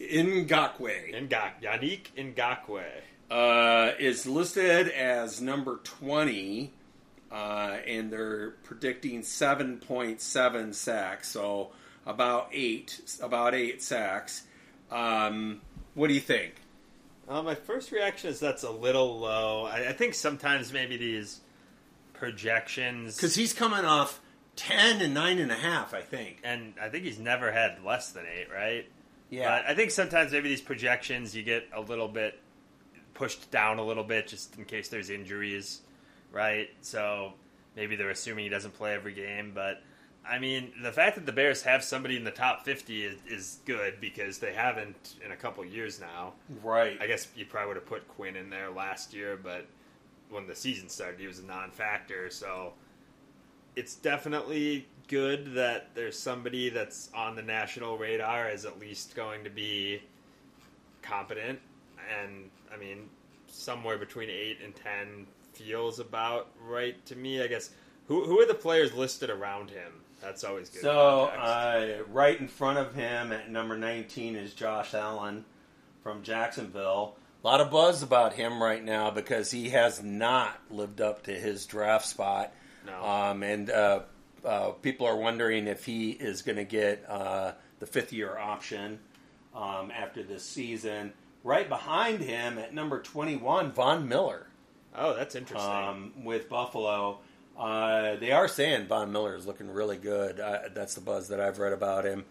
Ngakoue 0.00 1.28
Ngak. 1.28 1.62
Yannick 1.62 2.10
Ngakoue. 2.16 2.84
uh, 3.30 3.92
is 3.98 4.26
listed 4.26 4.88
as 4.88 5.40
number 5.40 5.80
20, 5.82 6.72
uh, 7.32 7.34
and 7.86 8.12
they're 8.12 8.50
predicting 8.62 9.22
7.7 9.22 10.72
sacks, 10.74 11.28
so 11.30 11.70
about 12.06 12.48
eight, 12.52 13.00
about 13.20 13.54
eight 13.54 13.82
sacks. 13.82 14.44
Um, 14.92 15.60
what 15.94 16.06
do 16.08 16.14
you 16.14 16.20
think? 16.20 16.54
Uh, 17.28 17.42
my 17.42 17.56
first 17.56 17.90
reaction 17.90 18.30
is 18.30 18.38
that's 18.38 18.62
a 18.62 18.70
little 18.70 19.18
low. 19.18 19.64
I, 19.64 19.88
I 19.88 19.92
think 19.92 20.14
sometimes 20.14 20.72
maybe 20.72 20.96
these 20.96 21.40
projections, 22.12 23.16
Because 23.16 23.34
he's 23.34 23.52
coming 23.52 23.84
off 23.84 24.20
10 24.56 25.02
and 25.02 25.14
nine 25.14 25.38
and 25.38 25.52
a 25.52 25.56
half, 25.56 25.94
I 25.94 26.00
think. 26.02 26.40
and 26.42 26.74
I 26.80 26.88
think 26.88 27.04
he's 27.04 27.18
never 27.18 27.52
had 27.52 27.84
less 27.84 28.12
than 28.12 28.24
eight, 28.26 28.48
right? 28.52 28.86
Yeah. 29.30 29.48
But 29.48 29.70
I 29.70 29.74
think 29.74 29.90
sometimes 29.90 30.32
maybe 30.32 30.48
these 30.48 30.60
projections 30.60 31.34
you 31.34 31.42
get 31.42 31.68
a 31.74 31.80
little 31.80 32.08
bit 32.08 32.38
pushed 33.14 33.50
down 33.50 33.78
a 33.78 33.84
little 33.84 34.04
bit 34.04 34.28
just 34.28 34.56
in 34.56 34.64
case 34.64 34.88
there's 34.88 35.10
injuries, 35.10 35.80
right? 36.32 36.68
So 36.82 37.32
maybe 37.74 37.96
they're 37.96 38.10
assuming 38.10 38.44
he 38.44 38.50
doesn't 38.50 38.74
play 38.74 38.94
every 38.94 39.14
game, 39.14 39.52
but 39.54 39.82
I 40.28 40.38
mean, 40.38 40.72
the 40.82 40.90
fact 40.92 41.14
that 41.16 41.24
the 41.24 41.32
Bears 41.32 41.62
have 41.62 41.84
somebody 41.84 42.16
in 42.16 42.24
the 42.24 42.32
top 42.32 42.64
50 42.64 43.04
is, 43.04 43.18
is 43.28 43.58
good 43.64 44.00
because 44.00 44.38
they 44.38 44.52
haven't 44.52 45.14
in 45.24 45.30
a 45.30 45.36
couple 45.36 45.64
years 45.64 46.00
now. 46.00 46.32
right. 46.62 46.98
I 47.00 47.06
guess 47.06 47.28
you 47.36 47.46
probably 47.46 47.68
would 47.68 47.76
have 47.76 47.86
put 47.86 48.08
Quinn 48.08 48.34
in 48.36 48.50
there 48.50 48.70
last 48.70 49.14
year, 49.14 49.38
but 49.40 49.66
when 50.30 50.46
the 50.48 50.54
season 50.54 50.88
started, 50.88 51.20
he 51.20 51.26
was 51.28 51.38
a 51.38 51.44
non-factor. 51.44 52.30
So 52.30 52.72
it's 53.76 53.94
definitely 53.94 54.86
good 55.08 55.54
that 55.54 55.90
there's 55.94 56.18
somebody 56.18 56.70
that's 56.70 57.10
on 57.14 57.36
the 57.36 57.42
national 57.42 57.96
radar 57.96 58.48
is 58.50 58.64
at 58.64 58.80
least 58.80 59.14
going 59.14 59.44
to 59.44 59.50
be 59.50 60.02
competent. 61.02 61.60
And 62.20 62.50
I 62.74 62.76
mean, 62.76 63.08
somewhere 63.46 63.98
between 63.98 64.30
eight 64.30 64.58
and 64.64 64.74
ten 64.74 65.26
feels 65.52 66.00
about 66.00 66.48
right 66.66 67.04
to 67.06 67.16
me. 67.16 67.42
I 67.42 67.46
guess. 67.46 67.70
Who 68.08 68.24
who 68.24 68.40
are 68.40 68.46
the 68.46 68.54
players 68.54 68.94
listed 68.94 69.30
around 69.30 69.70
him? 69.70 69.92
That's 70.22 70.44
always 70.44 70.70
good. 70.70 70.82
So, 70.82 71.26
uh, 71.26 71.98
right 72.10 72.38
in 72.40 72.48
front 72.48 72.78
of 72.78 72.94
him 72.94 73.32
at 73.32 73.50
number 73.50 73.76
19 73.76 74.34
is 74.34 74.54
Josh 74.54 74.94
Allen 74.94 75.44
from 76.02 76.22
Jacksonville. 76.22 77.16
A 77.44 77.46
lot 77.46 77.60
of 77.60 77.70
buzz 77.70 78.02
about 78.02 78.32
him 78.32 78.62
right 78.62 78.82
now 78.82 79.10
because 79.10 79.50
he 79.50 79.70
has 79.70 80.02
not 80.02 80.58
lived 80.70 81.00
up 81.00 81.24
to 81.24 81.32
his 81.32 81.66
draft 81.66 82.06
spot. 82.06 82.52
No. 82.86 83.04
Um, 83.04 83.42
and 83.42 83.70
uh, 83.70 84.00
uh, 84.44 84.70
people 84.70 85.06
are 85.06 85.16
wondering 85.16 85.66
if 85.66 85.84
he 85.84 86.10
is 86.10 86.42
going 86.42 86.56
to 86.56 86.64
get 86.64 87.04
uh, 87.08 87.52
the 87.78 87.86
fifth 87.86 88.12
year 88.12 88.36
option 88.38 88.98
um, 89.54 89.90
after 89.90 90.22
this 90.22 90.44
season. 90.44 91.12
Right 91.44 91.68
behind 91.68 92.20
him 92.20 92.58
at 92.58 92.74
number 92.74 93.00
21, 93.00 93.70
Von 93.72 94.08
Miller 94.08 94.48
oh, 94.96 95.14
that's 95.14 95.34
interesting. 95.34 95.70
um, 95.70 96.12
with 96.24 96.48
Buffalo. 96.48 97.18
Uh, 97.58 98.16
they 98.16 98.32
are 98.32 98.48
saying 98.48 98.86
Von 98.86 99.12
Miller 99.12 99.34
is 99.34 99.46
looking 99.46 99.70
really 99.70 99.96
good. 99.96 100.40
Uh, 100.40 100.60
that's 100.74 100.94
the 100.94 101.00
buzz 101.00 101.28
that 101.28 101.40
I've 101.40 101.58
read 101.58 101.72
about 101.72 102.04
him. 102.04 102.24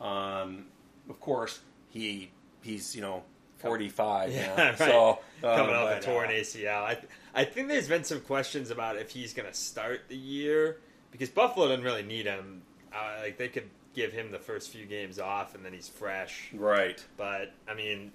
Um, 0.00 0.66
of 1.08 1.20
course, 1.20 1.60
he 1.90 2.30
he's 2.62 2.94
you 2.94 3.02
know 3.02 3.22
45 3.58 4.32
Yeah, 4.32 4.54
now, 4.56 4.64
right. 4.64 4.78
so 4.78 5.18
uh, 5.44 5.56
coming 5.56 5.74
off 5.74 5.90
a 5.90 6.00
torn 6.00 6.28
uh, 6.28 6.32
ACL. 6.32 6.82
I 6.82 6.98
I 7.34 7.44
think 7.44 7.68
there's 7.68 7.88
been 7.88 8.04
some 8.04 8.20
questions 8.20 8.70
about 8.70 8.96
if 8.96 9.10
he's 9.10 9.32
going 9.32 9.48
to 9.48 9.54
start 9.54 10.02
the 10.08 10.16
year 10.16 10.78
because 11.10 11.28
Buffalo 11.30 11.68
doesn't 11.68 11.84
really 11.84 12.02
need 12.02 12.26
him. 12.26 12.62
Uh, 12.94 13.22
like 13.22 13.38
they 13.38 13.48
could 13.48 13.70
give 13.94 14.12
him 14.12 14.30
the 14.30 14.38
first 14.38 14.70
few 14.70 14.84
games 14.86 15.18
off 15.18 15.54
and 15.54 15.64
then 15.64 15.72
he's 15.72 15.88
fresh. 15.88 16.50
Right. 16.52 17.02
But 17.16 17.52
I 17.68 17.74
mean, 17.74 18.12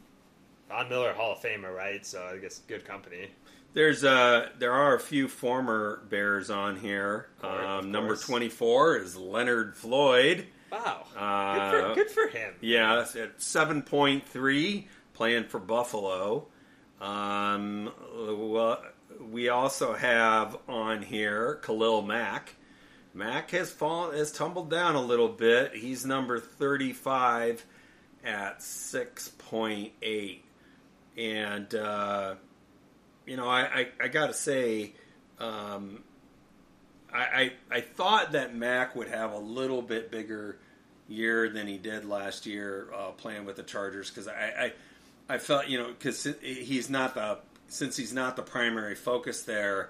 Von 0.70 0.90
Miller 0.90 1.14
Hall 1.14 1.32
of 1.34 1.40
Famer, 1.40 1.74
right? 1.76 2.06
So 2.06 2.24
I 2.32 2.38
guess 2.38 2.60
good 2.68 2.86
company. 2.86 3.30
There's 3.74 4.04
uh 4.04 4.50
there 4.60 4.74
are 4.74 4.96
a 4.96 5.00
few 5.00 5.28
former 5.28 6.02
Bears 6.10 6.50
on 6.50 6.78
here. 6.78 7.28
Of 7.38 7.42
course, 7.42 7.64
of 7.64 7.86
Um, 7.86 7.92
number 7.92 8.16
24 8.16 8.98
is 8.98 9.16
Leonard 9.16 9.76
Floyd. 9.76 10.48
Wow, 10.72 11.06
Uh, 11.16 11.72
good, 11.72 11.72
for, 11.72 11.96
good 11.96 12.12
for 12.12 12.28
him. 12.38 12.54
Yeah, 12.60 13.00
at 13.02 13.40
7.3 13.40 14.88
playing 15.14 15.46
for 15.46 15.60
Buffalo. 15.60 16.48
Um, 17.00 17.92
well, 18.16 18.84
we 19.20 19.50
also 19.50 19.94
have 19.94 20.58
on 20.68 21.02
here 21.02 21.56
Khalil 21.64 22.02
Mack. 22.02 22.56
Mack 23.14 23.52
has 23.52 23.72
fallen, 23.72 24.16
has 24.16 24.32
tumbled 24.32 24.70
down 24.70 24.96
a 24.96 25.02
little 25.02 25.30
bit. 25.30 25.74
He's 25.74 26.06
number 26.06 26.40
35 26.40 27.66
at 28.24 28.60
6.8. 28.60 30.40
And, 31.18 31.74
uh, 31.74 32.36
you 33.26 33.38
know, 33.38 33.48
I, 33.48 33.62
I, 33.62 33.88
I 34.04 34.08
got 34.10 34.28
to 34.28 34.34
say, 34.34 34.94
um, 35.40 36.04
I, 37.12 37.18
I, 37.18 37.52
I 37.72 37.82
thought 37.82 38.34
that 38.34 38.56
Mack 38.56 38.96
would 38.96 39.08
have 39.08 39.34
a 39.34 39.40
little 39.40 39.82
bit 39.82 40.12
bigger 40.12 40.60
year 41.08 41.50
than 41.50 41.66
he 41.66 41.78
did 41.78 42.06
last 42.06 42.46
year 42.46 42.90
uh, 42.96 43.12
playing 43.12 43.46
with 43.46 43.56
the 43.56 43.64
Chargers 43.64 44.10
because 44.10 44.28
I, 44.28 44.74
I, 45.30 45.36
I 45.36 45.38
felt, 45.40 45.68
you 45.68 45.80
know, 45.80 45.88
because 45.88 46.28
he's 46.42 46.90
not 46.90 47.16
the, 47.16 47.40
since 47.68 47.98
he's 47.98 48.14
not 48.14 48.36
the 48.36 48.44
primary 48.44 48.96
focus 48.96 49.44
there, 49.44 49.90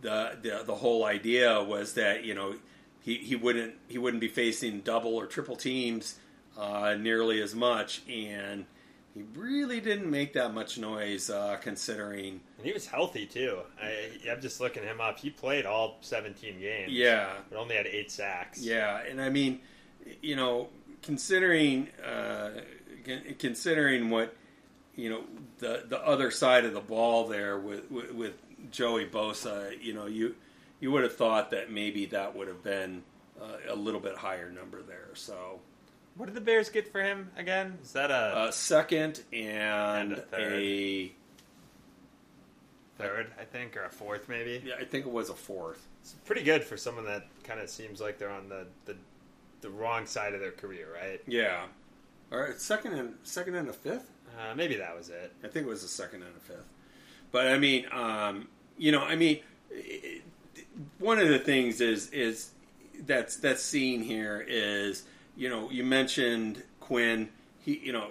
the, 0.00 0.36
the, 0.42 0.62
the 0.66 0.74
whole 0.74 1.04
idea 1.04 1.62
was 1.62 1.94
that, 1.94 2.24
you 2.24 2.34
know, 2.34 2.54
he, 3.00 3.16
he 3.16 3.36
wouldn't, 3.36 3.74
he 3.88 3.98
wouldn't 3.98 4.20
be 4.20 4.28
facing 4.28 4.80
double 4.80 5.14
or 5.14 5.26
triple 5.26 5.56
teams 5.56 6.18
uh, 6.58 6.94
nearly 6.98 7.40
as 7.40 7.54
much. 7.54 8.02
And, 8.08 8.66
he 9.14 9.22
really 9.36 9.80
didn't 9.80 10.10
make 10.10 10.32
that 10.34 10.54
much 10.54 10.78
noise, 10.78 11.28
uh, 11.28 11.58
considering. 11.60 12.40
And 12.56 12.66
he 12.66 12.72
was 12.72 12.86
healthy 12.86 13.26
too. 13.26 13.58
I, 13.80 14.08
I'm 14.30 14.40
just 14.40 14.58
looking 14.60 14.82
him 14.82 15.00
up. 15.00 15.18
He 15.18 15.28
played 15.28 15.66
all 15.66 15.98
17 16.00 16.58
games. 16.58 16.90
Yeah, 16.90 17.30
but 17.50 17.58
only 17.58 17.76
had 17.76 17.86
eight 17.86 18.10
sacks. 18.10 18.62
yeah, 18.62 19.02
and 19.08 19.20
I 19.20 19.28
mean, 19.28 19.60
you 20.22 20.34
know, 20.34 20.68
considering 21.02 21.88
uh, 22.04 22.50
considering 23.38 24.08
what 24.08 24.34
you 24.94 25.10
know 25.10 25.22
the 25.58 25.84
the 25.88 26.00
other 26.06 26.30
side 26.30 26.64
of 26.64 26.74
the 26.74 26.80
ball 26.80 27.26
there 27.28 27.58
with 27.58 27.90
with, 27.90 28.12
with 28.12 28.70
Joey 28.70 29.06
Bosa, 29.06 29.80
you 29.82 29.92
know, 29.94 30.06
you 30.06 30.34
you 30.80 30.90
would 30.92 31.02
have 31.04 31.16
thought 31.16 31.50
that 31.50 31.70
maybe 31.70 32.06
that 32.06 32.34
would 32.36 32.48
have 32.48 32.62
been 32.62 33.02
uh, 33.40 33.56
a 33.68 33.74
little 33.76 34.00
bit 34.00 34.16
higher 34.16 34.50
number 34.50 34.82
there. 34.82 35.10
So 35.14 35.60
What 36.16 36.26
did 36.26 36.34
the 36.34 36.40
Bears 36.40 36.68
get 36.70 36.90
for 36.92 37.02
him 37.02 37.30
again? 37.36 37.78
Is 37.82 37.92
that 37.92 38.10
a 38.10 38.14
uh, 38.14 38.50
second 38.50 39.22
and, 39.32 40.12
And 40.12 40.12
a 40.12 40.16
third. 40.22 40.52
a 40.52 41.12
third, 42.98 43.32
I 43.40 43.44
think, 43.44 43.76
or 43.76 43.84
a 43.84 43.90
fourth 43.90 44.28
maybe? 44.28 44.62
yeah, 44.64 44.74
I 44.80 44.84
think 44.84 45.06
it 45.06 45.12
was 45.12 45.30
a 45.30 45.34
fourth. 45.34 45.86
It's 46.02 46.14
pretty 46.24 46.42
good 46.42 46.64
for 46.64 46.76
someone 46.76 47.04
that 47.06 47.26
kind 47.44 47.60
of 47.60 47.68
seems 47.70 48.00
like 48.00 48.18
they're 48.18 48.30
on 48.30 48.48
the, 48.48 48.66
the 48.84 48.96
the 49.60 49.70
wrong 49.70 50.06
side 50.06 50.34
of 50.34 50.40
their 50.40 50.50
career, 50.50 50.88
right? 50.92 51.20
Yeah. 51.26 51.66
All 52.32 52.38
right, 52.40 52.60
second 52.60 52.94
and 52.94 53.14
second 53.22 53.54
and 53.54 53.68
a 53.68 53.72
fifth. 53.72 54.10
Uh, 54.38 54.54
maybe 54.54 54.76
that 54.76 54.96
was 54.96 55.08
it. 55.08 55.32
I 55.44 55.48
think 55.48 55.66
it 55.66 55.68
was 55.68 55.82
the 55.82 55.88
second 55.88 56.22
and 56.22 56.36
a 56.36 56.40
fifth. 56.40 56.68
But 57.30 57.48
I 57.48 57.58
mean, 57.58 57.86
um, 57.92 58.48
you 58.76 58.92
know, 58.92 59.02
I 59.02 59.16
mean, 59.16 59.40
it, 59.70 60.22
one 60.98 61.18
of 61.18 61.28
the 61.28 61.38
things 61.38 61.80
is 61.80 62.10
is 62.10 62.50
that's 63.06 63.36
that's 63.36 63.62
seen 63.62 64.02
here 64.02 64.44
is 64.46 65.04
you 65.36 65.48
know 65.48 65.70
you 65.70 65.84
mentioned 65.84 66.62
Quinn. 66.80 67.28
He 67.60 67.78
you 67.78 67.92
know 67.92 68.08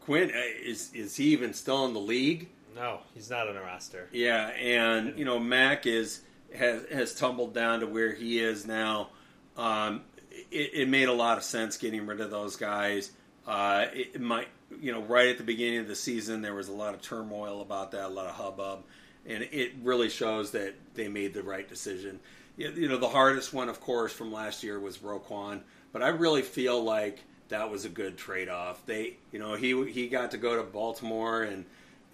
Quinn 0.00 0.30
uh, 0.30 0.40
is 0.64 0.92
is 0.94 1.16
he 1.16 1.24
even 1.26 1.52
still 1.52 1.84
in 1.86 1.92
the 1.92 2.00
league? 2.00 2.48
No, 2.74 3.00
he's 3.14 3.30
not 3.30 3.48
on 3.48 3.54
the 3.54 3.60
roster. 3.60 4.08
Yeah, 4.12 4.48
and 4.48 5.18
you 5.18 5.24
know 5.24 5.38
Mack 5.38 5.86
is 5.86 6.22
has 6.56 6.84
has 6.90 7.14
tumbled 7.14 7.54
down 7.54 7.80
to 7.80 7.86
where 7.86 8.14
he 8.14 8.40
is 8.40 8.66
now. 8.66 9.10
Um, 9.56 10.02
it, 10.50 10.70
it 10.74 10.88
made 10.88 11.08
a 11.08 11.12
lot 11.12 11.36
of 11.36 11.44
sense 11.44 11.76
getting 11.76 12.06
rid 12.06 12.20
of 12.20 12.30
those 12.30 12.56
guys. 12.56 13.10
Uh, 13.46 13.86
it, 13.92 14.12
it 14.14 14.20
might, 14.20 14.48
you 14.80 14.92
know, 14.92 15.02
right 15.02 15.28
at 15.28 15.38
the 15.38 15.44
beginning 15.44 15.80
of 15.80 15.88
the 15.88 15.96
season, 15.96 16.42
there 16.42 16.54
was 16.54 16.68
a 16.68 16.72
lot 16.72 16.94
of 16.94 17.02
turmoil 17.02 17.60
about 17.62 17.92
that, 17.92 18.06
a 18.06 18.08
lot 18.08 18.26
of 18.26 18.34
hubbub, 18.34 18.84
and 19.26 19.42
it 19.42 19.72
really 19.82 20.08
shows 20.08 20.52
that 20.52 20.74
they 20.94 21.08
made 21.08 21.34
the 21.34 21.42
right 21.42 21.68
decision. 21.68 22.20
You 22.56 22.88
know, 22.88 22.98
the 22.98 23.08
hardest 23.08 23.52
one, 23.52 23.68
of 23.68 23.80
course, 23.80 24.12
from 24.12 24.32
last 24.32 24.64
year 24.64 24.80
was 24.80 24.98
Roquan, 24.98 25.60
but 25.92 26.02
I 26.02 26.08
really 26.08 26.42
feel 26.42 26.82
like 26.82 27.20
that 27.48 27.70
was 27.70 27.84
a 27.84 27.88
good 27.88 28.16
trade 28.16 28.48
off. 28.48 28.84
They, 28.84 29.16
you 29.32 29.38
know, 29.38 29.54
he 29.54 29.90
he 29.90 30.08
got 30.08 30.32
to 30.32 30.38
go 30.38 30.56
to 30.56 30.62
Baltimore 30.62 31.42
and 31.42 31.64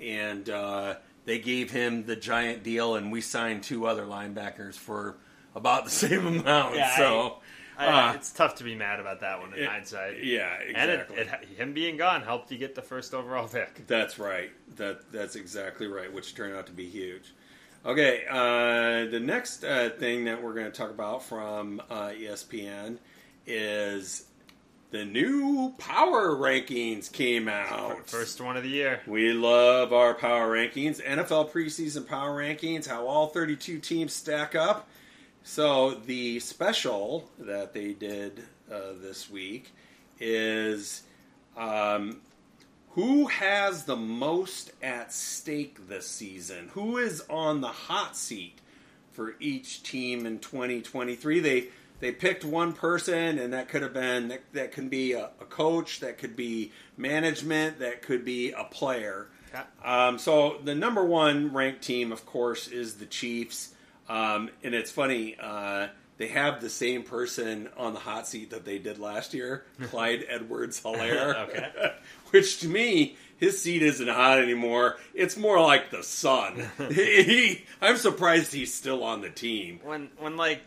and 0.00 0.48
uh, 0.50 0.96
they 1.24 1.38
gave 1.38 1.70
him 1.70 2.04
the 2.04 2.16
giant 2.16 2.62
deal, 2.62 2.96
and 2.96 3.10
we 3.10 3.20
signed 3.20 3.62
two 3.62 3.86
other 3.86 4.04
linebackers 4.04 4.74
for 4.74 5.16
about 5.54 5.84
the 5.84 5.90
same 6.08 6.26
amount. 6.26 6.76
Yeah, 6.76 6.96
so, 6.96 7.36
I, 7.78 7.86
uh, 8.10 8.12
it's 8.14 8.32
tough 8.32 8.54
to 8.56 8.64
be 8.64 8.74
mad 8.74 9.00
about 9.00 9.20
that 9.20 9.40
one 9.40 9.52
in 9.54 9.60
it- 9.64 9.68
hindsight. 9.68 10.22
yeah, 10.24 10.56
And 10.60 10.90
exactly. 10.90 11.16
it, 11.16 11.28
it, 11.42 11.48
him 11.58 11.72
being 11.72 11.96
gone 11.96 12.22
helped 12.22 12.50
you 12.52 12.58
get 12.58 12.74
the 12.74 12.82
first 12.82 13.14
overall 13.14 13.48
pick. 13.48 13.86
that's 13.86 14.18
right. 14.18 14.50
That 14.76 15.10
that's 15.12 15.36
exactly 15.36 15.86
right, 15.86 16.12
which 16.12 16.34
turned 16.34 16.54
out 16.56 16.66
to 16.66 16.72
be 16.72 16.88
huge. 16.88 17.32
Okay, 17.86 18.24
uh, 18.30 19.10
the 19.10 19.20
next 19.20 19.62
uh, 19.64 19.90
thing 19.98 20.24
that 20.24 20.42
we're 20.42 20.54
going 20.54 20.66
to 20.66 20.72
talk 20.72 20.90
about 20.90 21.22
from 21.22 21.82
uh, 21.90 22.08
ESPN 22.08 22.96
is 23.46 24.24
the 24.90 25.04
new 25.04 25.74
power 25.76 26.34
rankings 26.34 27.12
came 27.12 27.46
out. 27.48 28.08
First 28.08 28.40
one 28.40 28.56
of 28.56 28.62
the 28.62 28.68
year. 28.70 29.00
We 29.06 29.32
love 29.32 29.92
our 29.92 30.14
power 30.14 30.50
rankings, 30.56 31.02
NFL 31.04 31.50
preseason 31.52 32.06
power 32.06 32.38
rankings, 32.40 32.86
how 32.88 33.06
all 33.06 33.26
32 33.26 33.80
teams 33.80 34.12
stack 34.14 34.54
up. 34.54 34.88
So 35.46 35.90
the 35.90 36.40
special 36.40 37.30
that 37.38 37.74
they 37.74 37.92
did 37.92 38.44
uh, 38.72 38.94
this 38.98 39.30
week 39.30 39.72
is 40.18 41.02
um, 41.54 42.22
who 42.92 43.26
has 43.26 43.84
the 43.84 43.94
most 43.94 44.72
at 44.82 45.12
stake 45.12 45.86
this 45.86 46.08
season? 46.08 46.70
Who 46.72 46.96
is 46.96 47.22
on 47.28 47.60
the 47.60 47.68
hot 47.68 48.16
seat 48.16 48.58
for 49.12 49.36
each 49.38 49.82
team 49.82 50.24
in 50.24 50.38
2023? 50.38 51.40
They 51.40 51.66
they 52.00 52.10
picked 52.10 52.44
one 52.44 52.72
person, 52.72 53.38
and 53.38 53.52
that 53.52 53.68
could 53.68 53.82
have 53.82 53.92
been 53.92 54.28
that, 54.28 54.40
that 54.54 54.72
can 54.72 54.88
be 54.88 55.12
a, 55.12 55.26
a 55.40 55.44
coach, 55.44 56.00
that 56.00 56.16
could 56.16 56.36
be 56.36 56.72
management, 56.96 57.80
that 57.80 58.00
could 58.00 58.24
be 58.24 58.52
a 58.52 58.64
player. 58.64 59.28
Um, 59.84 60.18
so 60.18 60.56
the 60.64 60.74
number 60.74 61.04
one 61.04 61.52
ranked 61.52 61.82
team, 61.82 62.12
of 62.12 62.24
course, 62.24 62.66
is 62.66 62.94
the 62.94 63.06
Chiefs. 63.06 63.73
Um, 64.08 64.50
and 64.62 64.74
it's 64.74 64.90
funny, 64.90 65.36
uh, 65.40 65.88
they 66.16 66.28
have 66.28 66.60
the 66.60 66.70
same 66.70 67.02
person 67.02 67.68
on 67.76 67.92
the 67.94 68.00
hot 68.00 68.28
seat 68.28 68.50
that 68.50 68.64
they 68.64 68.78
did 68.78 68.98
last 68.98 69.34
year, 69.34 69.64
Clyde 69.84 70.24
Edwards 70.28 70.80
Helaire. 70.82 71.34
Okay. 71.48 71.92
Which 72.30 72.60
to 72.60 72.68
me, 72.68 73.16
his 73.36 73.60
seat 73.62 73.82
isn't 73.82 74.08
hot 74.08 74.40
anymore. 74.40 74.96
It's 75.14 75.36
more 75.36 75.60
like 75.60 75.90
the 75.90 76.02
sun. 76.02 76.68
he, 76.90 77.64
I'm 77.80 77.96
surprised 77.96 78.52
he's 78.52 78.74
still 78.74 79.04
on 79.04 79.20
the 79.20 79.30
team. 79.30 79.78
When 79.84 80.10
when 80.18 80.36
like 80.36 80.60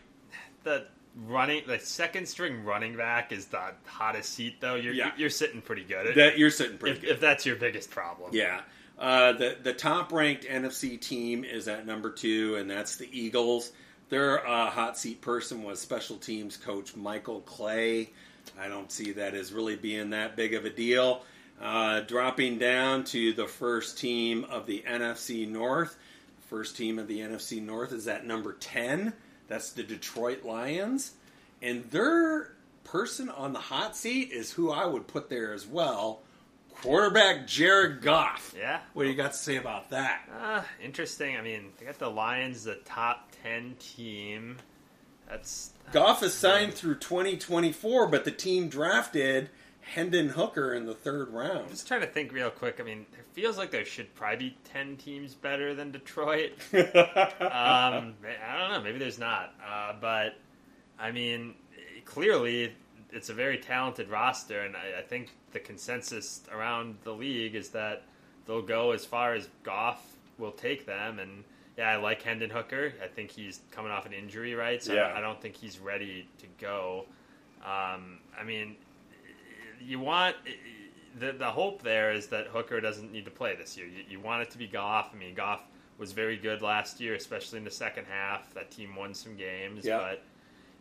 the 0.64 0.86
running 1.26 1.62
the 1.66 1.78
second 1.78 2.26
string 2.26 2.64
running 2.64 2.96
back 2.96 3.32
is 3.32 3.46
the 3.46 3.60
hottest 3.86 4.32
seat 4.34 4.60
though, 4.60 4.76
you're 4.76 4.94
Yeah. 4.94 5.10
you're 5.18 5.28
sitting 5.30 5.60
pretty 5.60 5.84
good. 5.84 6.14
That 6.16 6.38
you're 6.38 6.50
sitting 6.50 6.78
pretty 6.78 6.96
if, 6.96 7.02
good. 7.02 7.10
if 7.10 7.20
that's 7.20 7.44
your 7.44 7.56
biggest 7.56 7.90
problem. 7.90 8.30
Yeah. 8.32 8.62
Uh, 8.98 9.32
the 9.32 9.56
the 9.62 9.72
top 9.72 10.12
ranked 10.12 10.44
NFC 10.44 11.00
team 11.00 11.44
is 11.44 11.68
at 11.68 11.86
number 11.86 12.10
two, 12.10 12.56
and 12.56 12.70
that's 12.70 12.96
the 12.96 13.08
Eagles. 13.12 13.72
Their 14.08 14.46
uh, 14.46 14.70
hot 14.70 14.98
seat 14.98 15.20
person 15.20 15.62
was 15.62 15.80
special 15.80 16.16
teams 16.16 16.56
coach 16.56 16.96
Michael 16.96 17.40
Clay. 17.42 18.10
I 18.58 18.68
don't 18.68 18.90
see 18.90 19.12
that 19.12 19.34
as 19.34 19.52
really 19.52 19.76
being 19.76 20.10
that 20.10 20.34
big 20.34 20.54
of 20.54 20.64
a 20.64 20.70
deal. 20.70 21.22
Uh, 21.60 22.00
dropping 22.00 22.58
down 22.58 23.04
to 23.04 23.32
the 23.32 23.46
first 23.46 23.98
team 23.98 24.44
of 24.44 24.66
the 24.66 24.82
NFC 24.88 25.46
North. 25.48 25.96
First 26.48 26.76
team 26.76 26.98
of 26.98 27.08
the 27.08 27.20
NFC 27.20 27.60
North 27.60 27.92
is 27.92 28.08
at 28.08 28.24
number 28.24 28.54
10. 28.54 29.12
That's 29.48 29.72
the 29.72 29.82
Detroit 29.82 30.44
Lions. 30.44 31.12
And 31.60 31.84
their 31.90 32.52
person 32.84 33.28
on 33.28 33.52
the 33.52 33.58
hot 33.58 33.96
seat 33.96 34.30
is 34.32 34.52
who 34.52 34.70
I 34.70 34.86
would 34.86 35.06
put 35.06 35.28
there 35.28 35.52
as 35.52 35.66
well 35.66 36.20
quarterback 36.82 37.46
Jared 37.46 38.02
Goff. 38.02 38.54
Yeah. 38.56 38.80
What 38.92 39.04
do 39.04 39.10
you 39.10 39.16
got 39.16 39.32
to 39.32 39.38
say 39.38 39.56
about 39.56 39.90
that? 39.90 40.28
Uh, 40.40 40.62
interesting. 40.82 41.36
I 41.36 41.42
mean, 41.42 41.70
they 41.78 41.86
got 41.86 41.98
the 41.98 42.10
Lions, 42.10 42.64
the 42.64 42.76
top 42.84 43.30
ten 43.42 43.76
team. 43.78 44.56
That's 45.28 45.72
Goff 45.92 46.22
is 46.22 46.34
signed 46.34 46.74
through 46.74 46.96
2024, 46.96 48.08
but 48.08 48.24
the 48.24 48.30
team 48.30 48.68
drafted 48.68 49.50
Hendon 49.80 50.30
Hooker 50.30 50.74
in 50.74 50.86
the 50.86 50.94
third 50.94 51.30
round. 51.30 51.70
just 51.70 51.88
trying 51.88 52.00
to 52.02 52.06
think 52.06 52.32
real 52.32 52.50
quick. 52.50 52.78
I 52.80 52.82
mean, 52.82 53.06
it 53.12 53.24
feels 53.32 53.56
like 53.56 53.70
there 53.70 53.84
should 53.84 54.14
probably 54.14 54.50
be 54.50 54.58
ten 54.64 54.96
teams 54.96 55.34
better 55.34 55.74
than 55.74 55.90
Detroit. 55.90 56.52
um, 56.74 56.82
I 57.40 58.58
don't 58.58 58.72
know. 58.72 58.80
Maybe 58.82 58.98
there's 58.98 59.18
not. 59.18 59.54
Uh, 59.66 59.94
but 60.00 60.36
I 60.98 61.12
mean, 61.12 61.54
clearly 62.04 62.74
it's 63.12 63.28
a 63.30 63.34
very 63.34 63.58
talented 63.58 64.08
roster, 64.10 64.60
and 64.62 64.76
I, 64.76 64.98
I 65.00 65.02
think 65.02 65.30
the 65.52 65.60
consensus 65.60 66.42
around 66.52 66.96
the 67.04 67.12
league 67.12 67.54
is 67.54 67.70
that 67.70 68.02
they'll 68.46 68.62
go 68.62 68.92
as 68.92 69.04
far 69.04 69.34
as 69.34 69.48
Goff 69.62 70.04
will 70.38 70.52
take 70.52 70.84
them. 70.86 71.18
And 71.18 71.44
yeah, 71.76 71.90
I 71.90 71.96
like 71.96 72.22
Hendon 72.22 72.50
Hooker. 72.50 72.92
I 73.02 73.06
think 73.06 73.30
he's 73.30 73.60
coming 73.70 73.90
off 73.92 74.04
an 74.06 74.12
injury, 74.12 74.54
right? 74.54 74.82
So 74.82 74.92
I 74.92 74.96
don't- 74.96 75.16
I 75.16 75.20
don't 75.20 75.40
think 75.40 75.56
he's 75.56 75.78
ready 75.78 76.28
to 76.38 76.46
go. 76.58 77.06
Um, 77.64 78.18
I 78.38 78.44
mean, 78.44 78.76
you 79.80 79.98
want 80.00 80.36
the 81.18 81.32
the 81.32 81.50
hope 81.50 81.82
there 81.82 82.12
is 82.12 82.26
that 82.28 82.46
Hooker 82.48 82.80
doesn't 82.80 83.12
need 83.12 83.24
to 83.24 83.30
play 83.30 83.56
this 83.56 83.76
year. 83.76 83.86
You, 83.86 84.04
you 84.08 84.20
want 84.20 84.42
it 84.42 84.50
to 84.50 84.58
be 84.58 84.66
Goff. 84.66 85.10
I 85.12 85.16
mean, 85.16 85.34
Goff 85.34 85.62
was 85.98 86.12
very 86.12 86.36
good 86.36 86.62
last 86.62 87.00
year, 87.00 87.14
especially 87.14 87.58
in 87.58 87.64
the 87.64 87.70
second 87.70 88.04
half. 88.08 88.52
That 88.54 88.70
team 88.70 88.94
won 88.94 89.14
some 89.14 89.36
games, 89.36 89.84
Yeah. 89.84 89.98
but 89.98 90.22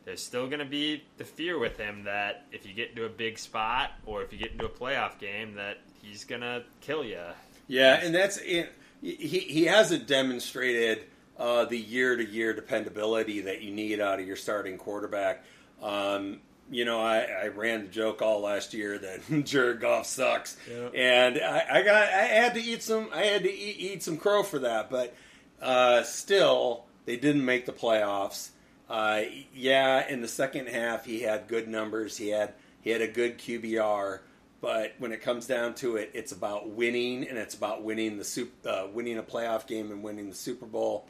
there's 0.07 0.23
still 0.23 0.47
going 0.47 0.59
to 0.59 0.65
be 0.65 1.03
the 1.17 1.25
fear 1.25 1.59
with 1.59 1.77
him 1.77 2.05
that 2.05 2.45
if 2.53 2.65
you 2.65 2.73
get 2.73 2.91
into 2.91 3.03
a 3.05 3.09
big 3.09 3.37
spot 3.37 3.91
or 4.05 4.23
if 4.23 4.31
you 4.31 4.39
get 4.39 4.53
into 4.53 4.65
a 4.65 4.69
playoff 4.69 5.19
game, 5.19 5.55
that 5.55 5.79
he's 6.01 6.23
going 6.23 6.39
to 6.39 6.63
kill 6.79 7.03
you. 7.03 7.19
Yeah, 7.67 7.99
and 8.01 8.15
that's 8.15 8.37
it. 8.37 8.71
He 9.01 9.15
he 9.15 9.65
hasn't 9.65 10.07
demonstrated 10.07 11.03
uh, 11.37 11.65
the 11.65 11.77
year 11.77 12.15
to 12.15 12.25
year 12.25 12.53
dependability 12.53 13.41
that 13.41 13.61
you 13.61 13.71
need 13.71 13.99
out 13.99 14.21
of 14.21 14.25
your 14.25 14.37
starting 14.37 14.77
quarterback. 14.77 15.43
Um, 15.83 16.39
you 16.71 16.85
know, 16.85 16.99
I, 17.01 17.19
I 17.43 17.47
ran 17.49 17.81
the 17.83 17.87
joke 17.89 18.21
all 18.21 18.39
last 18.41 18.73
year 18.73 18.97
that 18.97 19.43
Jared 19.45 19.81
Goff 19.81 20.05
sucks, 20.07 20.55
Yeah. 20.69 20.87
and 20.95 21.37
I, 21.37 21.65
I 21.69 21.81
got 21.83 21.95
I 22.07 22.23
had 22.23 22.53
to 22.53 22.61
eat 22.61 22.81
some 22.81 23.09
I 23.13 23.23
had 23.23 23.43
to 23.43 23.53
eat, 23.53 23.75
eat 23.77 24.03
some 24.03 24.15
crow 24.17 24.41
for 24.43 24.59
that, 24.59 24.89
but 24.89 25.13
uh, 25.61 26.03
still 26.03 26.85
they 27.05 27.17
didn't 27.17 27.43
make 27.45 27.65
the 27.65 27.73
playoffs. 27.73 28.49
Uh, 28.89 29.21
yeah, 29.53 30.07
in 30.07 30.21
the 30.21 30.27
second 30.27 30.67
half 30.69 31.05
he 31.05 31.21
had 31.21 31.47
good 31.47 31.67
numbers. 31.67 32.17
He 32.17 32.29
had 32.29 32.53
he 32.81 32.89
had 32.89 33.01
a 33.01 33.07
good 33.07 33.38
QBR, 33.38 34.19
but 34.61 34.93
when 34.97 35.11
it 35.11 35.21
comes 35.21 35.45
down 35.45 35.75
to 35.75 35.97
it, 35.97 36.11
it's 36.13 36.31
about 36.31 36.69
winning, 36.69 37.27
and 37.27 37.38
it's 37.38 37.53
about 37.53 37.83
winning 37.83 38.17
the 38.17 38.23
super, 38.23 38.69
uh, 38.69 38.88
winning 38.93 39.17
a 39.17 39.23
playoff 39.23 39.67
game 39.67 39.91
and 39.91 40.01
winning 40.03 40.29
the 40.29 40.35
Super 40.35 40.65
Bowl. 40.65 41.05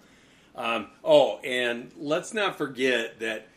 Um, 0.55 0.87
oh, 1.03 1.37
and 1.43 1.91
let's 1.97 2.33
not 2.33 2.57
forget 2.57 3.19
that 3.19 3.47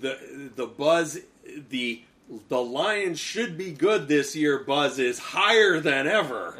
the 0.00 0.50
the 0.56 0.66
buzz 0.66 1.20
the 1.68 2.02
the 2.48 2.60
Lions 2.60 3.20
should 3.20 3.56
be 3.56 3.72
good 3.72 4.08
this 4.08 4.34
year. 4.34 4.58
Buzz 4.58 4.98
is 4.98 5.18
higher 5.18 5.78
than 5.80 6.06
ever. 6.08 6.56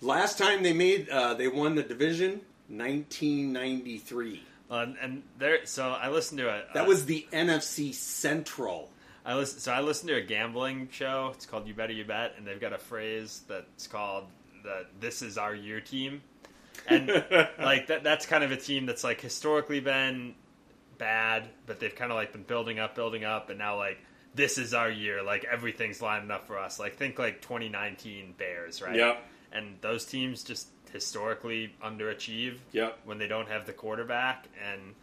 Last 0.00 0.38
time 0.38 0.62
they 0.62 0.72
made 0.72 1.08
uh, 1.10 1.34
they 1.34 1.48
won 1.48 1.74
the 1.74 1.82
division, 1.82 2.40
1993. 2.68 4.42
And, 4.78 4.96
and 5.00 5.22
there, 5.38 5.66
so 5.66 5.90
I 5.90 6.08
listened 6.08 6.38
to 6.38 6.48
a 6.48 6.62
That 6.74 6.84
uh, 6.84 6.88
was 6.88 7.06
the 7.06 7.26
NFC 7.32 7.94
Central. 7.94 8.90
I 9.24 9.34
listen, 9.34 9.60
so 9.60 9.72
I 9.72 9.80
listened 9.80 10.08
to 10.08 10.16
a 10.16 10.22
gambling 10.22 10.88
show. 10.90 11.30
It's 11.34 11.46
called 11.46 11.66
You 11.66 11.74
Better 11.74 11.92
You 11.92 12.04
Bet, 12.04 12.34
and 12.36 12.46
they've 12.46 12.60
got 12.60 12.72
a 12.72 12.78
phrase 12.78 13.42
that's 13.48 13.86
called 13.86 14.24
the 14.62 14.86
"This 14.98 15.22
is 15.22 15.38
our 15.38 15.54
year" 15.54 15.80
team, 15.80 16.22
and 16.88 17.08
like 17.58 17.86
that. 17.88 18.02
That's 18.02 18.26
kind 18.26 18.42
of 18.42 18.50
a 18.50 18.56
team 18.56 18.86
that's 18.86 19.04
like 19.04 19.20
historically 19.20 19.80
been 19.80 20.34
bad, 20.98 21.48
but 21.66 21.78
they've 21.78 21.94
kind 21.94 22.10
of 22.10 22.16
like 22.16 22.32
been 22.32 22.42
building 22.42 22.78
up, 22.78 22.94
building 22.94 23.24
up, 23.24 23.50
and 23.50 23.58
now 23.58 23.76
like 23.76 23.98
this 24.34 24.58
is 24.58 24.74
our 24.74 24.90
year. 24.90 25.22
Like 25.22 25.44
everything's 25.44 26.02
lining 26.02 26.30
up 26.30 26.46
for 26.46 26.58
us. 26.58 26.78
Like 26.78 26.96
think 26.96 27.18
like 27.18 27.42
2019 27.42 28.34
Bears, 28.38 28.82
right? 28.82 28.96
Yep. 28.96 29.22
And 29.52 29.76
those 29.82 30.04
teams 30.04 30.42
just 30.42 30.68
historically 30.92 31.74
underachieve 31.84 32.56
Yep. 32.72 32.98
when 33.04 33.18
they 33.18 33.26
don't 33.28 33.48
have 33.48 33.66
the 33.66 33.72
quarterback. 33.72 34.46
And 34.70 34.94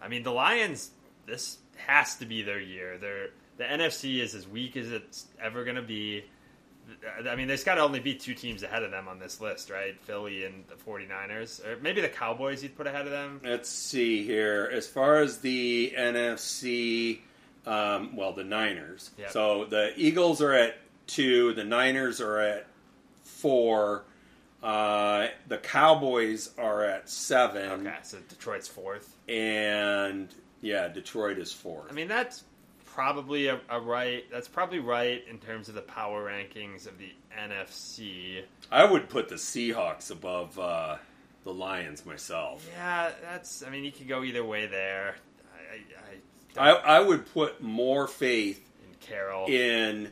I 0.00 0.08
mean, 0.08 0.22
the 0.22 0.32
Lions, 0.32 0.90
this 1.26 1.58
has 1.86 2.16
to 2.16 2.26
be 2.26 2.42
their 2.42 2.60
year. 2.60 2.98
They're 2.98 3.28
the 3.58 3.64
NFC 3.64 4.20
is 4.20 4.34
as 4.34 4.46
weak 4.46 4.76
as 4.76 4.92
it's 4.92 5.26
ever 5.40 5.64
going 5.64 5.76
to 5.76 5.82
be. 5.82 6.24
I 7.28 7.34
mean, 7.34 7.48
there's 7.48 7.64
got 7.64 7.76
to 7.76 7.80
only 7.80 7.98
be 8.00 8.14
two 8.14 8.34
teams 8.34 8.62
ahead 8.62 8.82
of 8.84 8.90
them 8.92 9.08
on 9.08 9.18
this 9.18 9.40
list, 9.40 9.70
right? 9.70 9.98
Philly 10.02 10.44
and 10.44 10.62
the 10.68 10.74
49ers. 10.76 11.64
Or 11.66 11.78
maybe 11.80 12.00
the 12.00 12.08
Cowboys 12.08 12.62
you'd 12.62 12.76
put 12.76 12.86
ahead 12.86 13.06
of 13.06 13.10
them. 13.10 13.40
Let's 13.42 13.68
see 13.68 14.24
here. 14.24 14.70
As 14.72 14.86
far 14.86 15.16
as 15.16 15.38
the 15.38 15.92
NFC, 15.96 17.20
um, 17.66 18.14
well, 18.14 18.32
the 18.32 18.44
Niners. 18.44 19.10
Yep. 19.18 19.30
So 19.30 19.64
the 19.64 19.92
Eagles 19.96 20.40
are 20.42 20.52
at 20.52 20.76
two. 21.08 21.54
The 21.54 21.64
Niners 21.64 22.20
are 22.20 22.38
at 22.38 22.66
four. 23.24 24.04
Uh, 24.66 25.28
the 25.46 25.58
Cowboys 25.58 26.50
are 26.58 26.82
at 26.84 27.08
seven. 27.08 27.86
Okay, 27.86 27.96
so 28.02 28.18
Detroit's 28.28 28.66
fourth. 28.66 29.14
And 29.28 30.28
yeah, 30.60 30.88
Detroit 30.88 31.38
is 31.38 31.52
fourth. 31.52 31.86
I 31.88 31.92
mean, 31.92 32.08
that's 32.08 32.42
probably 32.84 33.46
a, 33.46 33.60
a 33.70 33.80
right. 33.80 34.24
That's 34.28 34.48
probably 34.48 34.80
right 34.80 35.22
in 35.30 35.38
terms 35.38 35.68
of 35.68 35.76
the 35.76 35.82
power 35.82 36.28
rankings 36.28 36.88
of 36.88 36.98
the 36.98 37.12
NFC. 37.40 38.42
I 38.72 38.84
would 38.84 39.08
put 39.08 39.28
the 39.28 39.36
Seahawks 39.36 40.10
above 40.10 40.58
uh, 40.58 40.96
the 41.44 41.54
Lions 41.54 42.04
myself. 42.04 42.68
Yeah, 42.74 43.12
that's. 43.22 43.62
I 43.62 43.70
mean, 43.70 43.84
you 43.84 43.92
could 43.92 44.08
go 44.08 44.24
either 44.24 44.44
way 44.44 44.66
there. 44.66 45.14
I, 46.58 46.60
I, 46.60 46.70
I, 46.72 46.96
I 46.96 47.00
would 47.00 47.32
put 47.32 47.62
more 47.62 48.08
faith 48.08 48.68
in 48.82 48.96
Carroll 48.98 49.46
in 49.46 50.10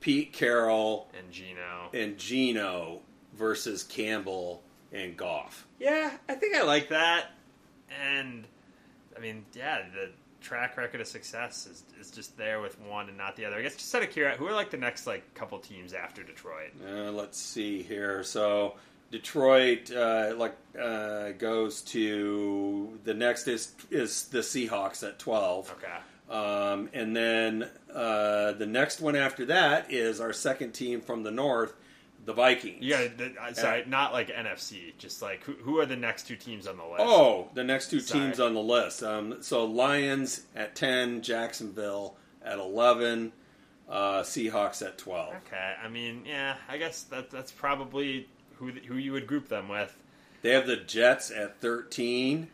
Pete 0.00 0.32
Carroll 0.32 1.10
and 1.18 1.32
Geno. 1.32 1.90
and 1.92 2.16
Geno 2.16 3.00
versus 3.36 3.82
Campbell 3.82 4.62
and 4.92 5.16
Goff. 5.16 5.66
Yeah, 5.78 6.10
I 6.28 6.34
think 6.34 6.56
I 6.56 6.62
like 6.62 6.88
that. 6.88 7.32
and 8.02 8.44
I 9.16 9.20
mean, 9.20 9.44
yeah, 9.54 9.82
the 9.94 10.10
track 10.40 10.76
record 10.76 11.00
of 11.00 11.06
success 11.06 11.66
is, 11.66 11.82
is 12.00 12.10
just 12.10 12.36
there 12.36 12.60
with 12.60 12.78
one 12.80 13.08
and 13.08 13.16
not 13.18 13.34
the 13.36 13.44
other. 13.44 13.56
I 13.56 13.62
guess 13.62 13.74
just 13.76 13.94
out 13.94 14.02
of 14.02 14.10
curiosity, 14.10 14.44
who 14.44 14.50
are 14.50 14.54
like 14.54 14.70
the 14.70 14.76
next 14.76 15.06
like 15.06 15.34
couple 15.34 15.58
teams 15.58 15.92
after 15.92 16.22
Detroit? 16.22 16.72
Uh, 16.86 17.10
let's 17.12 17.38
see 17.38 17.82
here. 17.82 18.22
So 18.22 18.74
Detroit 19.10 19.90
uh, 19.90 20.34
like 20.36 20.56
uh, 20.80 21.30
goes 21.32 21.82
to 21.82 22.98
the 23.04 23.14
next 23.14 23.48
is 23.48 23.72
is 23.90 24.24
the 24.26 24.38
Seahawks 24.40 25.06
at 25.06 25.18
twelve. 25.18 25.74
Okay. 25.78 25.96
Um, 26.28 26.90
and 26.92 27.16
then 27.16 27.70
uh, 27.94 28.52
the 28.52 28.66
next 28.66 29.00
one 29.00 29.14
after 29.14 29.46
that 29.46 29.92
is 29.92 30.20
our 30.20 30.32
second 30.32 30.72
team 30.72 31.00
from 31.00 31.22
the 31.22 31.30
north, 31.30 31.74
the 32.26 32.32
Vikings. 32.32 32.84
Yeah, 32.84 33.06
uh, 33.40 33.52
sorry, 33.54 33.84
not 33.86 34.12
like 34.12 34.28
NFC. 34.28 34.96
Just 34.98 35.22
like 35.22 35.42
who, 35.44 35.52
who 35.54 35.78
are 35.78 35.86
the 35.86 35.96
next 35.96 36.26
two 36.26 36.36
teams 36.36 36.66
on 36.66 36.76
the 36.76 36.84
list? 36.84 36.98
Oh, 36.98 37.48
the 37.54 37.64
next 37.64 37.88
two 37.88 38.00
Sorry. 38.00 38.20
teams 38.20 38.40
on 38.40 38.52
the 38.52 38.60
list. 38.60 39.02
Um, 39.02 39.36
so 39.40 39.64
Lions 39.64 40.42
at 40.54 40.74
ten, 40.74 41.22
Jacksonville 41.22 42.16
at 42.44 42.58
eleven, 42.58 43.32
uh, 43.88 44.20
Seahawks 44.22 44.84
at 44.84 44.98
twelve. 44.98 45.34
Okay, 45.46 45.74
I 45.82 45.88
mean, 45.88 46.24
yeah, 46.26 46.56
I 46.68 46.76
guess 46.76 47.04
that 47.04 47.30
that's 47.30 47.52
probably 47.52 48.28
who 48.56 48.72
who 48.72 48.96
you 48.96 49.12
would 49.12 49.26
group 49.28 49.48
them 49.48 49.68
with. 49.68 49.96
They 50.42 50.50
have 50.50 50.66
the 50.66 50.76
Jets 50.76 51.30
at 51.30 51.60
thirteen. 51.60 52.48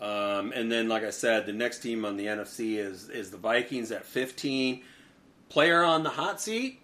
Um, 0.00 0.52
and 0.52 0.70
then, 0.70 0.88
like 0.88 1.02
I 1.02 1.10
said, 1.10 1.46
the 1.46 1.52
next 1.52 1.80
team 1.80 2.04
on 2.04 2.16
the 2.16 2.26
NFC 2.26 2.76
is 2.78 3.08
is 3.08 3.30
the 3.30 3.36
Vikings 3.36 3.92
at 3.92 4.04
fifteen. 4.04 4.82
Player 5.48 5.82
on 5.82 6.02
the 6.02 6.10
hot 6.10 6.40
seat, 6.40 6.80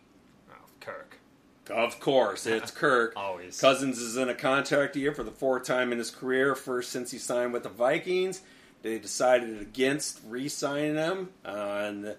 of 1.71 2.01
course, 2.01 2.47
it's 2.47 2.71
Kirk. 2.73 3.15
always. 3.17 3.61
Cousins 3.61 3.99
is 3.99 4.17
in 4.17 4.29
a 4.29 4.35
contract 4.35 4.97
year 4.97 5.13
for 5.13 5.23
the 5.23 5.31
fourth 5.31 5.65
time 5.65 5.93
in 5.93 5.99
his 5.99 6.11
career, 6.11 6.55
first 6.55 6.91
since 6.91 7.11
he 7.11 7.19
signed 7.19 7.53
with 7.53 7.63
the 7.63 7.69
Vikings. 7.69 8.41
They 8.83 8.99
decided 8.99 9.61
against 9.63 10.21
re-signing 10.29 10.97
him, 10.97 11.31
uh, 11.45 11.49
and 11.49 12.17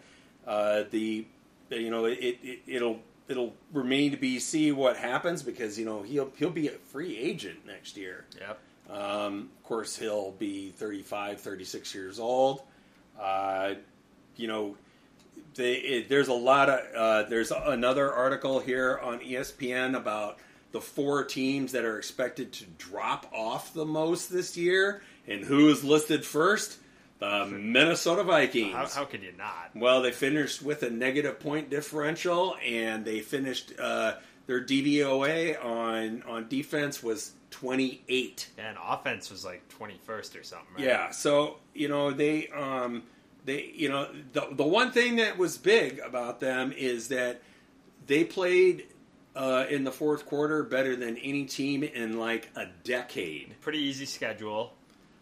uh, 0.47 0.83
the 0.89 1.25
you 1.69 1.89
know 1.91 2.05
it, 2.05 2.17
it 2.19 2.59
it'll 2.65 2.99
it'll 3.27 3.53
remain 3.71 4.11
to 4.11 4.17
be 4.17 4.39
see 4.39 4.71
what 4.71 4.97
happens 4.97 5.43
because 5.43 5.77
you 5.77 5.85
know 5.85 6.01
he'll 6.01 6.31
he'll 6.37 6.49
be 6.49 6.67
a 6.67 6.71
free 6.71 7.17
agent 7.17 7.65
next 7.67 7.97
year. 7.97 8.25
Yep. 8.39 8.59
Um, 8.89 9.49
of 9.57 9.63
course, 9.63 9.95
he'll 9.97 10.31
be 10.31 10.71
35, 10.71 11.41
36 11.41 11.95
years 11.95 12.19
old. 12.19 12.61
Uh, 13.19 13.75
you 14.35 14.47
know, 14.47 14.75
they, 15.55 15.73
it, 15.73 16.09
there's 16.09 16.27
a 16.27 16.33
lot 16.33 16.69
of 16.69 16.79
uh, 16.95 17.29
there's 17.29 17.51
another 17.51 18.11
article 18.11 18.59
here 18.59 18.99
on 19.01 19.19
ESPN 19.19 19.95
about 19.95 20.37
the 20.71 20.81
four 20.81 21.23
teams 21.23 21.71
that 21.71 21.85
are 21.85 21.97
expected 21.97 22.51
to 22.53 22.65
drop 22.77 23.31
off 23.33 23.73
the 23.73 23.85
most 23.85 24.31
this 24.31 24.57
year, 24.57 25.01
and 25.27 25.43
who 25.43 25.69
is 25.69 25.83
listed 25.83 26.25
first? 26.25 26.79
The 27.19 27.45
Minnesota 27.45 28.23
Vikings. 28.23 28.73
How, 28.73 28.87
how 28.87 29.05
could 29.05 29.23
you 29.23 29.31
not? 29.37 29.71
Well, 29.73 30.01
they 30.01 30.11
finished 30.11 30.61
with 30.61 30.83
a 30.83 30.89
negative 30.89 31.39
point 31.39 31.69
differential, 31.69 32.57
and 32.63 33.05
they 33.05 33.21
finished 33.21 33.71
uh, 33.79 34.15
their 34.47 34.61
DVOA 34.61 35.63
on 35.63 36.23
on 36.23 36.47
defense 36.49 37.01
was 37.01 37.31
28. 37.51 38.49
And 38.57 38.77
offense 38.85 39.31
was 39.31 39.45
like 39.45 39.67
twenty 39.69 39.97
first 40.03 40.35
or 40.35 40.43
something. 40.43 40.75
Right? 40.75 40.85
Yeah, 40.85 41.11
so 41.11 41.57
you 41.73 41.87
know 41.87 42.11
they 42.11 42.49
um 42.49 43.03
they 43.45 43.71
you 43.75 43.89
know 43.89 44.09
the 44.33 44.47
the 44.51 44.65
one 44.65 44.91
thing 44.91 45.17
that 45.17 45.37
was 45.37 45.57
big 45.57 45.99
about 45.99 46.39
them 46.39 46.71
is 46.71 47.07
that 47.09 47.41
they 48.07 48.23
played 48.23 48.87
uh, 49.35 49.65
in 49.69 49.83
the 49.83 49.91
fourth 49.91 50.25
quarter 50.25 50.63
better 50.63 50.95
than 50.95 51.17
any 51.17 51.45
team 51.45 51.83
in 51.83 52.17
like 52.17 52.49
a 52.55 52.67
decade. 52.83 53.55
Pretty 53.61 53.79
easy 53.79 54.05
schedule. 54.05 54.73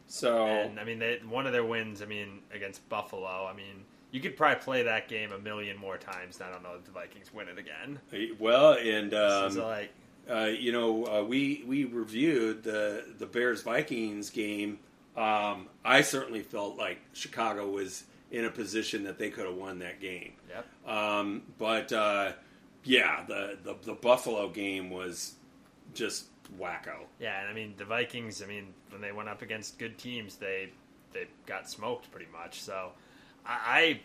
So 0.08 0.46
And 0.46 0.80
I 0.80 0.84
mean, 0.84 1.00
they, 1.00 1.20
one 1.28 1.48
of 1.48 1.54
their 1.54 1.66
wins, 1.66 2.02
I 2.02 2.06
mean, 2.06 2.40
against 2.54 2.88
Buffalo. 2.90 3.48
I 3.50 3.54
mean, 3.54 3.86
you 4.12 4.22
could 4.22 4.38
probably 4.38 4.62
play 4.64 4.84
that 4.84 5.08
game 5.08 5.32
a 5.32 5.40
million 5.40 5.78
more 5.78 5.98
times. 5.98 6.40
And 6.40 6.50
I 6.50 6.52
don't 6.52 6.62
know 6.62 6.76
if 6.78 6.86
the 6.86 6.92
Vikings 6.92 7.34
win 7.34 7.48
it 7.48 7.58
again. 7.58 8.00
well, 8.40 8.74
and 8.74 9.14
um, 9.14 9.56
like, 9.56 9.92
uh, 10.30 10.46
you 10.46 10.72
know, 10.72 11.06
uh, 11.06 11.24
we 11.24 11.64
we 11.68 11.86
reviewed 11.86 12.64
the 12.64 13.06
the 13.18 13.26
Bears 13.26 13.64
Vikings 13.64 14.30
game. 14.30 14.78
Um, 15.18 15.68
I 15.84 16.02
certainly 16.02 16.42
felt 16.42 16.78
like 16.78 17.00
Chicago 17.14 17.70
was 17.70 18.04
in 18.34 18.44
a 18.46 18.50
position 18.50 19.04
that 19.06 19.18
they 19.18 19.30
could 19.30 19.46
have 19.46 19.56
won 19.56 19.80
that 19.80 20.02
game. 20.02 20.34
yep. 20.50 20.66
Um, 20.86 21.44
but 21.58 21.94
uh, 21.94 22.34
yeah, 22.84 23.24
the, 23.26 23.58
the 23.64 23.76
the 23.84 23.94
Buffalo 23.94 24.50
game 24.50 24.90
was 24.90 25.36
just 25.94 26.26
wacko. 26.60 27.06
Yeah, 27.20 27.40
and 27.40 27.48
I 27.50 27.54
mean 27.54 27.76
the 27.78 27.86
Vikings. 27.86 28.42
I 28.44 28.48
mean 28.48 28.74
when 28.90 29.00
they 29.02 29.12
went 29.14 29.30
up 29.30 29.42
against 29.42 29.80
good 29.80 29.98
teams, 29.98 30.36
they 30.36 30.70
they 31.14 31.28
got 31.46 31.70
smoked 31.70 32.12
pretty 32.12 32.30
much. 32.32 32.62
So 32.62 32.90
I, 33.46 33.52
I 33.66 34.00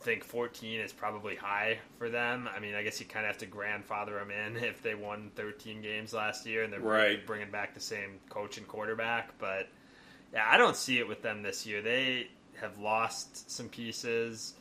think 0.00 0.24
14 0.24 0.80
is 0.80 0.92
probably 0.92 1.36
high 1.36 1.78
for 1.98 2.08
them. 2.10 2.48
I 2.54 2.58
mean, 2.60 2.74
I 2.74 2.82
guess 2.82 2.98
you 3.00 3.06
kind 3.06 3.24
of 3.26 3.28
have 3.32 3.38
to 3.38 3.46
grandfather 3.46 4.14
them 4.14 4.30
in 4.30 4.56
if 4.62 4.82
they 4.82 4.94
won 4.94 5.30
13 5.36 5.80
games 5.82 6.12
last 6.12 6.44
year 6.46 6.62
and 6.62 6.72
they're 6.72 6.80
Right. 6.80 7.24
bringing 7.26 7.50
back 7.50 7.72
the 7.74 7.80
same 7.80 8.18
coach 8.28 8.58
and 8.58 8.66
quarterback. 8.68 9.38
But 9.38 9.68
yeah, 10.32 10.46
I 10.50 10.56
don't 10.58 10.76
see 10.76 10.98
it 10.98 11.06
with 11.08 11.22
them 11.22 11.42
this 11.42 11.64
year. 11.66 11.80
They 11.80 12.28
have 12.60 12.78
lost 12.78 13.50
some 13.50 13.68
pieces. 13.68 14.54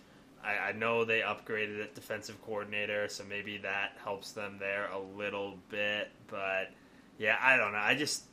I, 0.44 0.70
I 0.70 0.72
know 0.74 1.06
they 1.06 1.22
upgraded 1.22 1.82
at 1.82 1.96
defensive 1.96 2.42
coordinator, 2.44 3.08
so 3.08 3.24
maybe 3.24 3.58
that 3.60 3.98
helps 4.04 4.32
them 4.32 4.58
there 4.60 4.90
a 4.92 5.00
little 5.18 5.58
bit. 5.70 6.10
But 6.28 6.72
yeah, 7.18 7.38
I 7.42 7.58
don't 7.58 7.72
know. 7.72 7.80
I 7.80 7.96
just 7.96 8.24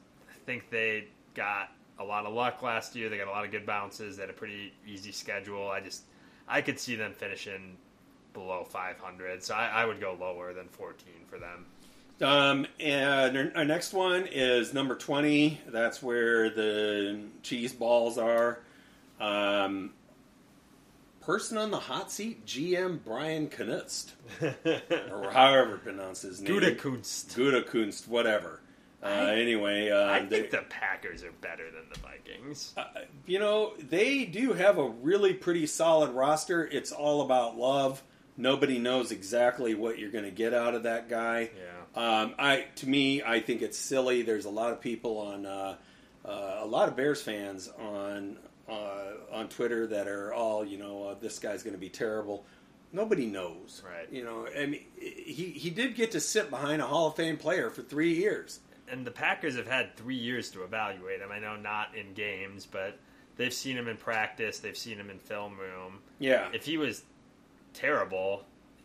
think 0.47 0.71
they 0.71 1.09
got 1.35 1.71
a 1.99 2.05
lot 2.05 2.27
of 2.27 2.33
luck 2.33 2.63
last 2.63 2.97
year. 2.97 3.09
They 3.09 3.19
got 3.19 3.29
a 3.29 3.31
lot 3.31 3.45
of 3.45 3.51
good 3.51 3.67
bounces. 3.67 4.17
They 4.17 4.23
had 4.23 4.31
a 4.31 4.35
pretty 4.35 4.73
easy 4.87 5.13
schedule. 5.13 5.69
I 5.69 5.81
just 5.81 6.03
I 6.49 6.63
could 6.63 6.81
see 6.81 6.97
them 6.97 7.13
finishing 7.13 7.77
below 8.33 8.65
500, 8.65 9.43
so 9.43 9.55
I, 9.55 9.67
I 9.67 9.85
would 9.85 10.01
go 10.01 10.17
lower 10.19 10.53
than 10.53 10.69
14 10.69 11.07
for 11.29 11.39
them. 11.39 11.67
Um, 12.21 12.67
and 12.79 13.53
our, 13.57 13.65
next 13.65 13.95
one 13.95 14.27
is 14.31 14.75
number 14.75 14.95
twenty. 14.95 15.59
That's 15.67 16.03
where 16.03 16.51
the 16.51 17.21
cheese 17.43 17.73
balls 17.73 18.19
are. 18.19 18.61
Um, 19.21 19.93
person 21.21 21.59
on 21.59 21.71
the 21.71 21.79
hot 21.79 22.11
seat, 22.11 22.47
GM 22.47 23.01
Brian 23.05 23.49
Knust, 23.49 24.13
or 25.13 25.31
however 25.31 25.79
pronounce 25.79 26.23
his 26.23 26.41
name. 26.41 26.53
Gutekunst. 26.61 27.35
Gutekunst, 27.35 28.09
whatever. 28.09 28.61
Uh, 29.03 29.07
I- 29.07 29.35
anyway, 29.37 29.91
uh, 29.91 30.05
I 30.07 30.21
they- 30.21 30.41
think 30.41 30.51
the 30.51 30.65
Packers 30.69 31.23
are 31.25 31.33
better 31.41 31.71
than 31.71 31.85
the 31.93 31.99
Vikings. 32.01 32.75
Uh, 32.77 32.85
you 33.27 33.39
know, 33.39 33.75
they 33.79 34.25
do 34.25 34.53
have 34.53 34.79
a 34.79 34.89
really 34.89 35.35
pretty 35.35 35.67
solid 35.67 36.11
roster. 36.11 36.67
It's 36.67 36.93
all 36.93 37.23
about 37.23 37.57
love. 37.57 38.03
Nobody 38.37 38.79
knows 38.79 39.11
exactly 39.13 39.75
what 39.75 39.99
you're 39.99 40.11
going 40.11 40.25
to 40.25 40.31
get 40.31 40.55
out 40.55 40.75
of 40.75 40.85
that 40.85 41.09
guy. 41.11 41.51
Yeah. 41.95 42.21
Um, 42.23 42.35
I 42.39 42.67
to 42.77 42.89
me, 42.89 43.23
I 43.23 43.41
think 43.41 43.61
it's 43.63 43.77
silly. 43.77 44.23
There's 44.23 44.45
a 44.47 44.51
lot 44.51 44.73
of 44.73 44.81
people 44.81 45.19
on, 45.19 45.45
uh, 45.45 45.77
uh, 46.25 46.59
a 46.61 46.67
lot 46.67 46.89
of 46.89 46.97
Bears 46.97 47.21
fans 47.21 47.69
on 47.79 48.39
uh, 48.71 49.35
on 49.37 49.49
Twitter 49.49 49.87
that 49.89 50.07
are 50.09 50.33
all, 50.33 50.65
you 50.65 50.79
know, 50.79 51.05
uh, 51.09 51.15
this 51.21 51.39
guy's 51.39 51.63
going 51.63 51.75
to 51.75 51.81
be 51.81 51.89
terrible. 51.89 52.45
Nobody 52.93 53.27
knows, 53.27 53.83
Right. 53.87 54.11
You 54.13 54.25
know, 54.25 54.49
I 54.57 54.67
mean, 54.67 54.83
he 54.99 55.53
he 55.57 55.71
did 55.71 55.95
get 55.95 56.11
to 56.13 56.21
sit 56.21 56.51
behind 56.51 56.83
a 56.83 56.87
Hall 56.87 57.09
of 57.09 57.17
Fame 57.17 57.37
player 57.37 57.71
for 57.71 57.83
three 57.83 58.15
years. 58.15 58.61
and 58.89 59.07
the 59.07 59.13
Packers 59.13 59.55
have 59.57 59.69
had 59.69 59.97
three 59.97 60.17
years 60.17 60.51
to 60.51 60.65
evaluate 60.65 61.21
him. 61.21 61.31
I 61.31 61.39
know 61.39 61.55
not 61.57 61.95
in 61.97 62.13
games, 62.15 62.67
but 62.67 62.99
they've 63.37 63.53
seen 63.55 63.77
him 63.77 63.87
in 63.87 63.97
practice. 63.97 64.59
They've 64.59 64.77
seen 64.77 64.99
him 64.99 65.09
in 65.11 65.19
film 65.21 65.57
room. 65.57 66.01
Yeah, 66.19 66.49
If 66.53 66.65
he 66.65 66.77
was 66.77 67.05
terrible, 67.73 68.43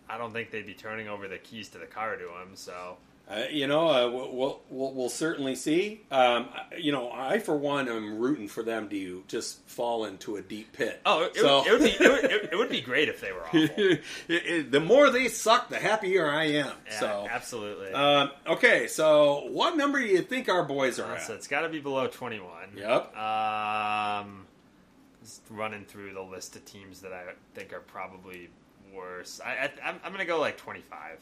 I 0.08 0.18
don't 0.20 0.32
think 0.32 0.52
they'd 0.52 0.66
be 0.68 0.76
turning 0.76 1.08
over 1.08 1.28
the 1.28 1.40
keys 1.40 1.70
to 1.70 1.80
the 1.80 1.88
car 1.88 2.16
to 2.16 2.26
him. 2.42 2.50
So 2.54 2.98
Uh, 3.28 3.46
you 3.50 3.66
know, 3.66 3.88
uh, 3.90 4.08
we'll, 4.12 4.62
we'll 4.70 4.94
we'll 4.94 5.10
certainly 5.10 5.56
see. 5.56 6.02
Um, 6.12 6.48
you 6.78 6.92
know, 6.92 7.12
I 7.12 7.40
for 7.40 7.58
one 7.58 7.90
am 7.90 8.20
rooting 8.20 8.48
for 8.48 8.62
them 8.62 8.88
to 8.90 9.24
just 9.28 9.68
fall 9.68 10.06
into 10.06 10.36
a 10.36 10.44
deep 10.44 10.74
pit. 10.74 11.02
oh, 11.08 11.24
it, 11.24 11.36
So- 11.36 11.64
would, 11.64 11.68
it 11.68 11.72
would 11.72 11.82
be 11.82 11.90
it 12.06 12.12
would, 12.12 12.32
it, 12.54 12.56
would 12.56 12.70
be 12.70 12.82
great 12.82 13.10
if 13.10 13.22
they 13.22 13.32
were 13.32 13.42
awful. 13.48 13.68
It- 14.30 14.72
the 14.72 14.80
more 14.80 15.10
they 15.10 15.28
suck, 15.28 15.70
the 15.70 15.78
happier 15.80 16.30
I 16.30 16.44
am. 16.46 16.72
Yeah, 16.88 17.00
so, 17.00 17.28
absolutely. 17.32 17.94
um, 17.94 18.30
okay, 18.46 18.86
so 18.86 19.48
what 19.50 19.76
number 19.76 20.00
do 20.00 20.06
you 20.06 20.22
think 20.22 20.48
our 20.48 20.64
boys 20.64 21.00
are 21.00 21.12
Uh, 21.14 21.16
at? 21.16 21.24
so 21.24 21.34
it's 21.34 21.48
got 21.48 21.62
to 21.62 21.70
be 21.70 21.80
below 21.80 22.06
twenty 22.08 22.40
one. 22.40 22.78
Yep. 22.78 23.18
Um, 23.18 24.46
just 25.24 25.42
running 25.50 25.86
through 25.86 26.14
the 26.14 26.22
list 26.22 26.56
of 26.56 26.64
teams 26.66 27.02
that 27.02 27.12
I 27.12 27.24
think 27.56 27.74
are 27.74 27.80
probably 27.80 28.50
worse. 28.94 29.42
I, 29.44 29.50
I 29.84 29.90
I'm, 29.90 30.00
I'm 30.06 30.12
gonna 30.12 30.26
go 30.26 30.40
like 30.40 30.58
twenty 30.58 30.82
five. 30.82 31.20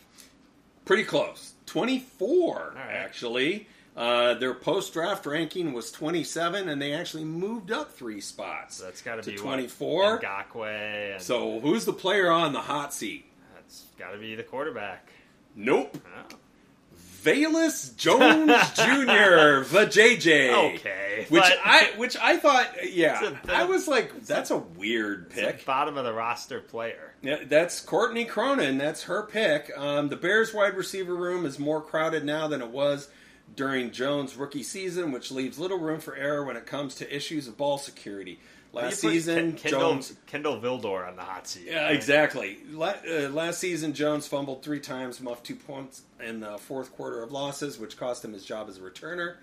Pretty 0.85 1.03
close. 1.03 1.53
24, 1.65 2.73
right. 2.75 2.89
actually. 2.91 3.67
Uh, 3.95 4.33
their 4.35 4.55
post 4.55 4.91
draft 4.93 5.25
ranking 5.25 5.71
was 5.71 5.91
27, 5.91 6.67
and 6.67 6.81
they 6.81 6.93
actually 6.93 7.23
moved 7.23 7.71
up 7.71 7.91
three 7.93 8.19
spots. 8.19 8.77
So 8.77 8.85
that's 8.85 9.01
got 9.01 9.21
To 9.23 9.31
be 9.31 9.37
24? 9.37 10.13
What, 10.15 10.21
Ngakoue 10.23 11.13
and 11.13 11.21
So, 11.21 11.59
who's 11.59 11.85
the 11.85 11.93
player 11.93 12.31
on 12.31 12.53
the 12.53 12.61
hot 12.61 12.93
seat? 12.93 13.25
that's 13.53 13.83
got 13.97 14.11
to 14.11 14.17
be 14.17 14.35
the 14.35 14.43
quarterback. 14.43 15.09
Nope. 15.55 15.97
Oh. 16.05 16.35
Velus 17.23 17.95
Jones 17.95 18.51
Jr. 18.75 19.63
the 19.73 19.85
JJ. 19.87 20.75
Okay, 20.75 21.25
Which 21.29 21.41
but- 21.41 21.57
I 21.63 21.91
which 21.97 22.17
I 22.17 22.37
thought 22.37 22.67
yeah 22.91 23.35
a- 23.47 23.51
I 23.53 23.63
was 23.65 23.87
like 23.87 24.25
that's 24.25 24.51
a 24.51 24.57
weird 24.57 25.27
a 25.31 25.33
pick. 25.33 25.65
bottom 25.65 25.97
of 25.97 26.05
the 26.05 26.13
roster 26.13 26.59
player. 26.59 27.13
Yeah, 27.21 27.37
that's 27.47 27.79
Courtney 27.79 28.25
Cronin. 28.25 28.77
That's 28.77 29.03
her 29.03 29.23
pick. 29.23 29.71
Um, 29.77 30.09
the 30.09 30.17
Bears 30.17 30.53
wide 30.53 30.75
receiver 30.75 31.15
room 31.15 31.45
is 31.45 31.57
more 31.57 31.81
crowded 31.81 32.25
now 32.25 32.47
than 32.47 32.61
it 32.61 32.69
was 32.69 33.07
during 33.55 33.91
Jones' 33.91 34.35
rookie 34.35 34.63
season, 34.63 35.11
which 35.11 35.31
leaves 35.31 35.57
little 35.59 35.77
room 35.79 35.99
for 36.01 36.15
error 36.15 36.43
when 36.43 36.57
it 36.57 36.65
comes 36.65 36.95
to 36.95 37.15
issues 37.15 37.47
of 37.47 37.55
ball 37.57 37.77
security. 37.77 38.39
Last 38.73 39.01
season, 39.01 39.51
Ken- 39.53 39.71
Kendall, 39.71 39.79
Jones. 39.91 40.15
Kindle 40.25 40.59
Vildor 40.59 41.07
on 41.07 41.15
the 41.15 41.21
hot 41.21 41.47
seat. 41.47 41.65
Yeah, 41.67 41.89
exactly. 41.89 42.57
La- 42.71 42.95
uh, 43.07 43.29
last 43.29 43.59
season, 43.59 43.93
Jones 43.93 44.25
fumbled 44.25 44.63
three 44.63 44.79
times, 44.79 45.21
muffed 45.21 45.45
two 45.45 45.55
points 45.55 46.01
in 46.23 46.39
the 46.39 46.57
fourth 46.57 46.95
quarter 46.95 47.21
of 47.21 47.31
losses, 47.31 47.77
which 47.77 47.97
cost 47.97 48.23
him 48.23 48.33
his 48.33 48.45
job 48.45 48.69
as 48.69 48.77
a 48.77 48.81
returner. 48.81 49.35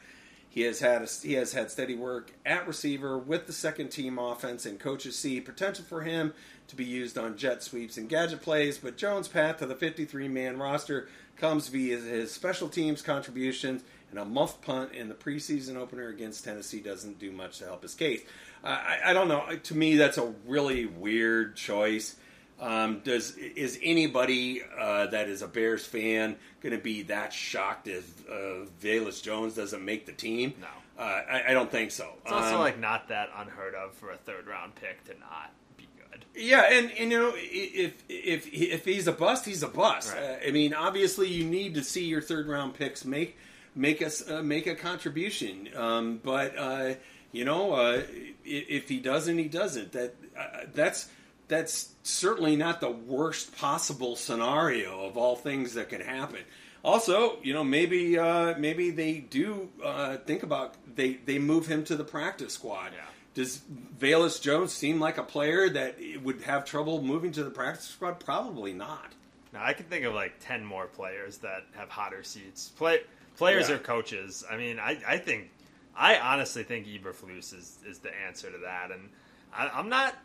He 0.48 0.62
has 0.62 0.80
had 0.80 1.02
a, 1.02 1.06
he 1.06 1.34
has 1.34 1.52
had 1.52 1.70
steady 1.70 1.94
work 1.94 2.32
at 2.44 2.66
receiver 2.66 3.16
with 3.16 3.46
the 3.46 3.52
second 3.52 3.90
team 3.90 4.18
offense, 4.18 4.66
and 4.66 4.80
coaches 4.80 5.16
see 5.16 5.40
potential 5.40 5.84
for 5.84 6.02
him 6.02 6.34
to 6.66 6.76
be 6.76 6.84
used 6.84 7.16
on 7.16 7.36
jet 7.36 7.62
sweeps 7.62 7.96
and 7.96 8.08
gadget 8.08 8.42
plays. 8.42 8.76
But 8.76 8.96
Jones' 8.96 9.28
path 9.28 9.58
to 9.58 9.66
the 9.66 9.76
53 9.76 10.26
man 10.26 10.58
roster 10.58 11.08
comes 11.36 11.68
via 11.68 11.98
his 11.98 12.32
special 12.32 12.68
teams 12.68 13.00
contributions, 13.00 13.82
and 14.10 14.18
a 14.18 14.24
muff 14.24 14.60
punt 14.60 14.92
in 14.92 15.08
the 15.08 15.14
preseason 15.14 15.76
opener 15.76 16.08
against 16.08 16.44
Tennessee 16.44 16.80
doesn't 16.80 17.20
do 17.20 17.30
much 17.30 17.58
to 17.58 17.66
help 17.66 17.82
his 17.82 17.94
case. 17.94 18.22
I, 18.64 18.98
I 19.06 19.12
don't 19.12 19.28
know. 19.28 19.44
To 19.54 19.74
me, 19.76 19.96
that's 19.96 20.18
a 20.18 20.34
really 20.46 20.84
weird 20.84 21.54
choice. 21.54 22.16
Um, 22.60 23.00
does 23.00 23.36
is 23.36 23.78
anybody 23.82 24.62
uh, 24.78 25.06
that 25.06 25.28
is 25.28 25.42
a 25.42 25.48
Bears 25.48 25.84
fan 25.86 26.36
going 26.62 26.76
to 26.76 26.82
be 26.82 27.02
that 27.02 27.32
shocked 27.32 27.88
if 27.88 28.06
uh, 28.28 28.66
Velus 28.82 29.22
Jones 29.22 29.54
doesn't 29.54 29.84
make 29.84 30.06
the 30.06 30.12
team? 30.12 30.52
No. 30.60 30.66
uh, 31.02 31.22
I, 31.30 31.44
I 31.48 31.52
don't 31.52 31.70
think 31.70 31.90
so. 31.90 32.12
It's 32.22 32.32
also 32.32 32.54
Um, 32.56 32.60
like 32.60 32.78
not 32.78 33.08
that 33.08 33.30
unheard 33.36 33.74
of 33.74 33.94
for 33.94 34.10
a 34.10 34.16
third 34.16 34.46
round 34.46 34.74
pick 34.74 35.02
to 35.04 35.18
not 35.18 35.52
be 35.78 35.88
good. 35.96 36.24
Yeah, 36.34 36.64
and, 36.70 36.90
and 36.92 37.10
you 37.10 37.18
know, 37.18 37.32
if 37.36 37.94
if 38.08 38.46
if 38.52 38.84
he's 38.84 39.06
a 39.06 39.12
bust, 39.12 39.46
he's 39.46 39.62
a 39.62 39.68
bust. 39.68 40.12
Right. 40.14 40.22
Uh, 40.42 40.48
I 40.48 40.50
mean, 40.50 40.74
obviously, 40.74 41.28
you 41.28 41.44
need 41.44 41.74
to 41.76 41.82
see 41.82 42.04
your 42.04 42.20
third 42.20 42.46
round 42.46 42.74
picks 42.74 43.04
make 43.06 43.38
make 43.74 44.02
us 44.02 44.28
uh, 44.28 44.42
make 44.42 44.66
a 44.66 44.74
contribution. 44.74 45.68
Um, 45.74 46.20
but 46.22 46.58
uh, 46.58 46.94
you 47.32 47.44
know, 47.46 47.72
uh, 47.72 48.02
if 48.44 48.88
he 48.90 49.00
doesn't, 49.00 49.38
he 49.38 49.48
doesn't. 49.48 49.92
That 49.92 50.14
uh, 50.38 50.66
that's 50.74 51.08
that's 51.50 51.90
certainly 52.02 52.56
not 52.56 52.80
the 52.80 52.90
worst 52.90 53.54
possible 53.56 54.16
scenario 54.16 55.04
of 55.04 55.18
all 55.18 55.36
things 55.36 55.74
that 55.74 55.90
could 55.90 56.00
happen. 56.00 56.40
Also, 56.82 57.36
you 57.42 57.52
know, 57.52 57.62
maybe 57.62 58.18
uh, 58.18 58.54
maybe 58.58 58.90
they 58.90 59.18
do 59.18 59.68
uh, 59.84 60.16
think 60.18 60.42
about 60.42 60.76
they 60.96 61.14
they 61.26 61.38
move 61.38 61.66
him 61.66 61.84
to 61.84 61.96
the 61.96 62.04
practice 62.04 62.54
squad. 62.54 62.92
Yeah. 62.96 63.04
Does 63.34 63.60
Velus 63.98 64.40
Jones 64.40 64.72
seem 64.72 64.98
like 64.98 65.18
a 65.18 65.22
player 65.22 65.68
that 65.68 65.98
would 66.22 66.40
have 66.42 66.64
trouble 66.64 67.02
moving 67.02 67.32
to 67.32 67.44
the 67.44 67.50
practice 67.50 67.84
squad? 67.86 68.18
Probably 68.18 68.72
not. 68.72 69.12
Now 69.52 69.62
I 69.62 69.74
can 69.74 69.84
think 69.86 70.06
of 70.06 70.14
like 70.14 70.34
ten 70.40 70.64
more 70.64 70.86
players 70.86 71.38
that 71.38 71.64
have 71.76 71.90
hotter 71.90 72.22
seats. 72.22 72.70
Play 72.70 73.00
players 73.36 73.68
Yeah. 73.68 73.74
or 73.74 73.78
coaches. 73.78 74.42
I 74.50 74.56
mean, 74.56 74.78
I, 74.78 74.98
I 75.06 75.18
think 75.18 75.50
I 75.94 76.16
honestly 76.18 76.62
think 76.62 76.86
Eberflus 76.86 77.52
is 77.54 77.78
is 77.86 77.98
the 77.98 78.10
answer 78.26 78.50
to 78.50 78.58
that, 78.64 78.90
and 78.90 79.10
I, 79.54 79.68
I'm 79.68 79.90
not 79.90 80.16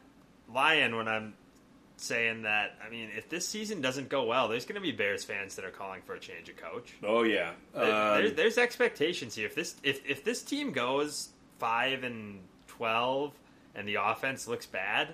lying 0.54 0.96
when 0.96 1.08
I'm 1.08 1.34
saying 1.98 2.43
that. 2.43 2.76
I 2.86 2.89
mean, 2.89 3.10
if 3.16 3.30
this 3.30 3.48
season 3.48 3.82
doesn't 3.82 4.10
go 4.10 4.26
well, 4.26 4.48
there's 4.48 4.66
going 4.66 4.76
to 4.76 4.82
be 4.82 4.91
Bears 4.91 5.24
fans 5.24 5.56
that 5.56 5.66
are 5.66 5.72
calling 5.72 6.02
for 6.02 6.14
a 6.16 6.20
change 6.20 6.50
of 6.50 6.58
coach. 6.58 6.93
Oh 7.04 7.24
yeah, 7.24 7.52
There- 7.74 7.84
Um, 7.84 8.18
there's, 8.22 8.34
there's 8.34 8.58
expectations 8.58 9.36
here. 9.36 9.46
If 9.48 9.56
this 9.56 9.76
if 9.84 10.06
if 10.10 10.24
this 10.24 10.41
team 10.43 10.72
goes 10.72 11.30
five 11.60 12.04
and 12.04 12.39
twelve 12.68 13.32
and 13.76 13.88
the 13.88 13.96
offense 13.96 14.48
looks 14.48 14.66
bad, 14.66 15.10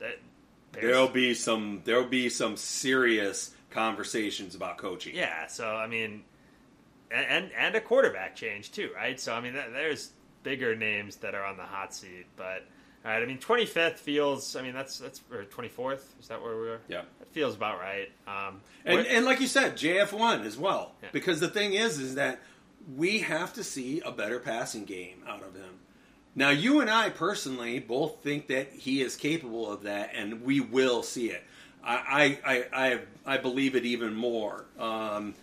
that 0.00 0.18
there'll 0.72 1.08
be 1.08 1.34
some 1.34 1.82
there'll 1.84 2.04
be 2.04 2.28
some 2.28 2.56
serious 2.56 3.52
conversations 3.70 4.54
about 4.54 4.78
coaching. 4.78 5.14
Yeah, 5.14 5.46
so 5.46 5.68
I 5.76 5.86
mean, 5.86 6.22
and 7.10 7.50
and, 7.56 7.74
a 7.76 7.80
quarterback 7.80 8.34
change 8.36 8.72
too, 8.72 8.90
right? 8.94 9.18
So 9.20 9.34
I 9.34 9.40
mean, 9.40 9.52
th- 9.52 9.66
there's 9.72 10.10
bigger 10.42 10.74
names 10.74 11.16
that 11.16 11.34
are 11.34 11.44
on 11.44 11.56
the 11.56 11.62
hot 11.64 11.94
seat, 11.94 12.26
but 12.36 12.64
all 13.04 13.10
right. 13.10 13.22
I 13.22 13.26
mean, 13.26 13.38
25th 13.38 13.98
feels. 13.98 14.56
I 14.56 14.62
mean, 14.62 14.72
that's 14.74 14.98
that's 14.98 15.20
or 15.30 15.44
24th. 15.44 16.00
Is 16.20 16.28
that 16.28 16.42
where 16.42 16.56
we're? 16.56 16.78
Yeah. 16.88 17.02
that 17.18 17.28
feels 17.32 17.54
about 17.54 17.78
right. 17.80 18.10
Um, 18.26 18.60
And, 18.84 19.06
and 19.06 19.24
like 19.24 19.40
you 19.40 19.46
said, 19.46 19.76
JF 19.76 20.12
one 20.12 20.42
as 20.42 20.56
well. 20.56 20.92
Yeah. 21.02 21.10
Because 21.12 21.40
the 21.40 21.48
thing 21.48 21.74
is, 21.74 21.98
is 21.98 22.14
that 22.14 22.40
we 22.96 23.20
have 23.20 23.52
to 23.54 23.64
see 23.64 24.00
a 24.00 24.10
better 24.12 24.38
passing 24.40 24.84
game 24.84 25.22
out 25.28 25.42
of 25.42 25.54
him. 25.54 25.80
Now, 26.34 26.50
you 26.50 26.80
and 26.80 26.90
I 26.90 27.10
personally 27.10 27.78
both 27.78 28.22
think 28.22 28.48
that 28.48 28.72
he 28.72 29.02
is 29.02 29.14
capable 29.16 29.70
of 29.70 29.82
that, 29.84 30.10
and 30.14 30.42
we 30.42 30.60
will 30.60 31.02
see 31.02 31.30
it. 31.30 31.44
I 31.84 32.38
I 32.44 32.54
I, 32.54 32.64
I, 33.26 33.34
I 33.34 33.36
believe 33.38 33.76
it 33.76 33.84
even 33.84 34.14
more 34.14 34.64
um, 34.78 35.34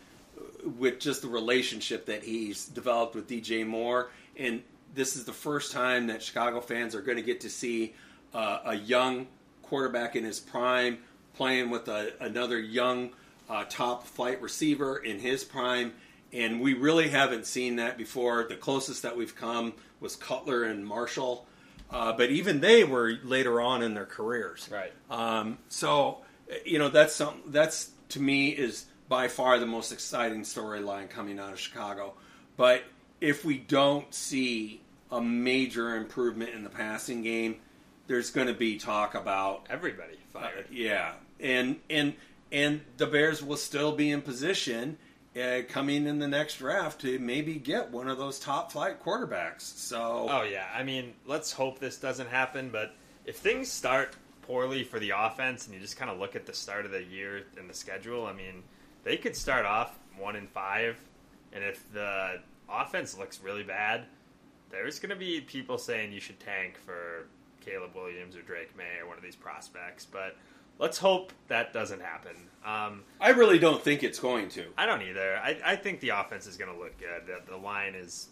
with 0.78 1.00
just 1.00 1.22
the 1.22 1.28
relationship 1.30 2.08
that 2.08 2.24
he's 2.24 2.66
developed 2.66 3.16
with 3.16 3.30
DJ 3.30 3.66
Moore, 3.66 4.10
and 4.36 4.64
this 4.94 5.16
is 5.16 5.26
the 5.26 5.34
first 5.34 5.72
time 5.72 6.08
that 6.08 6.22
Chicago 6.22 6.62
fans 6.62 6.96
are 6.96 7.02
going 7.02 7.18
to 7.18 7.24
get 7.24 7.42
to 7.42 7.50
see 7.50 7.94
uh, 8.34 8.60
a 8.66 8.76
young 8.76 9.28
quarterback 9.64 10.16
in 10.16 10.24
his 10.24 10.40
prime 10.40 11.00
playing 11.34 11.70
with 11.70 11.88
a, 11.88 12.14
another 12.20 12.60
young 12.60 13.12
uh, 13.50 13.66
top 13.70 14.06
flight 14.06 14.42
receiver 14.42 14.98
in 14.98 15.20
his 15.20 15.44
prime. 15.44 15.94
And 16.34 16.62
we 16.62 16.74
really 16.74 17.10
haven't 17.10 17.46
seen 17.46 17.78
that 17.78 17.98
before. 17.98 18.46
The 18.48 18.56
closest 18.56 19.04
that 19.04 19.18
we've 19.18 19.36
come 19.36 19.74
was 20.00 20.16
Cutler 20.16 20.64
and 20.64 20.86
Marshall. 20.86 21.46
Uh, 21.90 22.14
but 22.14 22.30
even 22.30 22.62
they 22.62 22.84
were 22.86 23.14
later 23.24 23.60
on 23.60 23.82
in 23.84 23.94
their 23.94 24.06
careers. 24.06 24.70
Right. 24.72 24.94
Um, 25.10 25.58
so, 25.68 26.20
you 26.66 26.80
know, 26.80 26.88
that's 26.88 27.14
some, 27.14 27.42
that's 27.48 27.92
to 28.10 28.22
me 28.22 28.50
is 28.50 28.86
by 29.10 29.28
far 29.28 29.60
the 29.60 29.66
most 29.66 29.92
exciting 29.92 30.44
storyline 30.44 31.10
coming 31.10 31.38
out 31.38 31.52
of 31.52 31.60
Chicago. 31.60 32.14
But 32.56 32.84
if 33.22 33.46
we 33.46 33.58
don't 33.58 34.14
see 34.14 34.82
a 35.12 35.22
major 35.22 35.96
improvement 35.96 36.52
in 36.54 36.64
the 36.64 36.70
passing 36.70 37.22
game, 37.22 37.58
there's 38.08 38.32
going 38.32 38.48
to 38.48 38.54
be 38.54 38.78
talk 38.78 39.16
about 39.16 39.68
everybody 39.70 40.18
fired. 40.34 40.66
yeah, 40.72 41.14
and 41.40 41.80
and 41.90 42.16
and 42.52 42.82
the 42.98 43.08
Bears 43.08 43.42
will 43.42 43.58
still 43.58 43.94
be 43.94 44.12
in 44.12 44.22
position 44.22 44.98
uh, 45.40 45.62
coming 45.70 46.08
in 46.08 46.20
the 46.20 46.28
next 46.28 46.58
draft 46.58 47.00
to 47.02 47.18
maybe 47.20 47.56
get 47.56 47.90
one 47.90 48.10
of 48.10 48.18
those 48.18 48.40
top 48.40 48.72
flight 48.72 49.02
quarterbacks. 49.02 49.62
So 49.62 50.28
Oh 50.30 50.44
yeah, 50.44 50.66
I 50.76 50.84
mean, 50.84 51.14
let's 51.26 51.54
hope 51.54 51.80
this 51.80 51.98
doesn't 51.98 52.28
happen. 52.28 52.70
But 52.70 52.96
if 53.26 53.38
things 53.38 53.72
start 53.72 54.16
poorly 54.42 54.84
for 54.84 55.00
the 55.00 55.14
offense, 55.16 55.66
and 55.66 55.76
you 55.76 55.80
just 55.80 55.96
kind 55.96 56.12
of 56.12 56.20
look 56.20 56.36
at 56.36 56.46
the 56.46 56.54
start 56.54 56.86
of 56.86 56.92
the 56.92 57.04
year 57.04 57.44
and 57.58 57.70
the 57.70 57.74
schedule, 57.74 58.26
I 58.26 58.34
mean, 58.34 58.64
they 59.04 59.16
could 59.16 59.36
start 59.36 59.66
off 59.66 59.98
one 60.18 60.36
and 60.36 60.50
five, 60.50 60.98
and 61.54 61.64
if 61.64 61.92
the 61.94 62.42
offense 62.72 63.18
looks 63.18 63.42
really 63.42 63.64
bad, 63.64 64.06
there's 64.70 65.00
going 65.00 65.10
to 65.10 65.16
be 65.16 65.42
people 65.42 65.78
saying 65.78 66.12
you 66.12 66.20
should 66.20 66.40
tank 66.40 66.78
for 66.78 67.28
Caleb 67.66 67.92
Williams 67.96 68.36
or 68.36 68.42
Drake 68.42 68.76
Maye 68.78 69.00
or 69.02 69.08
one 69.08 69.18
of 69.18 69.24
these 69.24 69.36
prospects. 69.36 70.06
But 70.06 70.36
let's 70.80 70.98
hope 70.98 71.32
that 71.48 71.74
doesn't 71.74 72.02
happen. 72.02 72.36
Um, 72.66 73.04
I 73.20 73.30
really 73.30 73.60
don't 73.60 73.82
think 73.82 74.04
it's 74.04 74.20
going 74.20 74.50
to. 74.50 74.66
I 74.78 74.86
don't 74.86 75.02
either. 75.02 75.38
I, 75.38 75.58
I 75.64 75.76
think 75.76 76.00
the 76.00 76.10
offense 76.10 76.48
is 76.48 76.58
going 76.58 76.74
to 76.74 76.80
look 76.80 76.98
good. 77.00 77.28
The, 77.28 77.52
the 77.52 77.58
line 77.58 77.96
is 77.96 78.30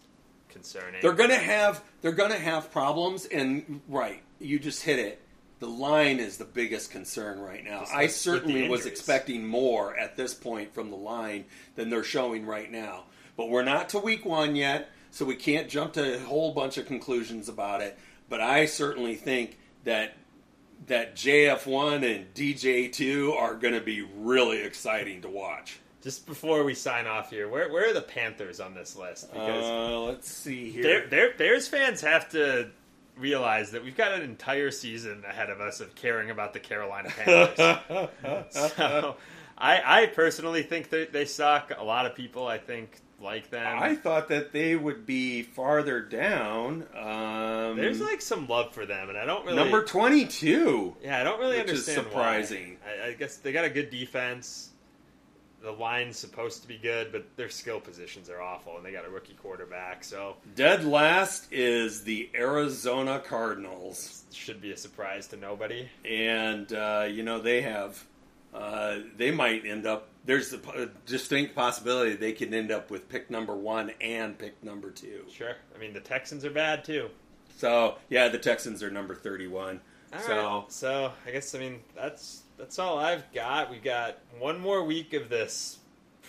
concerning. 0.49 1.01
They're 1.01 1.13
going 1.13 1.29
to 1.29 1.37
have 1.37 1.83
they're 2.01 2.11
going 2.11 2.31
to 2.31 2.39
have 2.39 2.71
problems, 2.71 3.25
and 3.25 3.81
right, 3.87 4.21
you 4.39 4.59
just 4.59 4.83
hit 4.83 4.99
it. 4.99 5.21
The 5.59 5.67
line 5.67 6.19
is 6.19 6.37
the 6.37 6.45
biggest 6.45 6.89
concern 6.89 7.39
right 7.39 7.63
now. 7.63 7.83
I 7.93 8.07
certainly 8.07 8.69
was 8.69 8.85
expecting 8.85 9.45
more 9.45 9.97
at 9.97 10.15
this 10.15 10.33
point 10.33 10.73
from 10.73 10.89
the 10.89 10.95
line 10.95 11.45
than 11.75 11.89
they're 11.89 12.03
showing 12.03 12.45
right 12.45 12.71
now. 12.71 13.03
But 13.39 13.49
we're 13.49 13.63
not 13.63 13.87
to 13.89 13.99
week 13.99 14.25
one 14.25 14.57
yet, 14.57 14.89
so 15.11 15.23
we 15.23 15.37
can't 15.37 15.69
jump 15.69 15.93
to 15.93 16.17
a 16.17 16.19
whole 16.19 16.53
bunch 16.53 16.77
of 16.77 16.87
conclusions 16.87 17.47
about 17.47 17.79
it. 17.79 17.97
But 18.27 18.41
I 18.41 18.65
certainly 18.65 19.15
think 19.15 19.57
that 19.85 20.17
that 20.87 21.15
JF1 21.15 22.03
and 22.03 22.33
DJ2 22.33 23.33
are 23.33 23.55
going 23.55 23.75
to 23.75 23.79
be 23.79 24.01
really 24.01 24.61
exciting 24.61 25.21
to 25.21 25.29
watch. 25.29 25.79
Just 26.03 26.25
before 26.25 26.65
we 26.65 26.75
sign 26.75 27.07
off 27.07 27.29
here, 27.29 27.47
where 27.47 27.71
where 27.71 27.89
are 27.89 27.93
the 27.93 28.01
Panthers 28.01 28.59
on 28.59 28.73
this 28.73 28.97
list? 28.97 29.31
Because 29.31 29.63
Uh, 29.63 29.99
let's 30.01 30.29
see 30.29 30.69
here. 30.71 30.83
Bear, 30.83 31.07
Bear, 31.07 31.33
Bears 31.37 31.69
fans 31.69 32.01
have 32.01 32.27
to 32.31 32.69
realize 33.15 33.71
that 33.71 33.85
we've 33.85 33.95
got 33.95 34.11
an 34.11 34.21
entire 34.21 34.69
season 34.69 35.23
ahead 35.25 35.49
of 35.49 35.61
us 35.61 35.79
of 35.79 35.95
caring 35.95 36.29
about 36.29 36.51
the 36.51 36.59
Carolina 36.59 37.07
Panthers. 37.07 37.55
so, 38.75 39.15
I, 39.57 40.01
I 40.03 40.05
personally 40.07 40.63
think 40.63 40.89
that 40.89 41.13
they 41.13 41.23
suck. 41.23 41.71
A 41.77 41.85
lot 41.85 42.05
of 42.05 42.15
people, 42.15 42.45
I 42.45 42.57
think, 42.57 42.99
like 43.21 43.49
them. 43.49 43.77
I 43.79 43.95
thought 43.95 44.29
that 44.29 44.51
they 44.53 44.75
would 44.75 45.05
be 45.05 45.41
farther 45.43 46.01
down. 46.01 46.83
Um, 46.97 47.77
There's 47.77 47.99
like 48.01 48.21
some 48.21 48.47
love 48.47 48.73
for 48.73 48.85
them, 48.85 49.09
and 49.09 49.17
I 49.17 49.25
don't 49.25 49.45
really 49.45 49.57
number 49.57 49.83
twenty-two. 49.83 50.95
Yeah, 51.03 51.19
I 51.19 51.23
don't 51.23 51.39
really 51.39 51.57
which 51.59 51.71
is 51.71 51.87
understand. 51.87 52.07
why. 52.07 52.11
surprising. 52.41 52.77
I, 53.03 53.07
I 53.07 53.13
guess 53.13 53.37
they 53.37 53.51
got 53.51 53.65
a 53.65 53.69
good 53.69 53.89
defense. 53.89 54.69
the 55.61 55.71
line's 55.71 56.17
supposed 56.17 56.61
to 56.61 56.67
be 56.69 56.77
good, 56.77 57.11
but 57.11 57.25
their 57.35 57.49
skill 57.49 57.79
positions 57.81 58.29
are 58.29 58.41
awful, 58.41 58.77
and 58.77 58.85
they 58.85 58.91
got 58.93 59.05
a 59.05 59.09
rookie 59.09 59.33
quarterback, 59.33 60.03
so 60.05 60.37
Dead 60.55 60.85
last 60.85 61.51
is 61.51 62.03
the 62.05 62.29
Arizona 62.33 63.19
Cardinals, 63.19 64.23
should 64.31 64.61
be 64.61 64.71
a 64.71 64.77
surprise 64.77 65.27
to 65.27 65.35
nobody. 65.37 65.87
and 66.05 66.71
uh, 66.71 67.05
you 67.09 67.23
know 67.23 67.39
they 67.41 67.61
have 67.61 68.05
uh, 68.53 68.99
they 69.17 69.31
might 69.31 69.65
end 69.65 69.85
up. 69.85 70.07
There's 70.25 70.53
a 70.53 70.89
distinct 71.05 71.55
possibility 71.55 72.15
they 72.15 72.33
could 72.33 72.53
end 72.53 72.71
up 72.71 72.91
with 72.91 73.09
pick 73.09 73.31
number 73.31 73.55
one 73.55 73.91
and 74.01 74.37
pick 74.37 74.63
number 74.63 74.91
two. 74.91 75.23
Sure. 75.33 75.55
I 75.75 75.79
mean, 75.79 75.93
the 75.93 76.01
Texans 76.01 76.45
are 76.45 76.51
bad 76.51 76.83
too. 76.83 77.09
So 77.57 77.95
yeah, 78.09 78.27
the 78.27 78.37
Texans 78.37 78.83
are 78.83 78.91
number 78.91 79.15
thirty-one. 79.15 79.79
All 80.13 80.19
so 80.19 80.35
right. 80.35 80.71
so 80.71 81.11
I 81.25 81.31
guess 81.31 81.53
I 81.55 81.59
mean 81.59 81.79
that's 81.95 82.43
that's 82.57 82.79
all 82.79 82.97
I've 82.97 83.31
got. 83.33 83.69
We 83.71 83.77
got 83.77 84.17
one 84.37 84.59
more 84.59 84.83
week 84.83 85.13
of 85.13 85.29
this 85.29 85.77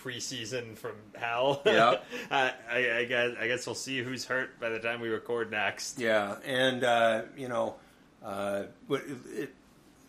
preseason 0.03 0.77
from 0.77 0.95
hell. 1.13 1.61
Yep. 1.65 2.05
I, 2.31 2.53
I, 2.69 2.97
I 2.97 3.05
guess 3.05 3.31
I 3.39 3.47
guess 3.47 3.65
we'll 3.65 3.75
see 3.75 4.01
who's 4.03 4.25
hurt 4.25 4.59
by 4.59 4.69
the 4.69 4.79
time 4.79 4.99
we 5.01 5.09
record 5.09 5.51
next. 5.51 5.99
Yeah, 5.99 6.35
and 6.45 6.83
uh, 6.83 7.23
you 7.37 7.47
know, 7.47 7.75
uh, 8.23 8.63
but 8.87 9.03
it, 9.33 9.53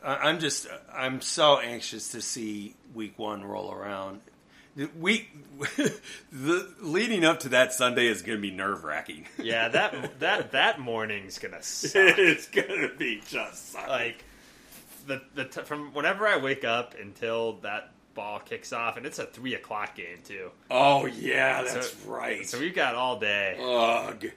I'm 0.05 0.39
just 0.41 0.67
I'm 0.93 1.21
so 1.21 1.59
anxious 1.59 2.09
to 2.13 2.21
see 2.23 2.75
Week 2.95 3.19
One 3.19 3.45
roll 3.45 3.73
around. 3.73 4.21
The 4.75 4.89
Week 4.99 5.29
the 6.33 6.69
leading 6.81 7.25
up 7.25 7.41
to 7.41 7.51
that 7.51 7.73
Sunday 7.73 8.07
is 8.07 8.23
going 8.23 8.39
to 8.39 8.43
be 8.43 8.51
nerve 8.51 8.85
wracking. 8.85 9.27
Yeah, 9.39 9.69
that 9.69 10.21
that 10.21 10.53
that 10.53 10.81
morning's 10.81 11.39
gonna 11.39 11.63
suck. 11.63 11.93
it's 12.19 12.49
going 12.49 12.81
to 12.89 12.91
be 12.97 13.21
just 13.29 13.73
suck. 13.73 13.89
like 13.89 14.25
the 15.07 15.21
the 15.35 15.45
t- 15.45 15.63
from 15.63 15.93
whenever 15.95 16.27
I 16.27 16.39
wake 16.39 16.65
up 16.65 16.95
until 17.01 17.55
that 17.63 17.91
ball 18.15 18.39
kicks 18.41 18.73
off, 18.73 18.97
and 18.97 19.05
it's 19.07 19.19
a 19.19 19.27
three 19.27 19.55
o'clock 19.55 19.97
game 19.97 20.19
too. 20.25 20.51
oh 20.71 21.07
yeah, 21.07 21.63
that's 21.63 21.91
So- 21.93 22.11
right. 22.11 22.47
So 22.47 22.59
we've 22.59 22.75
got 22.75 22.95
all 22.95 23.19
day. 23.19 23.57
Ugh. 23.61 24.31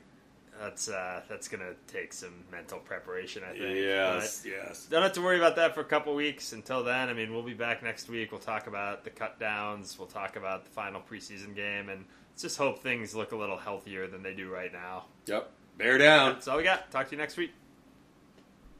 That's 0.60 0.90
uh, 0.90 1.22
that's 1.28 1.48
gonna 1.48 1.74
take 1.88 2.14
some 2.14 2.34
mental 2.52 2.80
preparation, 2.80 3.44
I 3.44 3.58
think. 3.58 3.78
Yes, 3.78 4.46
yes. 4.46 4.88
Don't 4.90 5.04
have 5.04 5.14
to 5.14 5.22
worry 5.22 5.38
about 5.38 5.56
that 5.58 5.76
for 5.76 5.82
a 5.82 5.86
couple 5.86 6.16
weeks. 6.16 6.54
Until 6.54 6.84
then, 6.84 7.10
I 7.10 7.14
mean, 7.14 7.34
we'll 7.34 7.44
be 7.44 7.54
back 7.54 7.84
next 7.84 8.10
week. 8.10 8.32
We'll 8.32 8.40
talk 8.40 8.68
about 8.68 9.04
the 9.04 9.10
cut 9.10 9.40
downs. 9.40 9.98
We'll 10.00 10.08
talk 10.08 10.36
about 10.36 10.64
the 10.64 10.72
final 10.72 11.02
preseason 11.02 11.56
game, 11.56 11.90
and 11.90 12.06
let's 12.32 12.42
just 12.42 12.58
hope 12.58 12.80
things 12.80 13.14
look 13.14 13.32
a 13.32 13.36
little 13.36 13.58
healthier 13.58 14.08
than 14.08 14.24
they 14.24 14.34
do 14.34 14.50
right 14.50 14.72
now. 14.72 15.06
Yep. 15.26 15.52
Bear 15.78 15.98
down. 15.98 16.34
That's 16.34 16.48
all 16.48 16.58
we 16.58 16.64
got. 16.64 16.90
Talk 16.90 17.08
to 17.10 17.12
you 17.12 17.18
next 17.18 17.36
week. 17.36 17.52